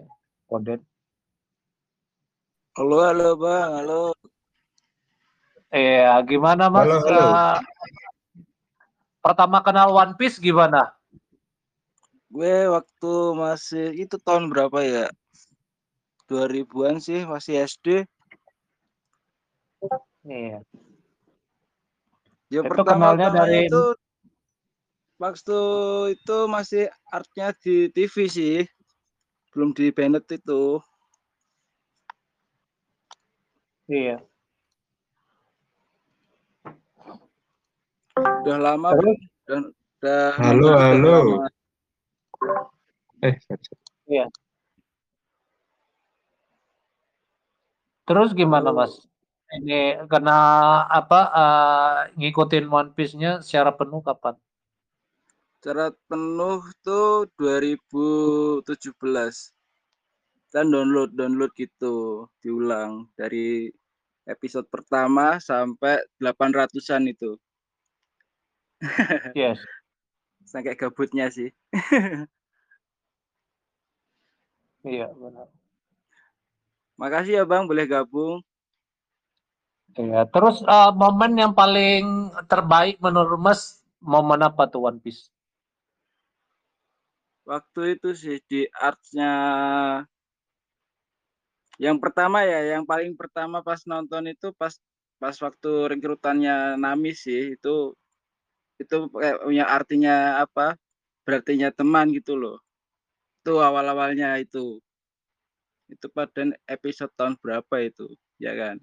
Koden. 0.49 0.92
Halo, 2.73 3.05
halo 3.05 3.37
Bang, 3.37 3.71
halo. 3.85 4.03
Eh, 5.69 6.09
gimana 6.25 6.73
Mas? 6.73 6.89
Halo, 6.89 6.97
halo. 7.05 7.21
Eh, 7.37 7.57
pertama 9.21 9.61
kenal 9.61 9.93
One 9.93 10.17
Piece 10.17 10.41
gimana? 10.41 10.89
Gue 12.33 12.65
waktu 12.73 13.13
masih 13.37 13.93
itu 13.93 14.17
tahun 14.17 14.49
berapa 14.49 14.81
ya? 14.81 15.07
2000-an 16.33 16.97
sih, 16.97 17.29
masih 17.29 17.61
SD. 17.69 18.09
Nih, 20.25 20.65
Ya 22.49 22.61
Itu 22.65 22.73
pertama 22.73 23.13
kenalnya 23.13 23.29
dari- 23.37 23.69
itu 23.69 23.85
waktu 25.21 25.61
itu 26.17 26.37
masih 26.49 26.89
artnya 27.13 27.53
di 27.61 27.93
TV 27.93 28.15
sih. 28.33 28.65
Belum 29.53 29.77
di 29.77 29.93
Bennett 29.93 30.25
itu. 30.33 30.81
Iya. 33.89 34.17
Udah 38.43 38.59
lama 38.59 38.89
Terus? 38.95 39.03
Bang. 39.03 39.19
dan 39.49 39.63
udah 40.03 40.23
Halo, 40.39 40.67
udah 40.71 40.83
halo. 40.83 41.17
lama. 41.19 41.47
Eh, 43.23 43.35
sorry. 43.47 44.27
Terus 48.03 48.35
gimana 48.35 48.75
Mas? 48.75 48.99
Ini 49.53 50.09
kena 50.11 50.39
apa 50.91 51.21
eh, 51.33 51.99
ngikutin 52.19 52.67
One 52.67 52.91
Piece-nya 52.97 53.45
secara 53.45 53.71
penuh 53.71 54.03
kapan? 54.03 54.35
Secara 55.63 55.95
penuh 56.11 56.59
tuh 56.83 57.31
2017. 57.39 59.55
Dan 60.53 60.69
download 60.69 61.17
download 61.17 61.53
gitu, 61.57 62.29
diulang 62.45 63.09
dari 63.17 63.73
episode 64.29 64.69
pertama 64.69 65.41
sampai 65.41 66.05
800-an 66.21 67.09
itu. 67.09 67.41
Yes. 69.39 69.59
Sampai 70.45 70.77
gabutnya 70.77 71.33
sih. 71.33 71.51
Iya, 74.83 75.07
benar. 75.15 75.47
Makasih 76.99 77.39
ya 77.39 77.45
Bang 77.47 77.71
boleh 77.71 77.87
gabung. 77.87 78.43
Iya, 79.95 80.27
terus 80.27 80.59
eh, 80.67 80.91
momen 80.91 81.39
yang 81.39 81.55
paling 81.55 82.35
terbaik 82.51 82.99
menurut 82.99 83.39
Mas 83.39 83.87
momen 84.03 84.43
apa 84.43 84.67
tuh 84.67 84.91
One 84.91 84.99
Piece? 84.99 85.31
Waktu 87.47 87.99
itu 87.99 88.11
sih 88.15 88.37
di 88.51 88.67
artsnya 88.75 89.31
yang 91.83 91.99
pertama 91.99 92.47
ya, 92.47 92.79
yang 92.79 92.87
paling 92.87 93.19
pertama 93.19 93.59
pas 93.59 93.83
nonton 93.91 94.31
itu 94.31 94.55
pas 94.55 94.71
pas 95.19 95.35
waktu 95.35 95.71
rekrutannya 95.91 96.79
Nami 96.79 97.11
sih 97.11 97.59
itu 97.59 97.91
itu 98.79 98.97
kayak 99.11 99.43
punya 99.43 99.65
artinya 99.67 100.15
apa? 100.39 100.79
Berartinya 101.27 101.75
teman 101.75 102.15
gitu 102.15 102.39
loh. 102.39 102.63
Itu 103.43 103.59
awal-awalnya 103.59 104.39
itu. 104.39 104.79
Itu 105.91 106.07
pada 106.11 106.55
episode 106.71 107.11
tahun 107.19 107.35
berapa 107.43 107.75
itu, 107.83 108.15
ya 108.39 108.55
kan? 108.55 108.77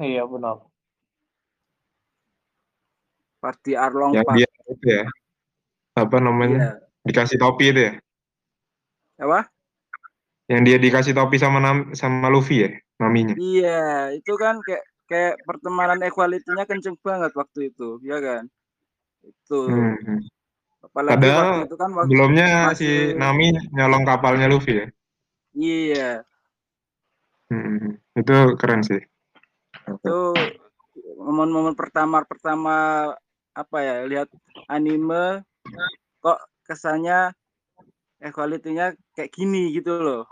Iya, 0.00 0.24
benar. 0.24 0.64
Pas 3.40 3.56
di 3.60 3.72
Arlong 3.76 4.16
Yang 4.16 4.26
Park. 4.28 4.36
dia 4.36 4.48
itu 4.48 4.86
ya. 4.88 5.04
Apa 5.96 6.16
namanya? 6.20 6.60
Iya. 6.60 6.72
Dikasih 7.00 7.38
topi 7.40 7.72
itu 7.72 7.80
ya. 7.88 7.92
Apa? 9.20 9.48
Yang 10.50 10.62
dia 10.66 10.76
dikasih 10.82 11.14
topi 11.14 11.38
sama 11.38 11.62
Nam- 11.62 11.94
sama 11.94 12.26
Luffy 12.26 12.66
ya, 12.66 12.70
Naminya. 12.98 13.38
Iya, 13.38 14.10
itu 14.18 14.34
kan 14.34 14.58
kayak 14.66 14.82
kayak 15.06 15.34
pertemanan 15.46 16.02
equality-nya 16.02 16.66
kenceng 16.66 16.98
banget 16.98 17.30
waktu 17.38 17.70
itu, 17.70 18.02
ya 18.02 18.18
kan? 18.18 18.50
Itu. 19.22 19.60
Hmm, 19.70 19.94
hmm. 20.02 20.20
Apalagi 20.90 21.14
Padahal 21.14 21.38
waktu 21.46 21.66
itu 21.70 21.76
kan 21.78 21.90
waktu 21.94 22.08
Sebelumnya 22.10 22.48
si 22.74 22.88
masih- 22.90 23.14
Nami 23.14 23.46
nyolong 23.70 24.02
kapalnya 24.02 24.50
Luffy 24.50 24.74
ya. 24.82 24.86
iya, 25.54 26.10
Hmm, 27.50 27.98
itu 28.14 28.34
keren 28.58 28.82
sih. 28.86 29.02
itu 29.90 30.18
momen-momen 31.18 31.74
pertama 31.74 32.22
pertama 32.22 33.10
apa 33.50 33.78
ya, 33.82 34.06
lihat 34.06 34.30
anime 34.70 35.42
kok 36.22 36.38
kesannya 36.62 37.34
equality-nya 38.22 38.94
kayak 39.18 39.34
gini 39.34 39.74
gitu 39.74 39.98
loh. 39.98 40.30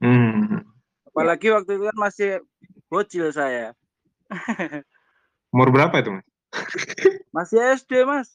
Hmm. 0.00 0.64
Apalagi 1.12 1.52
waktu 1.52 1.76
itu 1.76 1.84
kan 1.84 1.98
masih 2.00 2.30
bocil 2.88 3.28
saya. 3.36 3.76
Umur 5.52 5.68
berapa 5.68 5.92
itu, 6.00 6.10
Mas? 6.14 6.26
Masih 7.36 7.58
SD, 7.78 8.02
Mas. 8.08 8.34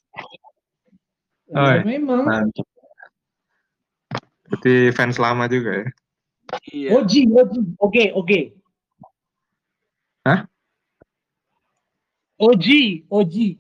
Oh, 1.52 1.68
Ya, 1.68 1.84
memang. 1.84 2.24
Mantap. 2.24 2.68
Berarti 4.46 4.94
fans 4.96 5.18
lama 5.20 5.50
juga 5.52 5.84
ya. 5.84 5.88
Iya. 6.70 6.90
Oji, 7.02 7.22
Oji. 7.28 7.60
Oke, 7.82 8.04
oke. 8.14 8.40
Hah? 10.24 10.48
Oji, 12.40 13.04
Oji. 13.10 13.58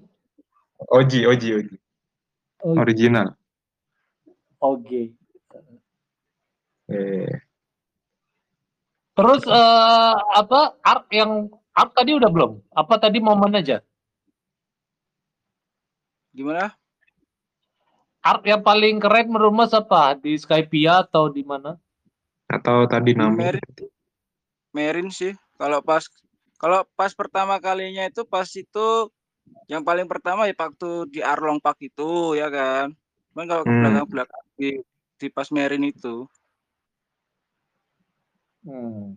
Oji, 0.92 1.20
Oji, 1.26 1.50
Oji. 1.58 1.76
Original. 2.64 3.34
Oke. 4.62 5.14
Eh, 6.90 7.45
Terus 9.16 9.42
eh, 9.48 10.16
apa 10.36 10.76
art 10.84 11.08
yang 11.12 11.48
art 11.72 11.92
tadi 11.96 12.12
udah 12.16 12.28
belum? 12.28 12.52
Apa 12.76 13.00
tadi 13.00 13.24
momen 13.24 13.56
aja? 13.56 13.80
Gimana? 16.36 16.76
Art 18.26 18.44
yang 18.44 18.60
paling 18.60 19.00
keren 19.00 19.32
menurut 19.32 19.54
Mas 19.56 19.72
apa? 19.72 20.18
Di 20.20 20.36
Skypia 20.36 21.06
atau 21.06 21.32
di 21.32 21.46
mana? 21.46 21.80
atau 22.46 22.86
tadi 22.86 23.14
Di 23.14 23.18
Nami. 23.18 23.42
Merin, 23.42 23.70
Merin 24.76 25.10
sih. 25.10 25.34
Kalau 25.58 25.82
pas 25.82 26.04
kalau 26.62 26.84
pas 26.96 27.12
pertama 27.12 27.58
kalinya 27.60 28.06
itu 28.08 28.24
pas 28.28 28.48
itu 28.56 28.88
yang 29.70 29.82
paling 29.82 30.06
pertama 30.06 30.46
ya 30.50 30.56
waktu 30.58 31.10
di 31.10 31.20
Arlong 31.24 31.58
Park 31.64 31.80
itu 31.82 32.38
ya 32.38 32.48
kan. 32.52 32.94
Cuman 33.34 33.46
kalau 33.50 33.64
ke 33.64 33.72
Hmm. 33.72 33.80
belakang-belakang 33.82 34.46
di, 34.60 34.70
di 35.20 35.28
pas 35.32 35.48
Merin 35.52 35.84
itu 35.88 36.28
Hmm. 38.66 39.14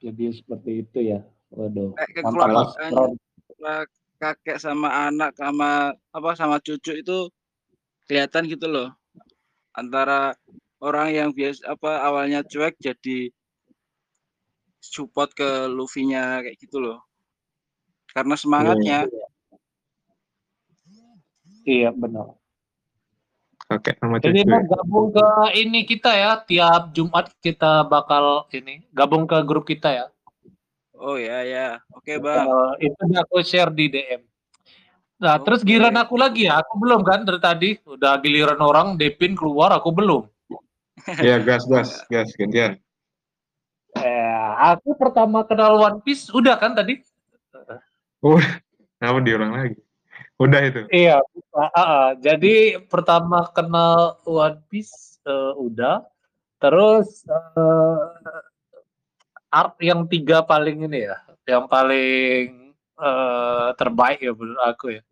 Jadi 0.00 0.24
seperti 0.32 0.70
itu 0.84 0.98
ya. 1.00 1.20
Waduh. 1.50 1.92
kayak 1.98 2.10
kekeluargaan 2.22 2.92
antara 2.94 3.76
kakek 4.20 4.58
sama 4.60 4.88
anak 5.08 5.34
sama 5.34 5.96
apa 6.12 6.30
sama 6.36 6.56
cucu 6.60 7.00
itu 7.00 7.18
kelihatan 8.06 8.46
gitu 8.48 8.68
loh. 8.68 8.88
Antara 9.72 10.36
orang 10.80 11.08
yang 11.12 11.28
biasa 11.32 11.76
apa 11.76 12.00
awalnya 12.04 12.44
cuek 12.44 12.76
jadi 12.80 13.32
support 14.80 15.32
ke 15.36 15.68
Luffy-nya 15.68 16.44
kayak 16.44 16.56
gitu 16.60 16.80
loh. 16.80 17.00
Karena 18.12 18.36
semangatnya 18.36 19.08
Iya 21.68 21.92
benar. 21.92 22.39
Oke, 23.70 23.94
nama 24.02 24.18
Jadi 24.18 24.42
cucu. 24.42 24.50
Mas 24.50 24.66
gabung 24.66 25.14
ke 25.14 25.26
ini 25.62 25.86
kita 25.86 26.10
ya. 26.10 26.42
Tiap 26.42 26.90
Jumat 26.90 27.30
kita 27.38 27.86
bakal 27.86 28.50
ini 28.50 28.82
gabung 28.90 29.30
ke 29.30 29.38
grup 29.46 29.62
kita 29.62 29.94
ya. 29.94 30.06
Oh 30.98 31.14
ya 31.14 31.46
ya. 31.46 31.78
Oke, 31.94 32.18
Bang. 32.18 32.50
Eh, 32.82 32.90
itu 32.90 32.98
udah 32.98 33.22
aku 33.22 33.38
share 33.46 33.70
di 33.70 33.86
DM. 33.86 34.26
Nah, 35.22 35.38
terus 35.38 35.62
Oke. 35.62 35.70
giliran 35.70 35.94
aku 36.02 36.18
lagi 36.18 36.50
ya. 36.50 36.58
Aku 36.66 36.82
belum 36.82 37.06
kan 37.06 37.22
dari 37.22 37.38
tadi. 37.38 37.70
Udah 37.86 38.18
giliran 38.18 38.58
orang 38.58 38.98
Depin 38.98 39.38
keluar, 39.38 39.70
aku 39.70 39.94
belum. 39.94 40.26
Iya, 41.24 41.40
gas, 41.40 41.64
gas, 41.64 42.04
gas, 42.12 42.28
gantian. 42.36 42.76
Eh, 43.96 44.50
aku 44.60 44.98
pertama 44.98 45.46
kenal 45.48 45.80
One 45.80 46.04
Piece 46.04 46.28
udah 46.28 46.60
kan 46.60 46.76
tadi? 46.76 47.00
Kenapa 49.00 49.18
diulang 49.24 49.56
lagi? 49.56 49.80
Udah 50.40 50.60
itu. 50.64 50.80
Iya. 50.88 51.20
ah, 51.52 51.70
ah. 51.76 52.06
Jadi 52.16 52.80
pertama 52.88 53.44
kenal 53.52 54.16
One 54.24 54.64
Piece 54.72 55.20
eh, 55.28 55.52
udah. 55.60 56.00
Terus 56.56 57.28
eh, 57.28 58.00
art 59.52 59.76
yang 59.84 60.08
tiga 60.08 60.40
paling 60.40 60.88
ini 60.88 61.12
ya, 61.12 61.16
yang 61.44 61.68
paling 61.68 62.72
eh, 62.96 63.68
terbaik 63.76 64.24
ya 64.24 64.32
menurut 64.32 64.64
aku 64.64 64.96
ya. 64.96 65.02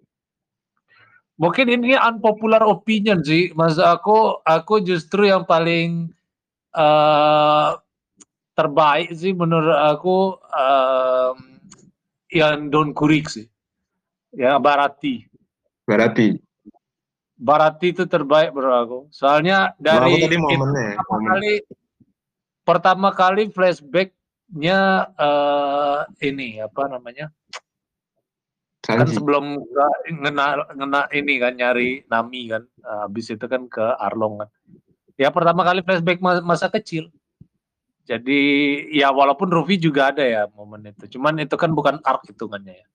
Mungkin 1.39 1.70
ini 1.70 1.95
unpopular 1.95 2.66
opinion 2.66 3.22
sih, 3.22 3.55
mas 3.55 3.79
aku 3.79 4.43
aku 4.43 4.83
justru 4.83 5.31
yang 5.31 5.47
paling 5.47 6.11
eh 6.74 7.70
terbaik 8.59 9.14
sih 9.14 9.31
menurut 9.31 9.79
aku 9.79 10.35
em, 10.51 11.37
yang 12.35 12.74
Don 12.74 12.91
Kurik 12.91 13.31
sih, 13.31 13.47
ya 14.39 14.55
Barati. 14.62 15.26
Berarti. 15.82 16.39
Barati 17.34 17.86
itu 17.91 18.07
terbaik 18.07 18.55
menurut 18.55 18.78
aku. 18.78 18.99
Soalnya 19.11 19.74
dari 19.78 20.14
aku 20.14 20.16
tadi 20.22 20.36
momennya 20.39 20.82
ya, 20.82 20.95
pertama 20.95 21.11
momen. 21.11 21.28
kali 21.30 21.53
pertama 22.62 23.09
kali 23.14 23.43
flashbacknya 23.51 24.78
eh 25.18 26.01
ini 26.30 26.62
apa 26.62 26.82
namanya? 26.86 27.26
Kan 28.82 29.05
Sanji. 29.05 29.20
sebelum 29.20 29.59
nggak 29.59 29.95
ngena 30.22 30.47
ngena 30.74 31.01
ini 31.14 31.34
kan 31.43 31.53
nyari 31.59 31.91
Nami 32.07 32.43
kan. 32.51 32.62
Eh, 32.62 32.99
habis 33.07 33.26
itu 33.30 33.47
kan 33.47 33.66
ke 33.66 33.82
Arlong 33.82 34.47
kan. 34.47 34.49
Ya 35.18 35.34
pertama 35.34 35.66
kali 35.66 35.82
flashback 35.82 36.22
ma- 36.22 36.43
masa 36.47 36.70
kecil. 36.70 37.11
Jadi 38.09 38.41
ya 38.95 39.12
walaupun 39.12 39.53
Ruffy 39.53 39.76
juga 39.76 40.11
ada 40.11 40.24
ya 40.24 40.49
momen 40.57 40.91
itu. 40.91 41.18
Cuman 41.18 41.39
itu 41.39 41.55
kan 41.55 41.70
bukan 41.70 42.01
arc 42.03 42.24
hitungannya 42.26 42.82
ya. 42.82 42.89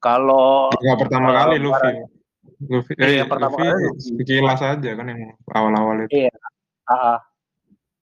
Kalau 0.00 0.72
Yang 0.80 0.98
pertama 1.06 1.28
kali 1.36 1.56
Luffy. 1.60 1.92
Luffy, 2.66 2.92
Iya, 2.96 3.04
eh, 3.04 3.14
yang 3.20 3.28
pertama 3.28 3.56
Luffy 3.56 3.68
kali 3.68 3.84
sekilas 4.00 4.60
aja 4.64 4.90
kan 4.96 5.06
yang 5.06 5.22
awal-awal 5.52 5.96
itu. 6.08 6.26
Iya. 6.26 6.34
Ah. 6.88 7.20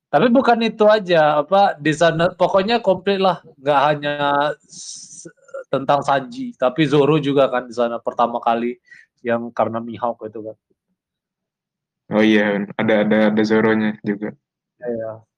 Tapi 0.09 0.33
bukan 0.33 0.65
itu 0.65 0.89
aja, 0.89 1.45
apa 1.45 1.77
di 1.77 1.93
sana 1.93 2.33
pokoknya 2.33 2.81
komplit 2.81 3.21
lah, 3.21 3.45
nggak 3.61 3.81
hanya 3.93 4.17
tentang 5.69 6.01
Sanji, 6.01 6.57
tapi 6.57 6.89
Zoro 6.89 7.21
juga 7.21 7.53
kan 7.53 7.69
di 7.69 7.77
sana 7.77 8.01
pertama 8.01 8.41
kali 8.41 8.81
yang 9.21 9.53
karena 9.53 9.85
Mihawk 9.85 10.25
itu 10.25 10.41
kan. 10.41 10.57
Oh 12.09 12.25
iya, 12.25 12.65
ada 12.81 13.05
ada 13.05 13.19
ada 13.29 13.43
Zoronya 13.45 14.01
juga. 14.01 14.33
Iya. 14.81 15.29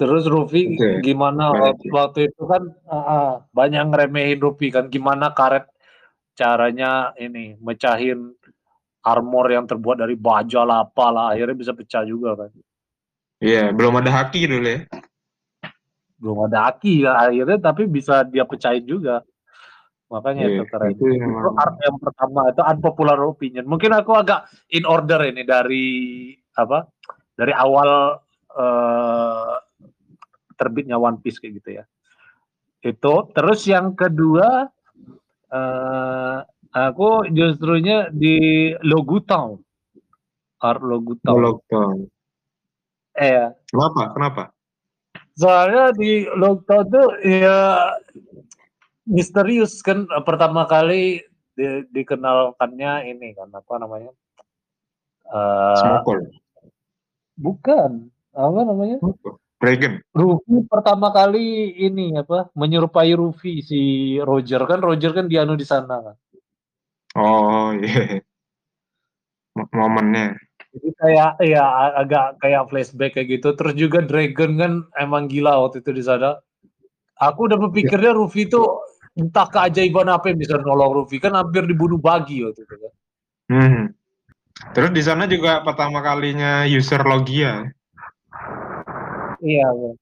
Terus 0.00 0.24
Itu 0.24 0.80
ya, 0.80 1.04
gimana 1.04 1.52
waktu, 1.76 2.32
itu 2.32 2.42
kan 2.48 2.72
ah, 2.88 3.44
banyak 3.52 3.92
ngeremehin 3.92 4.40
Ruffy 4.40 4.72
kan. 4.72 4.88
Gimana 4.88 5.36
karet 5.36 5.68
caranya 6.32 7.12
ini 7.20 7.60
mecahin 7.60 8.32
armor 9.04 9.52
yang 9.52 9.68
terbuat 9.68 10.00
dari 10.00 10.16
baja 10.16 10.64
lah. 10.64 10.88
Apalah 10.88 11.36
akhirnya 11.36 11.52
bisa 11.52 11.76
pecah 11.76 12.00
juga 12.08 12.32
kan. 12.32 12.50
Iya, 13.44 13.76
belum 13.76 14.00
ada 14.00 14.24
haki 14.24 14.48
dulu 14.48 14.68
ya. 14.68 14.80
belum 16.20 16.52
ada 16.52 16.68
aki 16.68 17.00
ya 17.00 17.16
akhirnya 17.16 17.56
tapi 17.56 17.88
bisa 17.88 18.24
dia 18.28 18.44
pecahin 18.44 18.84
juga. 18.84 19.24
Makanya 20.12 20.44
Iya, 20.48 20.56
itu 20.56 20.64
keren. 20.68 20.88
itu 20.92 21.04
itu 21.16 21.48
art 21.56 21.76
yang 21.80 21.96
pertama 21.96 22.40
itu 22.52 22.60
unpopular 22.60 23.16
opinion. 23.24 23.64
Mungkin 23.64 23.92
aku 23.96 24.12
agak 24.16 24.48
in 24.68 24.84
order 24.84 25.24
ini 25.24 25.48
dari 25.48 25.88
apa 26.56 26.88
dari 27.40 27.56
awal 27.56 28.20
eh, 28.52 29.54
terbitnya 30.60 31.00
One 31.00 31.16
Piece 31.24 31.40
kayak 31.40 31.64
gitu 31.64 31.70
ya 31.80 31.84
itu 32.84 33.14
terus 33.32 33.64
yang 33.64 33.96
kedua 33.96 34.68
eh, 35.48 36.38
aku 36.76 37.32
justrunya 37.32 38.12
di 38.12 38.68
Logutown 38.84 39.56
art 40.60 40.84
Logutown 40.84 41.40
Lockdown. 41.40 41.96
eh 43.16 43.56
Kenapa? 43.72 44.02
Kenapa? 44.12 44.44
Soalnya 45.40 45.96
di 45.96 46.28
lockdown 46.28 46.84
tuh 46.92 47.08
ya 47.24 47.96
misterius 49.08 49.80
kan 49.80 50.04
pertama 50.26 50.68
kali 50.68 51.24
di- 51.56 51.84
dikenalkannya 51.88 53.08
ini 53.08 53.32
kan 53.32 53.48
apa 53.48 53.72
namanya? 53.80 54.12
Smokol. 55.80 56.28
bukan 57.40 58.10
apa 58.36 58.60
namanya? 58.66 59.00
Dragon. 59.60 60.00
Ruffy 60.16 60.64
pertama 60.64 61.12
kali 61.12 61.76
ini 61.76 62.16
apa 62.16 62.48
menyerupai 62.56 63.12
Ruffy 63.12 63.60
si 63.60 63.80
Roger 64.16 64.64
kan 64.64 64.80
Roger 64.80 65.12
kan 65.12 65.28
dianu 65.28 65.52
di 65.52 65.68
sana 65.68 66.00
kan. 66.00 66.16
Oh 67.20 67.76
iya. 67.76 68.24
Mo- 69.52 69.68
Momennya. 69.68 70.32
Jadi 70.70 70.88
kayak 70.96 71.30
ya 71.44 71.92
agak 71.92 72.40
kayak 72.40 72.72
flashback 72.72 73.20
kayak 73.20 73.36
gitu. 73.36 73.52
Terus 73.52 73.74
juga 73.76 74.00
Dragon 74.00 74.56
kan 74.56 74.72
emang 74.96 75.28
gila 75.28 75.60
waktu 75.60 75.84
itu 75.84 75.92
di 75.92 76.02
sana. 76.08 76.40
Aku 77.20 77.44
udah 77.44 77.60
berpikirnya 77.60 78.16
Ruffy 78.16 78.48
itu 78.48 78.64
entah 79.12 79.44
keajaiban 79.44 80.08
apa 80.08 80.32
yang 80.32 80.40
bisa 80.40 80.56
nolong 80.56 81.04
Ruffy 81.04 81.20
kan 81.20 81.36
hampir 81.36 81.68
dibunuh 81.68 82.00
bagi 82.00 82.40
waktu 82.48 82.64
itu 82.64 82.74
kan. 82.80 82.92
Hmm. 83.52 83.84
Terus 84.72 84.90
di 84.94 85.02
sana 85.04 85.28
juga 85.28 85.60
pertama 85.60 86.00
kalinya 86.00 86.64
user 86.64 87.04
Logia. 87.04 87.68
Iya. 89.40 89.66
Bang. 89.72 89.96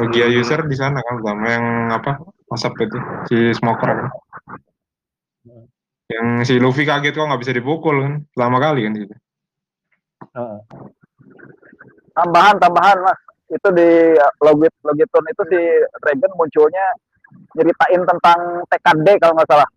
Logia 0.00 0.26
user 0.32 0.64
di 0.64 0.76
sana 0.76 1.00
kan 1.04 1.20
pertama 1.20 1.44
yang 1.52 1.66
apa? 1.92 2.12
Asap 2.48 2.88
itu 2.88 2.98
si 3.28 3.36
Smoker 3.52 3.88
kan. 3.88 4.08
Yang 6.08 6.26
si 6.48 6.54
Luffy 6.56 6.84
kaget 6.84 7.12
kok 7.16 7.26
nggak 7.28 7.42
bisa 7.44 7.52
dipukul 7.52 8.00
kan. 8.00 8.14
Pertama 8.32 8.56
kali 8.60 8.80
kan. 8.88 8.92
Heeh. 10.34 10.58
tambahan 12.14 12.54
tambahan 12.62 12.94
mas 13.02 13.18
itu 13.50 13.68
di 13.74 14.14
logit 14.38 14.70
logiton 14.86 15.24
itu 15.26 15.42
si 15.50 15.60
Dragon 15.98 16.32
munculnya 16.38 16.86
nyeritain 17.58 18.02
tentang 18.06 18.38
TKD 18.70 19.18
kalau 19.18 19.34
nggak 19.34 19.50
salah 19.50 19.68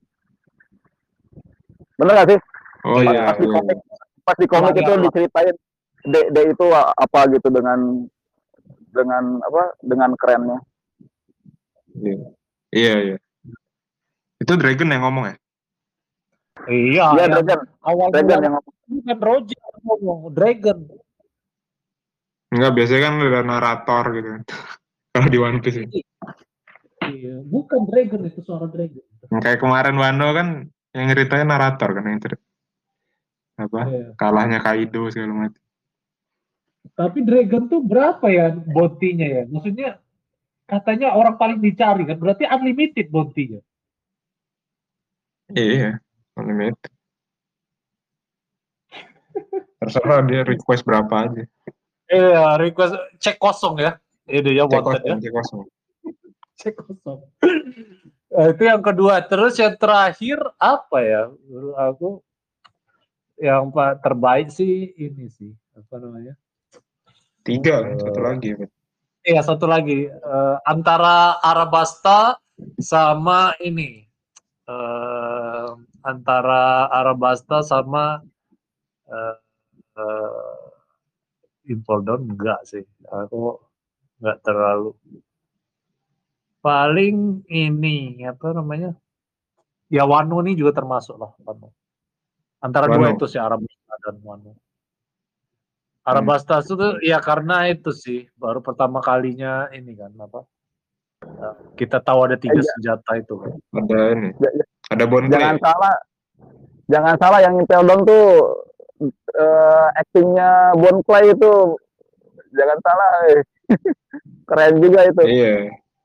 bener 1.97 2.13
nggak 2.13 2.29
sih 2.29 2.39
Oh 2.85 3.01
pas, 3.01 3.09
iya. 3.09 3.21
pas 3.25 3.37
di 3.41 3.47
iya. 3.49 3.53
komik 3.57 3.77
pas 4.21 4.37
di 4.37 4.47
komik 4.47 4.73
Iya, 4.77 4.81
itu 4.85 4.91
iya. 4.93 5.01
diceritain 5.09 5.55
D, 6.07 6.15
D 6.29 6.37
itu 6.53 6.65
apa 6.77 7.19
gitu 7.33 7.47
dengan 7.49 8.05
dengan 8.97 9.37
apa 9.45 9.63
dengan 9.85 10.11
kerennya 10.17 10.59
Iya. 11.97 12.17
Iya, 12.69 12.95
iya. 13.09 13.17
Itu 14.37 14.53
Dragon 14.53 14.93
yang 14.93 15.03
ngomong 15.07 15.33
ya? 15.33 15.35
Iya, 16.69 17.05
Iya 17.17 17.25
Dragon 17.37 17.61
awal 17.81 18.07
Dragon 18.13 18.39
yang 18.43 18.53
ngomong 18.59 18.75
kan 19.07 19.17
Roger 19.19 19.57
yang 19.57 19.83
ngomong, 19.85 20.19
Dragon. 20.33 20.77
Enggak, 22.47 22.71
biasanya 22.77 23.01
kan 23.03 23.13
ada 23.19 23.41
narator 23.43 24.03
gitu 24.15 24.29
kan. 24.37 24.43
Kalau 25.17 25.27
di 25.33 25.39
One 25.41 25.59
Piece. 25.59 25.81
Iya, 27.07 27.35
bukan 27.41 27.87
Dragon 27.89 28.21
itu 28.29 28.39
suara 28.45 28.69
Dragon. 28.69 29.03
Kayak 29.41 29.59
kemarin 29.59 29.95
Wano 29.97 30.27
kan 30.37 30.47
yang 30.93 31.05
ceritanya 31.11 31.45
narator 31.57 31.89
kan 31.97 32.03
yang 32.05 32.21
cerita. 32.21 32.45
Apa? 33.57 33.79
Iya. 33.89 34.07
Kalahnya 34.13 34.59
Kaido 34.61 35.09
segala 35.09 35.49
macam. 35.49 35.63
Tapi 36.93 37.25
Dragon 37.25 37.67
tuh 37.67 37.81
berapa 37.83 38.23
ya 38.29 38.53
bounty-nya 38.53 39.27
ya? 39.27 39.43
Maksudnya 39.49 39.89
katanya 40.67 41.15
orang 41.15 41.35
paling 41.39 41.59
dicari 41.59 42.03
kan, 42.05 42.19
berarti 42.19 42.45
unlimited 42.47 43.07
bounty-nya. 43.09 43.61
Iya, 45.51 45.99
unlimited. 46.35 46.91
Terserah 49.77 50.25
dia 50.25 50.41
request 50.43 50.83
berapa 50.83 51.13
aja. 51.29 51.43
Iya, 52.07 52.55
request 52.59 52.95
cek 53.19 53.37
kosong 53.37 53.79
ya. 53.79 53.99
Itu 54.27 54.51
ya 54.51 54.67
Cek 54.67 54.83
wanted 54.83 55.03
ya. 55.03 55.07
kosong, 55.07 55.21
cek 55.23 55.33
kosong. 55.37 55.61
Cek 56.59 56.73
kosong. 56.75 57.19
Nah, 58.27 58.45
itu 58.51 58.63
yang 58.67 58.83
kedua. 58.83 59.23
Terus 59.23 59.55
yang 59.55 59.79
terakhir 59.79 60.35
apa 60.59 60.97
ya? 60.99 61.31
Menurut 61.47 61.77
aku 61.79 62.09
yang 63.39 63.71
terbaik 64.03 64.51
sih 64.51 64.91
ini 64.99 65.31
sih 65.31 65.53
apa 65.77 65.95
namanya? 66.01 66.35
Tiga, 67.47 67.75
Eh, 67.87 67.95
satu 67.95 68.19
lagi. 68.19 68.51
Iya 69.23 69.41
satu 69.43 69.65
lagi. 69.71 70.11
Eh, 70.11 70.55
antara 70.67 71.39
Arabasta 71.39 72.35
sama 72.75 73.55
ini. 73.63 74.03
Eh, 74.67 75.67
antara 76.03 76.91
Arabasta 76.91 77.63
sama 77.63 78.19
eh, 79.07 79.35
Impel 81.71 81.99
Down 82.03 82.35
enggak 82.35 82.67
sih. 82.67 82.83
Aku 83.07 83.55
enggak 84.19 84.43
terlalu. 84.43 84.91
Paling 86.59 87.47
ini 87.47 88.27
apa 88.27 88.51
namanya? 88.51 88.91
Ya 89.87 90.03
Wano 90.03 90.43
ini 90.43 90.59
juga 90.59 90.75
termasuk 90.75 91.15
lah 91.15 91.31
Wano 91.47 91.71
antara 92.59 92.91
dua 92.91 93.07
Wano. 93.07 93.15
itu 93.15 93.25
sih 93.29 93.39
Arabasta 93.39 93.95
dan 94.03 94.15
Wano 94.19 94.51
Arabasta 96.07 96.63
itu 96.63 96.73
tuh 96.73 96.91
ya 97.03 97.19
karena 97.19 97.67
itu 97.67 97.91
sih 97.91 98.31
baru 98.33 98.63
pertama 98.63 99.03
kalinya 99.03 99.67
ini 99.69 99.91
kan 99.91 100.15
apa 100.15 100.47
kita 101.75 101.99
tahu 101.99 102.31
ada 102.31 102.37
tiga 102.37 102.55
Iya. 102.55 102.69
senjata 102.71 103.11
itu 103.17 103.33
kan 103.35 103.51
Ada 103.75 103.97
ini. 104.15 104.29
Ja- 104.39 104.53
ja- 104.55 104.69
Ada 104.87 105.03
Bonplay. 105.03 105.35
jangan 105.35 105.57
salah 105.59 105.95
jangan 106.87 107.15
salah 107.19 107.39
yang 107.43 107.53
Impel 107.57 107.83
Down 107.83 108.01
tuh 108.03 108.25
eh, 109.35 109.87
actingnya 109.93 110.49
Bon 110.73 110.97
Clay 111.03 111.29
itu 111.29 111.51
jangan 112.49 112.77
salah 112.79 113.09
eh. 113.27 113.41
keren 114.47 114.79
juga 114.79 115.01
itu 115.03 115.21
Iya. 115.21 115.55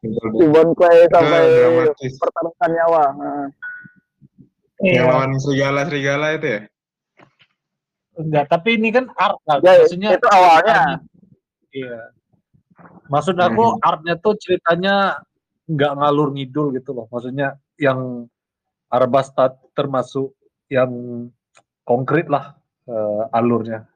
Si 0.02 0.44
Bon 0.50 0.74
Clay 0.74 1.06
sampai 1.06 1.40
dramatis. 1.46 2.12
pertaruhan 2.18 2.70
nyawa. 2.74 3.04
Nah. 3.14 3.46
Yang 4.82 5.06
lawan 5.06 5.32
serigala-serigala 5.38 6.26
itu 6.34 6.46
ya? 6.50 6.60
Enggak, 8.12 8.44
tapi 8.52 8.76
ini 8.76 8.92
kan 8.92 9.08
art 9.16 9.40
kan. 9.48 9.58
Ya, 9.64 9.80
Maksudnya 9.80 10.08
itu 10.16 10.26
awalnya. 10.28 10.80
Iya. 11.72 12.00
Maksud 13.08 13.36
aku 13.40 13.64
Hmm. 13.76 13.80
artnya 13.80 14.14
tuh 14.20 14.36
ceritanya 14.36 15.24
nggak 15.64 15.92
ngalur 15.96 16.28
ngidul 16.36 16.76
gitu 16.76 16.92
loh. 16.92 17.06
Maksudnya 17.08 17.56
yang 17.80 18.28
Arabasta 18.92 19.56
termasuk 19.72 20.36
yang 20.68 20.92
konkret 21.82 22.28
lah 22.28 22.56
eh, 22.84 23.22
alurnya 23.32 23.88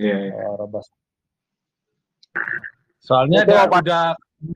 Iya, 0.00 0.16
iya. 0.28 0.32
eh, 0.32 0.54
Arabasta. 0.56 0.96
Soalnya 3.04 3.44
Itu 3.44 3.48
dia 3.52 3.60
apa? 3.68 3.78
udah 3.84 4.04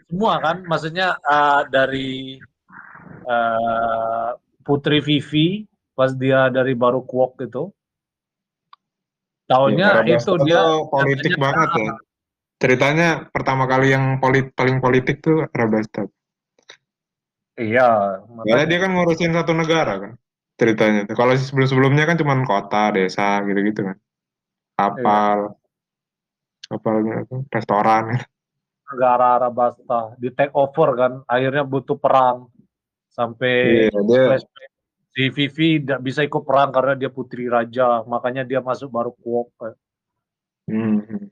semua 0.09 0.35
kan, 0.41 0.57
maksudnya 0.65 1.09
eh, 1.21 1.63
dari 1.69 2.41
eh, 3.29 4.29
Putri 4.65 5.05
Vivi 5.05 5.69
pas 5.93 6.13
dia 6.17 6.49
dari 6.49 6.73
baru 6.73 7.05
kuok 7.05 7.45
gitu. 7.45 7.69
Tahunnya 9.49 10.05
Ya, 10.05 10.21
itu 10.21 10.33
dia 10.45 10.61
politik 10.93 11.41
banget 11.41 11.71
ya. 11.81 11.93
Ceritanya 12.59 13.09
pertama 13.33 13.65
kali 13.65 13.97
yang 13.97 14.21
polit 14.21 14.53
paling 14.53 14.79
politik 14.85 15.25
tuh 15.25 15.49
Arabasta. 15.49 16.05
Iya, 17.59 18.23
makanya. 18.31 18.71
dia 18.71 18.79
kan 18.79 18.91
ngurusin 18.95 19.35
satu 19.35 19.51
negara 19.57 19.95
kan 19.99 20.13
ceritanya. 20.59 21.07
Kalau 21.11 21.33
sebelum-sebelumnya 21.35 22.05
kan 22.07 22.19
cuma 22.19 22.35
kota, 22.43 22.95
desa 22.95 23.43
gitu-gitu 23.47 23.89
kan. 23.89 23.97
Kapal, 24.79 25.59
kapal 26.71 26.95
gitu, 27.03 27.47
restoran. 27.51 28.21
negara 28.89 29.37
Arabasta 29.37 30.17
di 30.17 30.33
take 30.33 30.55
over 30.57 30.97
kan 30.97 31.13
akhirnya 31.29 31.61
butuh 31.61 32.01
perang 32.01 32.49
sampai 33.13 33.85
Iya, 33.85 34.01
dia 34.01 34.23
flashback 34.33 34.71
si 35.19 35.35
Vivi 35.35 35.83
tidak 35.83 35.99
bisa 35.99 36.23
ikut 36.23 36.47
perang 36.47 36.71
karena 36.71 36.95
dia 36.95 37.11
putri 37.11 37.51
raja 37.51 38.07
makanya 38.07 38.47
dia 38.47 38.63
masuk 38.63 38.87
baru 38.87 39.11
kuok 39.19 39.51
hmm, 40.71 40.99
hmm. 41.11 41.27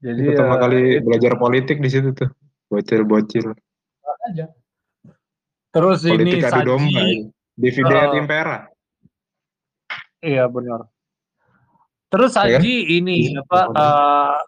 jadi 0.00 0.22
pertama 0.32 0.56
eh, 0.56 0.60
kali 0.64 0.76
itu 0.80 1.04
belajar 1.04 1.32
politik 1.36 1.76
di 1.84 1.92
situ 1.92 2.16
tuh. 2.16 2.32
Bocil-bocil. 2.72 3.52
aja 4.32 4.48
terus 5.68 6.08
ini 6.08 6.40
Politik 6.40 6.48
adu 6.48 6.60
domba. 6.64 6.88
Saji 6.88 7.04
ini. 7.04 7.28
Divide 7.54 7.96
et 8.00 8.08
eh, 8.08 8.16
impera. 8.16 8.58
iya 10.24 10.48
benar 10.48 10.88
terus 12.08 12.32
Ya 12.32 12.40
kan? 12.40 12.64
Saji 12.64 12.74
ini 12.96 13.36
apa 13.36 13.60
eh, 13.76 14.40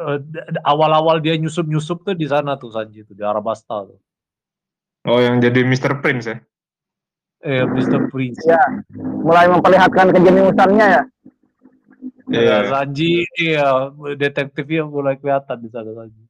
eh, 0.00 0.18
d- 0.24 0.48
d- 0.48 0.64
awal-awal 0.64 1.20
dia 1.20 1.36
nyusup-nyusup 1.36 2.08
tuh 2.08 2.16
di 2.16 2.24
sana 2.24 2.56
tuh 2.56 2.72
Sanji 2.72 3.04
tuh 3.04 3.12
di 3.12 3.20
Arabasta 3.20 3.84
tuh 3.84 4.00
Oh, 5.02 5.18
yang 5.18 5.38
jadi 5.38 5.62
Mr. 5.62 5.98
Prince 5.98 6.26
ya? 6.26 6.38
eh 7.42 7.66
Mr. 7.66 8.06
Prince 8.06 8.38
Ya, 8.46 8.62
mulai 8.94 9.50
memperlihatkan 9.50 10.14
kejeniusannya 10.14 10.86
ya. 10.88 11.02
Ya, 12.30 12.38
Iya. 12.38 12.56
Sanji 12.70 13.26
iya 13.36 13.90
detektifnya 14.14 14.86
mulai 14.86 15.18
kelihatan 15.18 15.58
di 15.58 15.68
sana 15.68 15.90
Sanji 15.92 16.22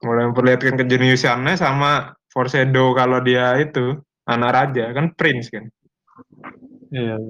Mulai 0.00 0.32
memperlihatkan 0.32 0.80
kejeniusannya 0.80 1.54
sama 1.54 2.16
foreshadow 2.26 2.96
kalau 2.96 3.20
dia 3.20 3.52
itu 3.58 4.00
anak 4.24 4.50
raja 4.50 4.88
kan 4.90 5.12
Prince 5.12 5.52
kan. 5.52 5.68
iya. 6.88 7.20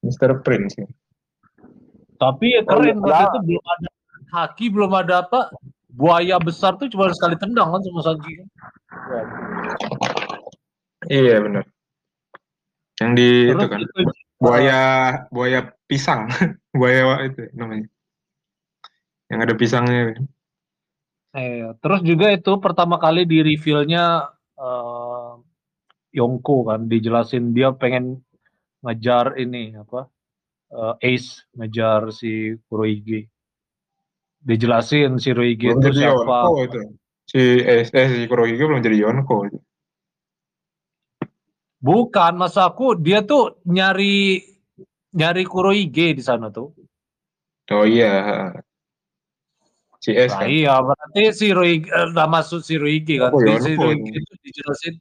Mr. 0.00 0.40
Prince 0.40 0.72
kan. 0.74 0.88
Tapi 2.16 2.46
ya 2.48 2.64
Oh, 2.64 2.80
iya, 2.80 2.96
keren 2.96 2.96
waktu 2.96 3.04
padahal- 3.04 3.28
itu 3.28 3.38
belum 3.44 3.64
ada 3.68 3.88
haki, 4.32 4.64
belum 4.72 4.92
ada 4.94 5.14
apa. 5.20 5.40
Buaya 5.94 6.40
besar 6.40 6.74
tuh 6.74 6.88
cuma 6.88 7.12
sekali 7.12 7.36
tendang 7.36 7.70
kan 7.70 7.80
sama 7.84 8.00
Sanji. 8.02 8.32
kan. 8.34 8.46
Ya. 9.04 9.22
Iya 11.10 11.36
benar. 11.44 11.64
Yang 13.00 13.12
di 13.18 13.30
Terus 13.50 13.58
itu 13.58 13.66
kan 13.66 13.80
itu, 13.82 14.00
buaya 14.38 14.82
buaya 15.34 15.60
pisang, 15.90 16.28
buaya 16.78 17.26
itu 17.26 17.50
namanya. 17.56 17.88
Yang 19.30 19.40
ada 19.50 19.54
pisangnya. 19.56 20.02
eh, 21.34 21.74
terus 21.82 22.00
juga 22.06 22.30
itu 22.30 22.62
pertama 22.62 22.94
kali 22.94 23.26
di 23.26 23.42
reveal-nya 23.42 24.30
eh, 24.54 25.32
Yongko 26.14 26.70
kan 26.70 26.86
dijelasin 26.86 27.50
dia 27.50 27.74
pengen 27.74 28.22
ngejar 28.86 29.34
ini 29.34 29.74
apa 29.74 30.06
eh, 30.70 30.94
Ace 31.10 31.42
ngejar 31.58 32.14
si 32.14 32.54
Kurohige. 32.70 33.26
Dijelasin 34.44 35.18
si 35.18 35.34
Kurohige 35.34 35.74
Belum 35.74 35.82
itu 35.82 35.90
siapa. 35.98 36.38
Yonko 36.46 36.54
itu. 36.62 36.80
Si 37.26 37.40
eh, 37.58 37.82
eh 37.82 38.06
si 38.06 38.20
Kurohige 38.30 38.62
belum 38.62 38.78
jadi 38.86 38.98
Yonko. 39.02 39.36
itu. 39.50 39.58
Bukan, 41.84 42.40
masa 42.40 42.64
aku 42.72 42.96
dia 42.96 43.20
tuh 43.20 43.60
nyari 43.68 44.40
nyari 45.12 45.44
Kurohige 45.44 46.16
di 46.16 46.24
sana 46.24 46.48
tuh. 46.48 46.72
Oh 47.68 47.84
iya. 47.84 48.56
Si 50.00 50.16
S 50.16 50.32
Nah, 50.32 50.44
kan. 50.44 50.48
iya, 50.48 50.74
berarti 50.80 51.22
si 51.36 51.52
Rohige, 51.52 51.88
eh, 51.92 52.06
nggak 52.12 52.28
masuk 52.32 52.64
si 52.64 52.80
Rohige 52.80 53.20
kan. 53.20 53.36
Oh, 53.36 53.40
si 53.40 53.76
Rohige 53.76 54.00
ini. 54.00 54.16
itu 54.16 54.32
dijelasin 54.40 54.94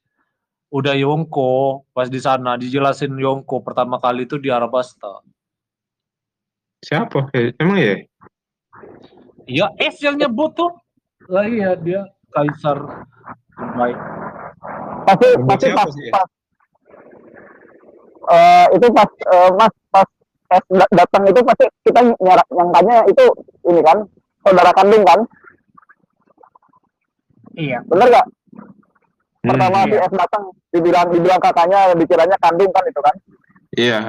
udah 0.75 0.95
Yonko 0.99 1.87
pas 1.95 2.11
di 2.11 2.19
sana 2.19 2.59
dijelasin 2.59 3.15
Yonko 3.15 3.63
pertama 3.63 4.03
kali 4.03 4.27
itu 4.27 4.35
di 4.35 4.51
Arabasta. 4.51 5.23
Siapa? 6.83 7.31
Eh, 7.31 7.55
emang 7.63 7.79
ya? 7.79 7.95
Iya, 9.47 9.71
S 9.79 10.03
yang 10.03 10.19
nyebut 10.19 10.51
tuh. 10.51 10.71
Lah 11.31 11.47
iya 11.47 11.79
dia 11.79 12.11
kaisar 12.35 13.07
baik. 13.55 13.99
Pasti 15.07 15.27
pasti 15.47 15.67
pas, 15.71 15.95
ya? 15.95 16.11
pas 16.11 16.29
eh, 18.29 18.65
itu 18.75 18.87
pas 18.93 19.09
eh, 19.09 19.49
Mas 19.57 19.73
pas 19.89 20.07
es 20.53 20.63
da- 20.69 20.93
datang 20.93 21.23
itu 21.27 21.39
pasti 21.41 21.65
kita 21.83 21.99
nyara, 22.21 22.43
nyangkanya 22.53 22.95
itu 23.09 23.25
ini 23.67 23.81
kan 23.81 23.97
saudara 24.45 24.71
kandung 24.75 25.03
kan? 25.03 25.19
Iya. 27.53 27.81
Bener 27.85 28.07
gak? 28.09 28.27
Hmm, 29.43 29.49
Pertama 29.53 29.83
si 29.85 29.95
iya. 29.97 30.05
es 30.07 30.13
datang 30.13 30.43
dibilang 30.71 31.07
dibilang 31.11 31.41
kakaknya 31.41 31.79
dikiranya 31.97 32.37
kandung 32.39 32.71
kan 32.71 32.83
itu 32.87 32.99
kan? 33.01 33.15
Iya. 33.73 33.99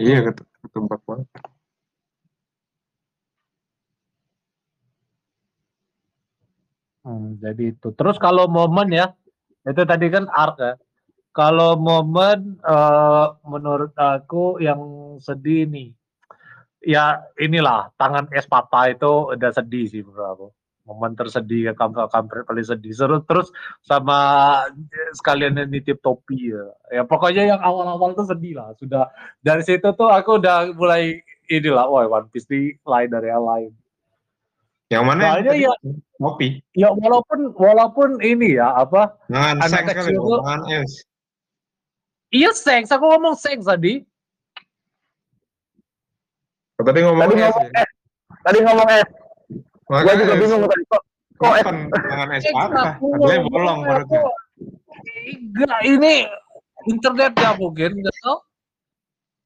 Iya 0.00 0.16
ket- 0.26 0.48
ketebak 0.64 1.00
banget. 1.06 1.28
Hmm, 7.04 7.36
jadi 7.36 7.76
itu. 7.76 7.92
Terus 7.92 8.16
kalau 8.16 8.48
momen 8.48 8.88
ya, 8.88 9.12
itu 9.64 9.82
tadi 9.88 10.06
kan 10.12 10.28
art 10.28 10.56
ya. 10.60 10.72
Kalau 11.34 11.74
momen 11.74 12.62
eh, 12.62 13.26
menurut 13.42 13.90
aku 13.98 14.62
yang 14.62 14.80
sedih 15.18 15.66
nih, 15.66 15.90
ya 16.84 17.26
inilah 17.40 17.90
tangan 17.98 18.30
es 18.30 18.46
patah 18.46 18.94
itu 18.94 19.34
udah 19.34 19.50
sedih 19.50 19.84
sih 19.90 20.02
menurut 20.06 20.28
aku. 20.30 20.48
Momen 20.84 21.16
tersedih 21.16 21.72
ya 21.72 21.74
kampret 21.74 22.12
kampret 22.12 22.44
paling 22.44 22.62
sedih. 22.62 22.92
Terus 22.94 23.22
terus 23.26 23.48
sama 23.82 24.20
eh, 24.70 25.12
sekalian 25.16 25.58
yang 25.58 25.68
nitip 25.72 25.98
topi 26.04 26.54
ya. 26.54 26.64
Ya 26.92 27.02
pokoknya 27.02 27.56
yang 27.56 27.60
awal-awal 27.64 28.14
tuh 28.14 28.28
sedih 28.30 28.60
lah. 28.60 28.70
Sudah 28.78 29.10
dari 29.42 29.64
situ 29.66 29.90
tuh 29.96 30.12
aku 30.12 30.38
udah 30.38 30.70
mulai 30.76 31.18
inilah, 31.50 31.88
wah 31.88 32.04
One 32.06 32.28
Piece 32.30 32.48
lain 32.84 33.08
dari 33.10 33.28
yang 33.32 33.42
lain. 33.44 33.72
Yang 34.94 35.04
mana? 35.04 35.20
yang 35.20 35.32
Soalnya 35.34 35.50
tadi? 35.50 35.64
ya 35.66 35.72
Kopi. 36.14 36.48
ya 36.78 36.88
walaupun 36.94 37.40
walaupun 37.58 38.08
ini 38.22 38.56
ya 38.56 38.70
apa 38.78 39.18
Mangan 39.26 39.58
Anak 39.60 39.82
seks 39.82 40.06
kecil 40.06 40.22
es. 40.70 40.92
Iya 42.30 42.50
seks, 42.54 42.88
aku 42.94 43.04
ngomong 43.06 43.34
seks 43.34 43.66
tadi. 43.66 44.06
Oh, 46.78 46.84
Tadi 46.86 46.98
ngomong 47.02 47.22
Tadi 47.22 47.34
es. 47.34 47.42
ngomong 47.42 47.66
ya? 47.66 47.82
es, 47.82 47.90
tadi 48.42 48.58
ngomong 48.62 48.88
es. 48.90 49.08
Gua 49.84 50.12
juga 50.16 50.34
bingung 50.38 50.62
tadi 50.64 50.82
kok 50.88 51.02
kok 51.34 51.52
es 51.58 51.66
Seks 52.46 52.54
apa? 52.54 52.82
bolong 53.50 53.78
Enggak, 55.24 55.80
ini 55.86 56.24
internet 56.86 57.32
ya 57.36 57.50
mungkin, 57.58 57.90
enggak 57.96 58.14
tahu. 58.22 58.36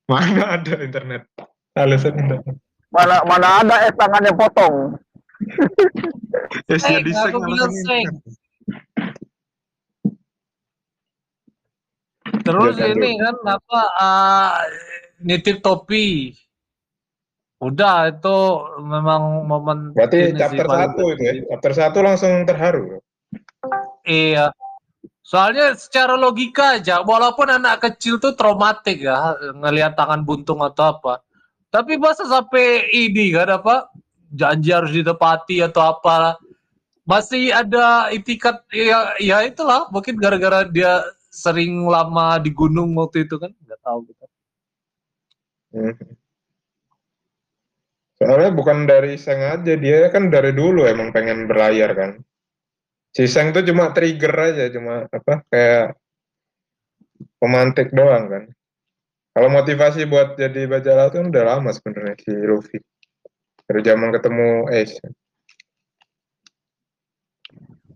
Mana 0.09 0.43
ada 0.57 0.75
internet? 0.81 1.23
Alasan 1.77 2.17
internet. 2.17 2.57
mana 2.89 3.21
mana 3.29 3.61
ada 3.61 3.77
es 3.85 3.95
tangannya 4.01 4.33
potong. 4.33 4.97
Es 6.69 6.83
Seks, 6.83 6.91
jadi 6.91 7.11
internet. 7.15 8.11
Terus 12.45 12.75
Iya, 12.81 12.87
ini 12.97 13.11
kan 13.21 13.37
apa 13.45 13.81
ah, 14.01 14.57
nitip 15.21 15.61
topi. 15.61 16.33
Udah 17.59 18.15
itu 18.15 18.39
memang 18.79 19.45
momen 19.51 19.91
Berarti 19.91 20.31
sih 20.31 20.39
chapter 20.39 20.65
paling 20.65 20.95
satu 20.95 21.03
itu 21.11 21.23
ya? 21.23 21.33
Chapter 21.51 21.73
satu 21.75 21.99
langsung 22.07 22.33
terharu. 22.47 23.03
Iya. 24.07 24.55
Soalnya 25.27 25.77
secara 25.77 26.17
logika 26.17 26.81
aja, 26.81 27.05
walaupun 27.05 27.53
anak 27.53 27.85
kecil 27.85 28.17
tuh 28.17 28.33
traumatik 28.33 29.05
ya, 29.05 29.37
ngelihat 29.61 29.93
tangan 29.93 30.25
buntung 30.25 30.65
atau 30.65 30.97
apa. 30.97 31.21
Tapi 31.69 32.01
masa 32.01 32.25
sampai 32.25 32.89
ini 32.97 33.37
kan 33.37 33.61
apa, 33.61 33.93
janji 34.33 34.71
harus 34.73 34.93
ditepati 34.93 35.65
atau 35.65 35.97
apa 35.97 36.37
masih 37.09 37.53
ada 37.53 38.13
itikat 38.13 38.61
ya 38.69 39.17
ya 39.17 39.41
itulah 39.45 39.89
mungkin 39.89 40.21
gara-gara 40.21 40.69
dia 40.69 41.01
sering 41.33 41.89
lama 41.89 42.37
di 42.41 42.53
gunung 42.53 42.93
waktu 43.01 43.25
itu 43.25 43.41
kan 43.41 43.53
nggak 43.53 43.81
tahu 43.81 43.99
gitu. 44.09 44.25
Soalnya 48.19 48.51
bukan 48.51 48.83
dari 48.83 49.15
Seng 49.15 49.39
aja, 49.39 49.79
dia 49.79 50.11
kan 50.11 50.27
dari 50.27 50.51
dulu 50.51 50.83
emang 50.83 51.15
pengen 51.15 51.47
berlayar 51.47 51.95
kan. 51.95 52.11
Si 53.15 53.31
Seng 53.31 53.55
tuh 53.55 53.63
cuma 53.63 53.95
trigger 53.95 54.35
aja, 54.35 54.67
cuma 54.75 55.07
apa 55.07 55.47
kayak 55.47 55.95
pemantik 57.39 57.95
doang 57.95 58.27
kan. 58.27 58.45
Kalau 59.39 59.49
motivasi 59.55 60.11
buat 60.11 60.35
jadi 60.35 60.67
baca 60.67 60.93
laut 60.99 61.15
kan 61.15 61.31
udah 61.31 61.45
lama 61.47 61.71
sebenarnya 61.71 62.19
si 62.19 62.35
Luffy. 62.35 62.83
Dari 63.69 63.81
zaman 63.85 64.09
ketemu 64.17 64.49
Ace. 64.73 64.97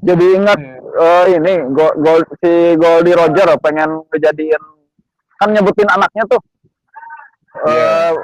Jadi 0.02 0.26
ingat 0.36 0.58
eh, 1.00 1.24
ini 1.32 1.52
gol, 1.72 1.96
gol 1.96 2.20
si 2.44 2.76
Goldie 2.76 3.16
Roger 3.16 3.56
pengen 3.62 4.04
ngejadiin 4.12 4.62
kan 5.40 5.48
nyebutin 5.48 5.88
anaknya 5.88 6.28
tuh. 6.28 6.42
Iya. 7.64 8.16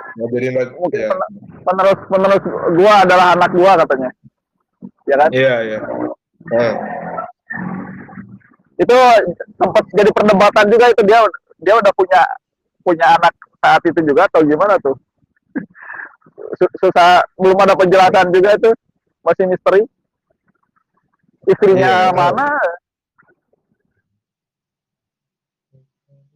Mungkin 0.77 0.99
ya. 0.99 1.09
pen- 1.09 1.37
penerus 1.65 2.01
penerus 2.09 2.43
gua 2.77 2.93
adalah 3.09 3.27
anak 3.33 3.51
gua 3.57 3.73
katanya. 3.81 4.11
Ya 5.09 5.16
kan? 5.16 5.31
Iya, 5.33 5.55
iya. 5.65 5.79
Nah, 6.53 6.75
Itu 8.79 8.95
sempat 9.59 9.85
jadi 9.91 10.11
perdebatan 10.15 10.66
juga 10.70 10.87
itu 10.93 11.03
dia 11.03 11.19
dia 11.59 11.75
udah 11.75 11.93
punya 11.99 12.23
punya 12.87 13.07
anak 13.19 13.35
saat 13.59 13.83
itu 13.83 14.01
juga 14.07 14.31
atau 14.31 14.47
gimana 14.47 14.79
tuh? 14.79 14.95
Su- 16.57 16.75
Susah 16.79 17.25
belum 17.37 17.59
ada 17.59 17.75
penjelasan 17.75 18.33
juga 18.33 18.57
itu 18.57 18.70
masih 19.20 19.45
misteri. 19.47 19.83
Istrinya 21.45 21.93
Iya. 22.09 22.12
mana? 22.12 22.49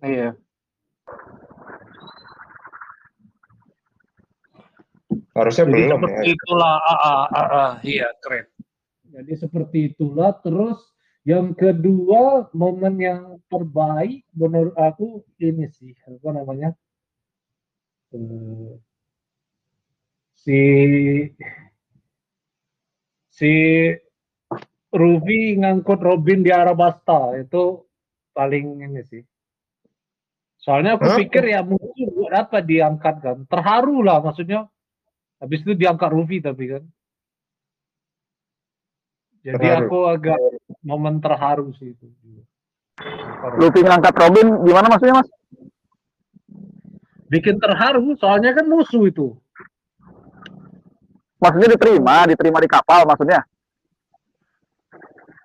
Iya. 0.02 0.28
harusnya 5.32 5.64
Jadi 5.64 5.72
belum 5.72 6.00
seperti 6.04 6.28
ya. 6.28 6.32
itulah. 6.36 6.74
Ah, 6.82 6.98
ah, 7.00 7.24
ah, 7.32 7.48
ah. 7.48 7.70
Iya 7.80 8.08
keren. 8.20 8.46
Jadi 9.12 9.32
seperti 9.36 9.78
itulah. 9.92 10.36
Terus 10.40 10.78
yang 11.24 11.56
kedua 11.56 12.52
momen 12.52 12.94
yang 13.00 13.22
terbaik 13.48 14.26
menurut 14.34 14.74
aku 14.76 15.22
ini 15.38 15.68
sih 15.72 15.94
apa 16.04 16.30
namanya 16.34 16.74
Eh, 18.12 18.76
si 20.42 20.60
si 23.30 23.52
Ruby 24.92 25.56
ngangkut 25.56 26.00
Robin 26.02 26.44
di 26.44 26.50
Arabasta 26.52 27.38
itu 27.38 27.86
paling 28.34 28.82
ini 28.82 29.02
sih. 29.06 29.22
Soalnya 30.62 30.94
aku 30.94 31.06
Hah? 31.10 31.18
pikir 31.18 31.42
ya 31.48 31.64
mungkin 31.66 32.06
buat 32.12 32.34
apa 32.34 32.62
diangkat 32.62 33.16
kan. 33.18 33.38
Terharu 33.48 34.04
lah 34.04 34.22
maksudnya. 34.22 34.68
Habis 35.42 35.66
itu 35.66 35.74
diangkat 35.74 36.10
Ruby 36.12 36.38
tapi 36.38 36.70
kan. 36.70 36.84
Jadi 39.42 39.58
Terharu. 39.58 39.90
aku 39.90 39.98
agak 40.06 40.38
momen 40.86 41.18
terharu 41.18 41.74
sih 41.74 41.98
itu. 41.98 42.06
Luffy 43.58 43.82
ngangkat 43.82 44.14
Robin 44.14 44.62
gimana 44.62 44.86
maksudnya 44.86 45.18
mas? 45.18 45.28
Bikin 47.26 47.58
terharu 47.58 48.14
soalnya 48.22 48.54
kan 48.54 48.70
musuh 48.70 49.02
itu. 49.10 49.34
Maksudnya 51.42 51.74
diterima, 51.74 52.16
diterima 52.30 52.58
di 52.62 52.70
kapal 52.70 53.02
maksudnya. 53.02 53.42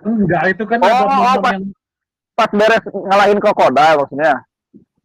Enggak, 0.05 0.53
itu 0.53 0.63
kan 0.69 0.77
Oh, 0.79 0.87
ada 0.87 1.03
oh, 1.09 1.41
pas- 1.41 1.53
yang 1.57 1.65
Pas 2.37 2.51
beres 2.53 2.85
ngalahin 2.85 3.41
krokodil 3.41 3.97
maksudnya. 3.97 4.33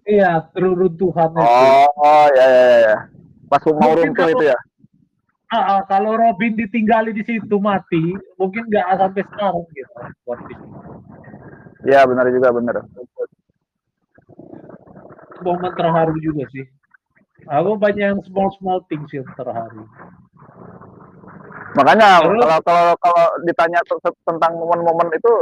iya 0.05 0.45
teruntuhan 0.53 1.33
itu. 1.33 1.41
Oh, 1.41 1.89
oh 1.97 2.27
ya 2.37 2.45
ya 2.45 2.77
ya. 2.85 2.97
Pas 3.49 3.63
mau 3.65 3.73
Mungkin 3.97 4.13
runtuh 4.13 4.21
kalau- 4.29 4.35
itu 4.37 4.45
ya. 4.53 4.59
Ah, 5.49 5.81
kalau 5.85 6.17
Robin 6.17 6.57
ditinggali 6.57 7.13
di 7.13 7.25
situ 7.25 7.57
mati, 7.57 8.17
mungkin 8.37 8.69
nggak 8.69 8.89
sampai 9.01 9.25
sekarang 9.25 9.65
gitu. 9.73 9.93
Iya 11.89 12.05
benar 12.09 12.25
juga 12.33 12.49
benar. 12.53 12.77
Momen 15.45 15.73
terharu 15.77 16.15
juga 16.21 16.45
sih. 16.53 16.65
Aku 17.49 17.75
banyak 17.77 18.05
yang 18.17 18.21
small 18.29 18.49
small 18.57 18.81
things 18.87 19.09
yang 19.13 19.27
terharu. 19.35 19.85
Makanya 21.73 22.21
Terus? 22.21 22.41
kalau 22.45 22.59
kalau 22.61 22.87
kalau 23.01 23.27
ditanya 23.49 23.81
te- 23.89 24.01
te- 24.05 24.21
tentang 24.29 24.53
momen-momen 24.61 25.09
itu 25.17 25.33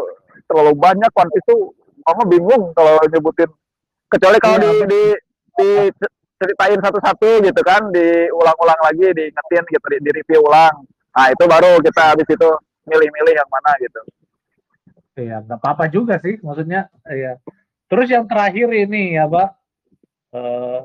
terlalu 0.47 0.79
banyak 0.79 1.11
Piece 1.11 1.47
tuh 1.47 1.75
kamu 2.07 2.23
bingung 2.31 2.63
kalau 2.75 3.03
nyebutin 3.11 3.51
kecuali 4.11 4.39
kalau 4.39 4.57
Iya, 4.59 4.63
di, 4.63 4.71
di 4.87 5.03
di 5.59 5.69
ceritain 6.41 6.81
satu-satu 6.81 7.45
gitu 7.45 7.61
kan 7.67 7.93
diulang-ulang 7.93 8.81
lagi 8.81 9.13
diingetin 9.13 9.65
gitu 9.69 9.87
di, 9.93 9.99
di 10.01 10.11
review 10.17 10.41
ulang 10.47 10.87
nah 11.13 11.27
itu 11.29 11.45
baru 11.45 11.83
kita 11.85 12.15
habis 12.17 12.25
itu 12.31 12.49
milih-milih 12.89 13.35
yang 13.37 13.51
mana 13.51 13.75
gitu 13.83 14.01
Iya, 15.21 15.43
nggak 15.45 15.61
apa-apa 15.61 15.91
juga 15.93 16.17
sih, 16.23 16.41
maksudnya. 16.41 16.89
Iya. 17.05 17.37
Terus 17.93 18.09
yang 18.09 18.25
terakhir 18.25 18.73
ini 18.73 19.21
ya, 19.21 19.29
Pak. 19.29 19.49
Eh, 20.33 20.81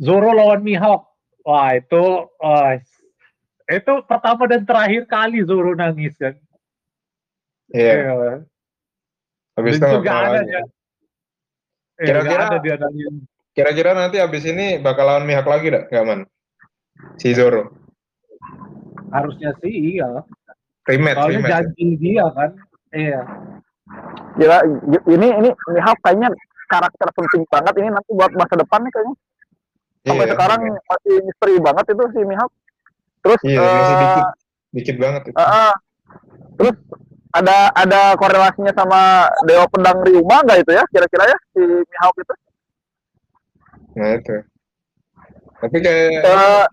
Zoro 0.00 0.30
lawan 0.32 0.64
Mihawk. 0.64 1.10
Wah, 1.44 1.76
itu 1.76 2.30
wah, 2.40 2.80
itu 3.66 3.92
pertama 4.04 4.44
dan 4.44 4.62
terakhir 4.62 5.02
kali 5.04 5.40
Zoro 5.42 5.72
nangis 5.72 6.12
kan. 6.14 6.34
Iya. 7.70 7.92
Iya. 7.96 8.34
Habis 9.54 9.72
itu 9.72 9.80
Dan 9.80 9.88
nggak 9.88 10.00
juga 10.02 10.12
ada 10.12 10.30
lagi. 10.34 10.50
Iya, 10.50 10.62
Kira-kira- 12.02 12.46
ada 12.46 12.58
dia 12.58 12.76
nangis. 12.76 13.06
Kira-kira 13.54 13.90
nanti 13.94 14.16
abis 14.18 14.44
ini 14.44 14.66
bakal 14.78 15.06
lawan 15.06 15.24
Mihawk 15.24 15.46
lagi 15.46 15.70
dah, 15.70 15.86
nggak 15.86 16.04
man? 16.04 16.20
Si 17.16 17.30
Zoro. 17.32 17.70
Harusnya 19.08 19.54
sih 19.62 19.94
iya. 19.94 20.10
Rematch, 20.84 21.16
Soalnya 21.16 21.38
rematch. 21.38 21.48
ya? 21.48 21.54
janji 21.62 21.86
dia 21.96 22.26
kan. 22.28 22.50
Iya. 22.90 23.20
Gila, 24.34 24.58
gi- 24.90 25.04
ini 25.08 25.28
ini 25.38 25.50
Mihawk 25.70 25.98
kayaknya 26.02 26.28
karakter 26.66 27.08
penting 27.14 27.42
banget 27.46 27.74
ini 27.78 27.88
nanti 27.88 28.10
buat 28.10 28.32
masa 28.34 28.54
depan 28.56 28.82
nih 28.82 28.90
kayaknya 28.90 29.14
sampai 30.02 30.20
Iya, 30.20 30.32
sekarang 30.34 30.60
iya. 30.60 30.80
masih 30.82 31.14
misteri 31.22 31.54
banget 31.62 31.84
itu 31.88 32.04
si 32.10 32.20
Mihawk 32.24 32.52
terus 33.24 33.40
Iya, 33.44 33.60
masih 33.80 33.96
eh, 33.96 34.02
dikit, 34.04 34.26
dikit 34.76 34.96
banget 35.00 35.22
itu. 35.32 35.40
eh, 35.40 35.48
eh, 35.48 35.72
terus 36.60 36.76
ada 37.34 37.72
ada 37.74 38.00
korelasinya 38.14 38.70
sama 38.76 39.26
Dewa 39.48 39.66
Pedang 39.66 40.04
Ryuma 40.06 40.44
nggak 40.46 40.60
itu 40.62 40.70
ya 40.76 40.84
kira-kira 40.92 41.24
ya 41.32 41.38
si 41.56 41.62
Mihawk 41.64 42.16
itu 42.20 42.34
Nah 43.94 44.10
itu. 44.18 44.36
Tapi 45.62 45.76
kayak 45.80 46.10
Eh, 46.22 46.64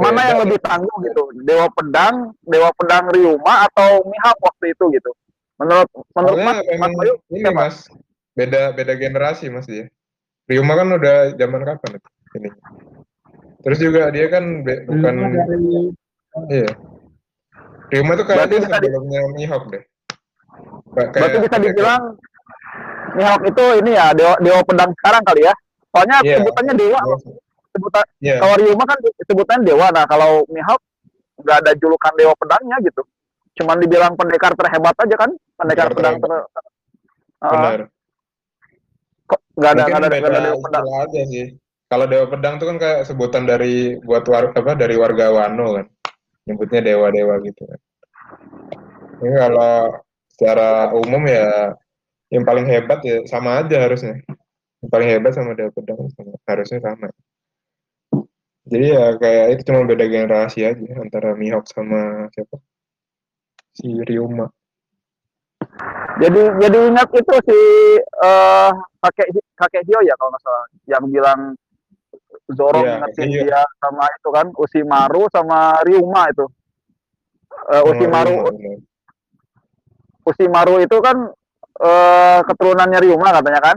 mana 0.00 0.20
yang 0.32 0.38
ya. 0.38 0.42
lebih 0.48 0.58
tangguh 0.64 0.96
gitu 1.04 1.22
Dewa 1.44 1.68
Pedang 1.76 2.32
Dewa 2.40 2.70
Pedang 2.72 3.04
Ryuma 3.12 3.68
atau 3.68 4.00
Mihawk 4.08 4.38
waktu 4.40 4.72
itu 4.72 4.84
gitu 4.96 5.10
menurut 5.60 5.88
menurut 6.16 6.38
soalnya 6.38 6.46
Mas 6.46 6.58
Mas 6.80 6.92
Bayu 6.96 7.14
ini 7.28 7.40
siapa? 7.44 7.60
mas, 7.60 7.76
beda 8.32 8.72
beda 8.72 8.94
generasi 8.96 9.52
mas 9.52 9.68
dia. 9.68 9.86
Ryuma 10.48 10.72
kan 10.74 10.88
udah 10.88 11.16
zaman 11.36 11.62
kapan 11.62 11.90
itu? 12.00 12.08
Ini. 12.40 12.50
Terus 13.60 13.78
juga 13.78 14.08
dia 14.08 14.26
kan 14.26 14.44
be- 14.64 14.82
bukan 14.84 15.12
Cuma 15.12 15.28
dari 15.28 15.56
iya. 16.48 16.70
Ryuma 17.90 18.12
tuh 18.14 18.24
Berarti 18.24 18.38
kayaknya 18.40 18.56
bisa 18.56 18.68
di- 18.70 18.86
sebelumnya 18.86 19.20
Mihawk 19.34 19.64
deh. 19.68 19.82
Kayak- 20.90 21.10
Berarti 21.12 21.36
bisa 21.38 21.50
kayak- 21.50 21.64
dibilang 21.66 22.02
Mihawk 23.10 23.42
itu 23.44 23.64
ini 23.78 23.90
ya 23.92 24.06
Dewa 24.14 24.34
Dewa 24.38 24.60
Pedang 24.62 24.90
sekarang 24.94 25.22
kali 25.24 25.42
ya 25.42 25.54
soalnya 25.90 26.16
Iya. 26.22 26.36
sebutannya 26.38 26.74
Dewa 26.74 26.98
sebutan 27.70 28.04
Iya. 28.18 28.36
kalau 28.38 28.54
Ryuma 28.56 28.84
kan 28.84 28.98
sebutannya 29.20 29.64
Dewa 29.64 29.86
nah 29.90 30.04
kalau 30.06 30.30
Mihawk 30.46 30.80
nggak 31.40 31.56
ada 31.58 31.72
julukan 31.74 32.12
Dewa 32.14 32.34
Pedangnya 32.36 32.76
gitu 32.80 33.02
cuman 33.50 33.76
dibilang 33.76 34.14
pendekar 34.14 34.54
terhebat 34.54 34.94
aja 34.96 35.16
kan 35.18 35.30
pendekar 35.58 35.90
Pendekar 35.90 36.16
pedang 36.16 36.16
ter 36.16 36.30
Ah, 37.40 37.50
Benar. 37.50 37.80
kok 39.26 39.40
nggak 39.54 39.70
ada 39.70 39.82
nggak 39.82 39.98
ada 39.98 40.06
nggak 40.08 40.30
ada 40.30 40.40
Dewa 40.40 40.58
Pedang 40.62 40.86
aja 40.86 41.20
sih. 41.26 41.46
Kalau 41.90 42.06
Dewa 42.06 42.30
Pedang 42.30 42.62
tuh 42.62 42.70
kan 42.70 42.78
kayak 42.78 43.02
sebutan 43.02 43.50
dari 43.50 43.98
buat 44.06 44.22
war, 44.30 44.54
apa 44.54 44.78
dari 44.78 44.94
warga 44.94 45.34
Wano 45.34 45.74
kan. 45.74 45.86
Nyebutnya 46.46 46.86
dewa-dewa 46.86 47.42
gitu 47.42 47.66
kan. 47.66 47.80
Ini 49.18 49.34
kalau 49.34 49.98
secara 50.30 50.94
umum 50.94 51.26
ya 51.26 51.74
yang 52.30 52.46
paling 52.46 52.62
hebat 52.70 53.02
ya 53.02 53.26
sama 53.26 53.58
aja 53.58 53.82
harusnya. 53.82 54.22
Yang 54.86 54.90
paling 54.94 55.08
hebat 55.10 55.32
sama 55.34 55.58
Dewa 55.58 55.74
Pedang 55.74 55.98
sama, 56.14 56.38
harusnya 56.46 56.78
sama. 56.78 57.10
Jadi 58.70 58.86
ya 58.86 59.18
kayak 59.18 59.46
itu 59.58 59.62
cuma 59.66 59.82
beda 59.82 60.06
generasi 60.06 60.62
aja 60.62 60.90
antara 60.94 61.34
Mihawk 61.34 61.66
sama 61.66 62.30
siapa? 62.30 62.54
Si 63.74 63.90
Ryuma. 64.06 64.46
jadi 66.20 66.42
jadi 66.60 66.78
ingat 66.92 67.08
itu 67.16 67.34
si 67.48 67.60
eh 68.00 68.72
kakek 69.00 69.28
kakek 69.56 69.82
Hio 69.88 70.00
ya 70.04 70.12
kalau 70.16 70.32
nggak 70.32 70.42
salah 70.44 70.64
yang 70.88 71.04
bilang 71.08 71.40
Zoro 72.54 72.80
Iya, 72.80 72.98
ngingetin 72.98 73.28
iya. 73.30 73.40
dia 73.44 73.60
sama 73.78 74.04
itu 74.08 74.28
kan 74.30 74.46
Usimaru 74.54 75.22
sama 75.30 75.78
Ryuma 75.82 76.22
itu. 76.28 76.46
Eh, 77.70 77.82
Oh, 77.82 77.90
Usimaru 77.92 78.32
iya, 78.32 78.42
bener. 78.46 78.78
Usimaru 80.22 80.74
itu 80.78 80.96
kan 80.98 81.16
eh 81.80 82.40
keturunannya 82.44 82.98
Ryuma 82.98 83.28
katanya 83.32 83.60
kan. 83.62 83.76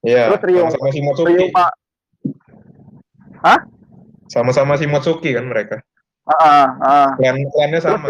Iya, 0.00 0.30
Terus 0.30 0.42
Ryuma, 0.44 0.68
sama-sama 0.70 0.90
Shimotsuki. 0.92 1.32
Ryuma 1.34 1.66
Sama-sama 4.28 4.72
Shimotsuki 4.76 5.30
kan 5.32 5.46
mereka. 5.46 5.76
ah, 6.28 6.36
ah, 6.36 6.68
ah. 6.84 7.08
Klan 7.16 7.40
klannya 7.48 7.80
Terus, 7.80 7.88
sama. 7.88 8.08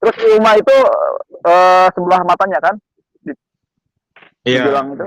terus 0.00 0.16
Ryuma 0.16 0.50
itu 0.56 0.76
eh 1.44 1.86
sebelah 1.92 2.20
matanya 2.24 2.58
kan 2.58 2.74
Iya. 4.42 4.64
dibilang 4.64 4.96
itu. 4.96 5.04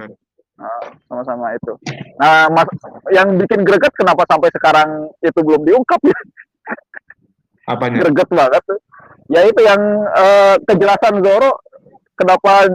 Ah, 0.61 0.93
sama-sama 1.09 1.57
itu. 1.57 1.73
Nah, 2.21 2.45
mas, 2.53 2.69
yang 3.09 3.33
bikin 3.33 3.65
greget 3.65 3.89
kenapa 3.97 4.21
sampai 4.29 4.53
sekarang 4.53 5.09
itu 5.17 5.39
belum 5.41 5.65
diungkap 5.65 5.97
ya? 6.05 6.19
Apanya? 7.65 8.05
Greget 8.05 8.29
banget 8.29 8.61
tuh. 8.69 8.77
Ya 9.25 9.41
itu 9.41 9.57
yang 9.65 9.81
eh, 10.13 10.55
kejelasan 10.69 11.17
Zoro 11.25 11.65
kenapa 12.13 12.69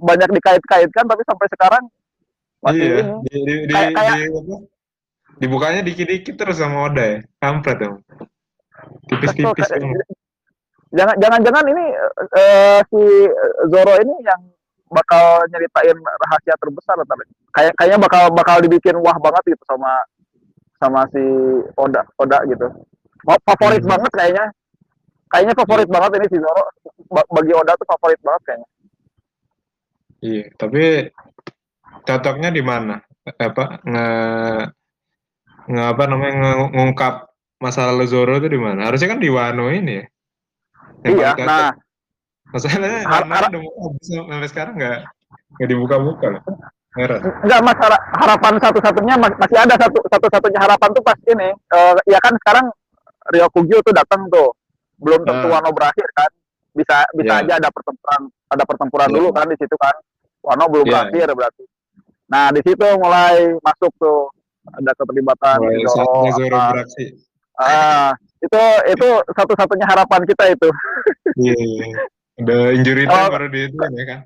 banyak 0.00 0.32
dikait-kaitkan 0.32 1.04
tapi 1.04 1.22
sampai 1.28 1.46
sekarang 1.52 1.84
masih 2.64 2.88
Iya, 2.88 3.04
di, 3.20 3.36
di, 3.44 3.54
di, 3.68 3.74
Kayak- 3.74 3.92
kayak- 3.92 4.18
di- 4.32 4.66
dibukanya 5.36 5.80
dikit-dikit 5.84 6.34
terus 6.40 6.56
sama 6.56 6.88
Oda 6.88 7.04
ya. 7.04 7.18
Kampret 7.36 7.76
dong. 7.84 8.00
Tipis-tipis 9.12 9.68
jangan-jangan 10.96 11.64
ini 11.68 11.84
eh, 12.32 12.80
si 12.88 13.02
Zoro 13.68 13.94
ini 14.00 14.14
yang 14.24 14.40
bakal 14.86 15.42
nyeritain 15.50 15.96
rahasia 15.98 16.54
terbesar 16.58 16.96
ntar. 17.02 17.18
Kayak 17.52 17.72
kayaknya 17.74 17.98
bakal 18.02 18.22
bakal 18.30 18.56
dibikin 18.62 18.96
wah 19.02 19.16
banget 19.18 19.42
gitu 19.56 19.64
sama 19.66 19.92
sama 20.78 21.08
si 21.10 21.22
Oda 21.74 22.06
Oda 22.20 22.38
gitu. 22.46 22.68
Favorit 23.42 23.82
Hmm. 23.82 23.92
banget 23.96 24.12
kayaknya. 24.14 24.46
Kayaknya 25.26 25.54
favorit 25.58 25.88
banget 25.90 26.10
ini 26.22 26.26
si 26.30 26.38
Zoro. 26.38 26.64
Ba- 27.10 27.26
Bagi 27.34 27.52
Oda 27.52 27.74
tuh 27.74 27.88
favorit 27.90 28.20
banget 28.22 28.42
kayaknya. 28.46 28.68
Iya, 30.22 30.44
tapi 30.56 31.10
cocoknya 32.06 32.50
di 32.54 32.62
mana? 32.62 33.02
Apa 33.26 33.82
nge, 33.82 34.08
nge 35.66 35.82
apa 35.82 36.02
namanya 36.06 36.34
nge- 36.40 36.70
ngungkap 36.72 37.14
masa 37.58 37.90
lalu 37.90 38.06
Zoro 38.06 38.38
itu 38.38 38.46
di 38.46 38.60
mana? 38.60 38.86
Harusnya 38.86 39.12
kan 39.12 39.20
di 39.20 39.28
Wano 39.28 39.66
ini 39.68 39.92
ya. 39.98 40.04
Yang 41.04 41.14
Iya, 41.18 41.30
nah 41.42 41.74
Masalahnya 42.56 43.04
har- 43.04 43.22
Wano 43.22 43.34
har- 43.36 43.50
udah 43.52 43.60
mau 43.60 43.72
habis 43.84 44.06
sampai 44.08 44.48
sekarang 44.48 44.74
nggak 44.74 44.98
nggak 45.56 45.68
dibuka-buka 45.68 46.26
loh. 46.32 46.42
Heran. 46.96 47.20
enggak 47.44 47.60
mas 47.60 47.76
hara- 47.76 48.04
harapan 48.16 48.52
satu-satunya 48.56 49.14
mas- 49.20 49.36
masih 49.36 49.58
ada 49.60 49.76
satu 49.76 50.00
satu-satunya 50.08 50.56
harapan 50.58 50.88
tuh 50.90 51.04
pas 51.04 51.18
ini 51.28 51.52
eh, 51.52 51.94
ya 52.06 52.16
kan 52.18 52.32
sekarang 52.40 52.66
Ryokugyo 53.26 53.84
tuh 53.84 53.92
datang 53.92 54.24
tuh 54.26 54.56
belum 54.96 55.20
tentu 55.20 55.46
Ah. 55.46 55.60
Wano 55.60 55.76
berakhir 55.76 56.08
kan 56.10 56.30
bisa 56.72 57.04
bisa 57.12 57.34
Ya. 57.34 57.44
aja 57.44 57.52
ada 57.60 57.68
pertempuran 57.68 58.20
ada 58.48 58.64
pertempuran 58.64 59.08
Ya. 59.08 59.14
dulu 59.14 59.28
kan 59.30 59.44
di 59.44 59.56
situ 59.56 59.76
kan 59.76 59.92
Wano 60.40 60.64
belum 60.66 60.86
Ya. 60.86 61.04
berakhir 61.04 61.36
berarti 61.36 61.64
nah 62.26 62.48
di 62.48 62.64
situ 62.64 62.86
mulai 62.96 63.36
masuk 63.60 63.92
tuh 63.94 64.32
ada 64.66 64.90
keterlibatan 64.90 65.56
Mulai 65.60 65.84
Zoro, 65.84 66.00
saatnya 66.00 66.30
Zoro 66.32 66.56
apa. 66.56 66.70
beraksi. 66.72 67.04
ah 67.56 68.10
itu 68.38 68.60
itu 68.88 69.08
satu-satunya 69.30 69.84
harapan 69.84 70.20
kita 70.24 70.44
itu 70.48 70.68
Iya, 71.36 71.54
iya. 71.54 71.86
Udah 72.36 72.60
injury 72.72 73.04
Oh. 73.04 73.10
time 73.10 73.32
baru 73.32 73.46
di 73.48 73.60
itu 73.64 73.76
ya 73.80 74.04
kan. 74.04 74.20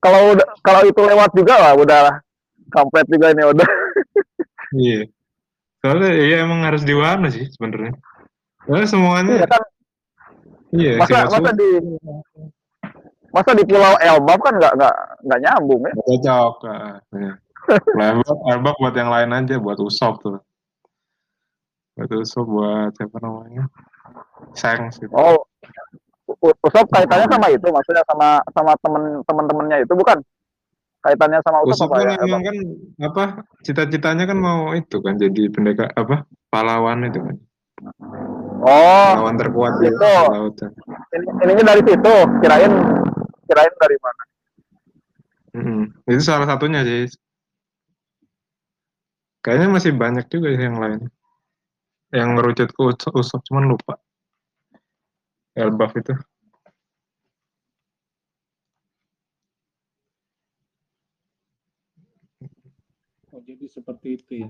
kalau 0.00 0.20
udah 0.34 0.46
kalau 0.60 0.80
itu 0.82 1.00
lewat 1.00 1.30
juga 1.36 1.54
lah 1.60 1.72
udah 1.76 2.18
kampret 2.70 3.06
juga 3.06 3.30
ini 3.30 3.42
udah 3.46 3.68
Iya. 4.74 5.06
Soalnya 5.78 6.10
iya 6.16 6.36
emang 6.42 6.64
harus 6.64 6.82
di 6.82 6.96
Wano 6.96 7.28
sih 7.30 7.46
sebenarnya. 7.46 7.94
Soalnya 8.66 8.88
semuanya 8.88 9.32
Iya 9.38 9.46
kan 9.46 9.62
iya 10.74 10.92
masa 10.98 11.30
masa 11.30 11.50
di 11.54 11.68
masa 13.30 13.50
di 13.54 13.62
Pulau 13.62 13.94
Elbap 14.00 14.40
kan 14.42 14.54
nggak 14.58 14.72
nggak 14.74 14.94
nggak 15.22 15.40
nyambung 15.44 15.82
ya 15.86 15.92
nggak 15.94 16.06
cocok. 16.06 16.54
iya. 17.14 17.32
Elbap, 17.96 18.38
Elbap 18.44 18.76
buat 18.76 18.92
yang 18.92 19.08
lain 19.08 19.30
aja, 19.32 19.56
buat 19.56 19.80
Usop 19.80 20.20
tuh. 20.20 20.36
Buat 21.96 22.10
Usop, 22.12 22.44
buat 22.44 22.92
siapa 22.92 23.16
namanya? 23.22 23.64
Sengs 24.52 24.98
gitu. 24.98 25.08
oh 25.14 25.46
Usop 26.40 26.86
kaitannya 26.88 27.28
sama 27.28 27.46
itu 27.52 27.66
maksudnya 27.68 28.04
sama 28.08 28.40
sama 28.56 28.72
temen 28.80 29.20
temen-temennya 29.28 29.76
itu 29.84 29.92
bukan 29.92 30.18
kaitannya 31.04 31.40
sama 31.44 31.60
Usop 31.68 31.88
Usop 31.88 31.88
apa 31.92 32.00
kan 32.00 32.24
ya 32.24 32.38
kan 32.40 32.56
apa 33.04 33.22
cita-citanya 33.60 34.24
kan 34.24 34.38
mau 34.40 34.72
itu 34.72 34.96
kan 35.04 35.20
jadi 35.20 35.52
pendekar 35.52 35.92
apa 35.92 36.24
pahlawan 36.48 37.04
itu 37.04 37.20
kan 37.20 37.36
oh 38.64 39.12
pahlawan 39.12 39.36
terkuat 39.36 39.72
itu. 39.84 39.96
lautan. 40.32 40.70
ini 41.12 41.24
ininya 41.44 41.64
dari 41.76 41.82
situ 41.84 42.14
kirain 42.40 42.72
kirain 43.44 43.74
dari 43.76 43.96
mana 44.00 44.22
Mm-mm. 45.54 45.94
Itu 46.10 46.22
salah 46.26 46.50
satunya 46.50 46.82
sih. 46.82 47.14
Kayaknya 49.38 49.68
masih 49.70 49.92
banyak 49.94 50.26
juga 50.26 50.50
yang 50.50 50.82
lain. 50.82 51.06
Yang 52.10 52.28
ngerucut 52.34 52.68
ke 52.74 52.80
Us- 52.82 53.14
Usop 53.14 53.40
cuman 53.46 53.70
lupa. 53.70 53.94
Elbaf 55.54 55.94
itu. 55.94 56.14
Oh, 63.34 63.42
jadi 63.42 63.66
seperti 63.66 64.18
itu 64.18 64.32
ya. 64.46 64.48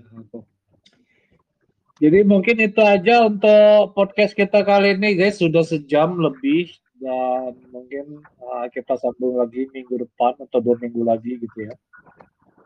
Jadi 2.03 2.27
mungkin 2.27 2.57
itu 2.59 2.81
aja 2.85 3.25
untuk 3.25 3.97
podcast 3.97 4.35
kita 4.37 4.61
kali 4.67 4.99
ini 4.99 5.17
guys 5.17 5.41
sudah 5.41 5.63
sejam 5.65 6.19
lebih 6.21 6.69
dan 7.01 7.55
mungkin 7.71 8.21
uh, 8.43 8.67
kita 8.73 8.99
sambung 9.01 9.41
lagi 9.41 9.69
minggu 9.73 10.05
depan 10.05 10.37
atau 10.41 10.59
dua 10.61 10.77
minggu 10.81 11.01
lagi 11.01 11.39
gitu 11.41 11.59
ya. 11.71 11.75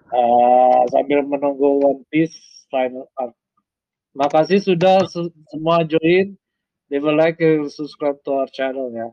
Uh, 0.09 0.83
sambil 0.89 1.23
menunggu 1.23 1.85
One 1.85 2.03
Piece 2.09 2.35
final 2.73 3.07
arc. 3.15 3.37
Makasih 4.17 4.59
sudah 4.65 5.05
se- 5.07 5.35
semua 5.53 5.85
join. 5.85 6.35
Leave 6.91 7.05
a 7.05 7.13
like 7.13 7.41
and 7.41 7.73
subscribe 7.73 8.17
to 8.25 8.33
our 8.33 8.49
channel 8.49 8.93
yeah 8.95 9.11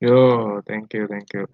Yo, 0.00 0.62
thank 0.68 0.94
you, 0.94 1.08
thank 1.08 1.32
you. 1.34 1.46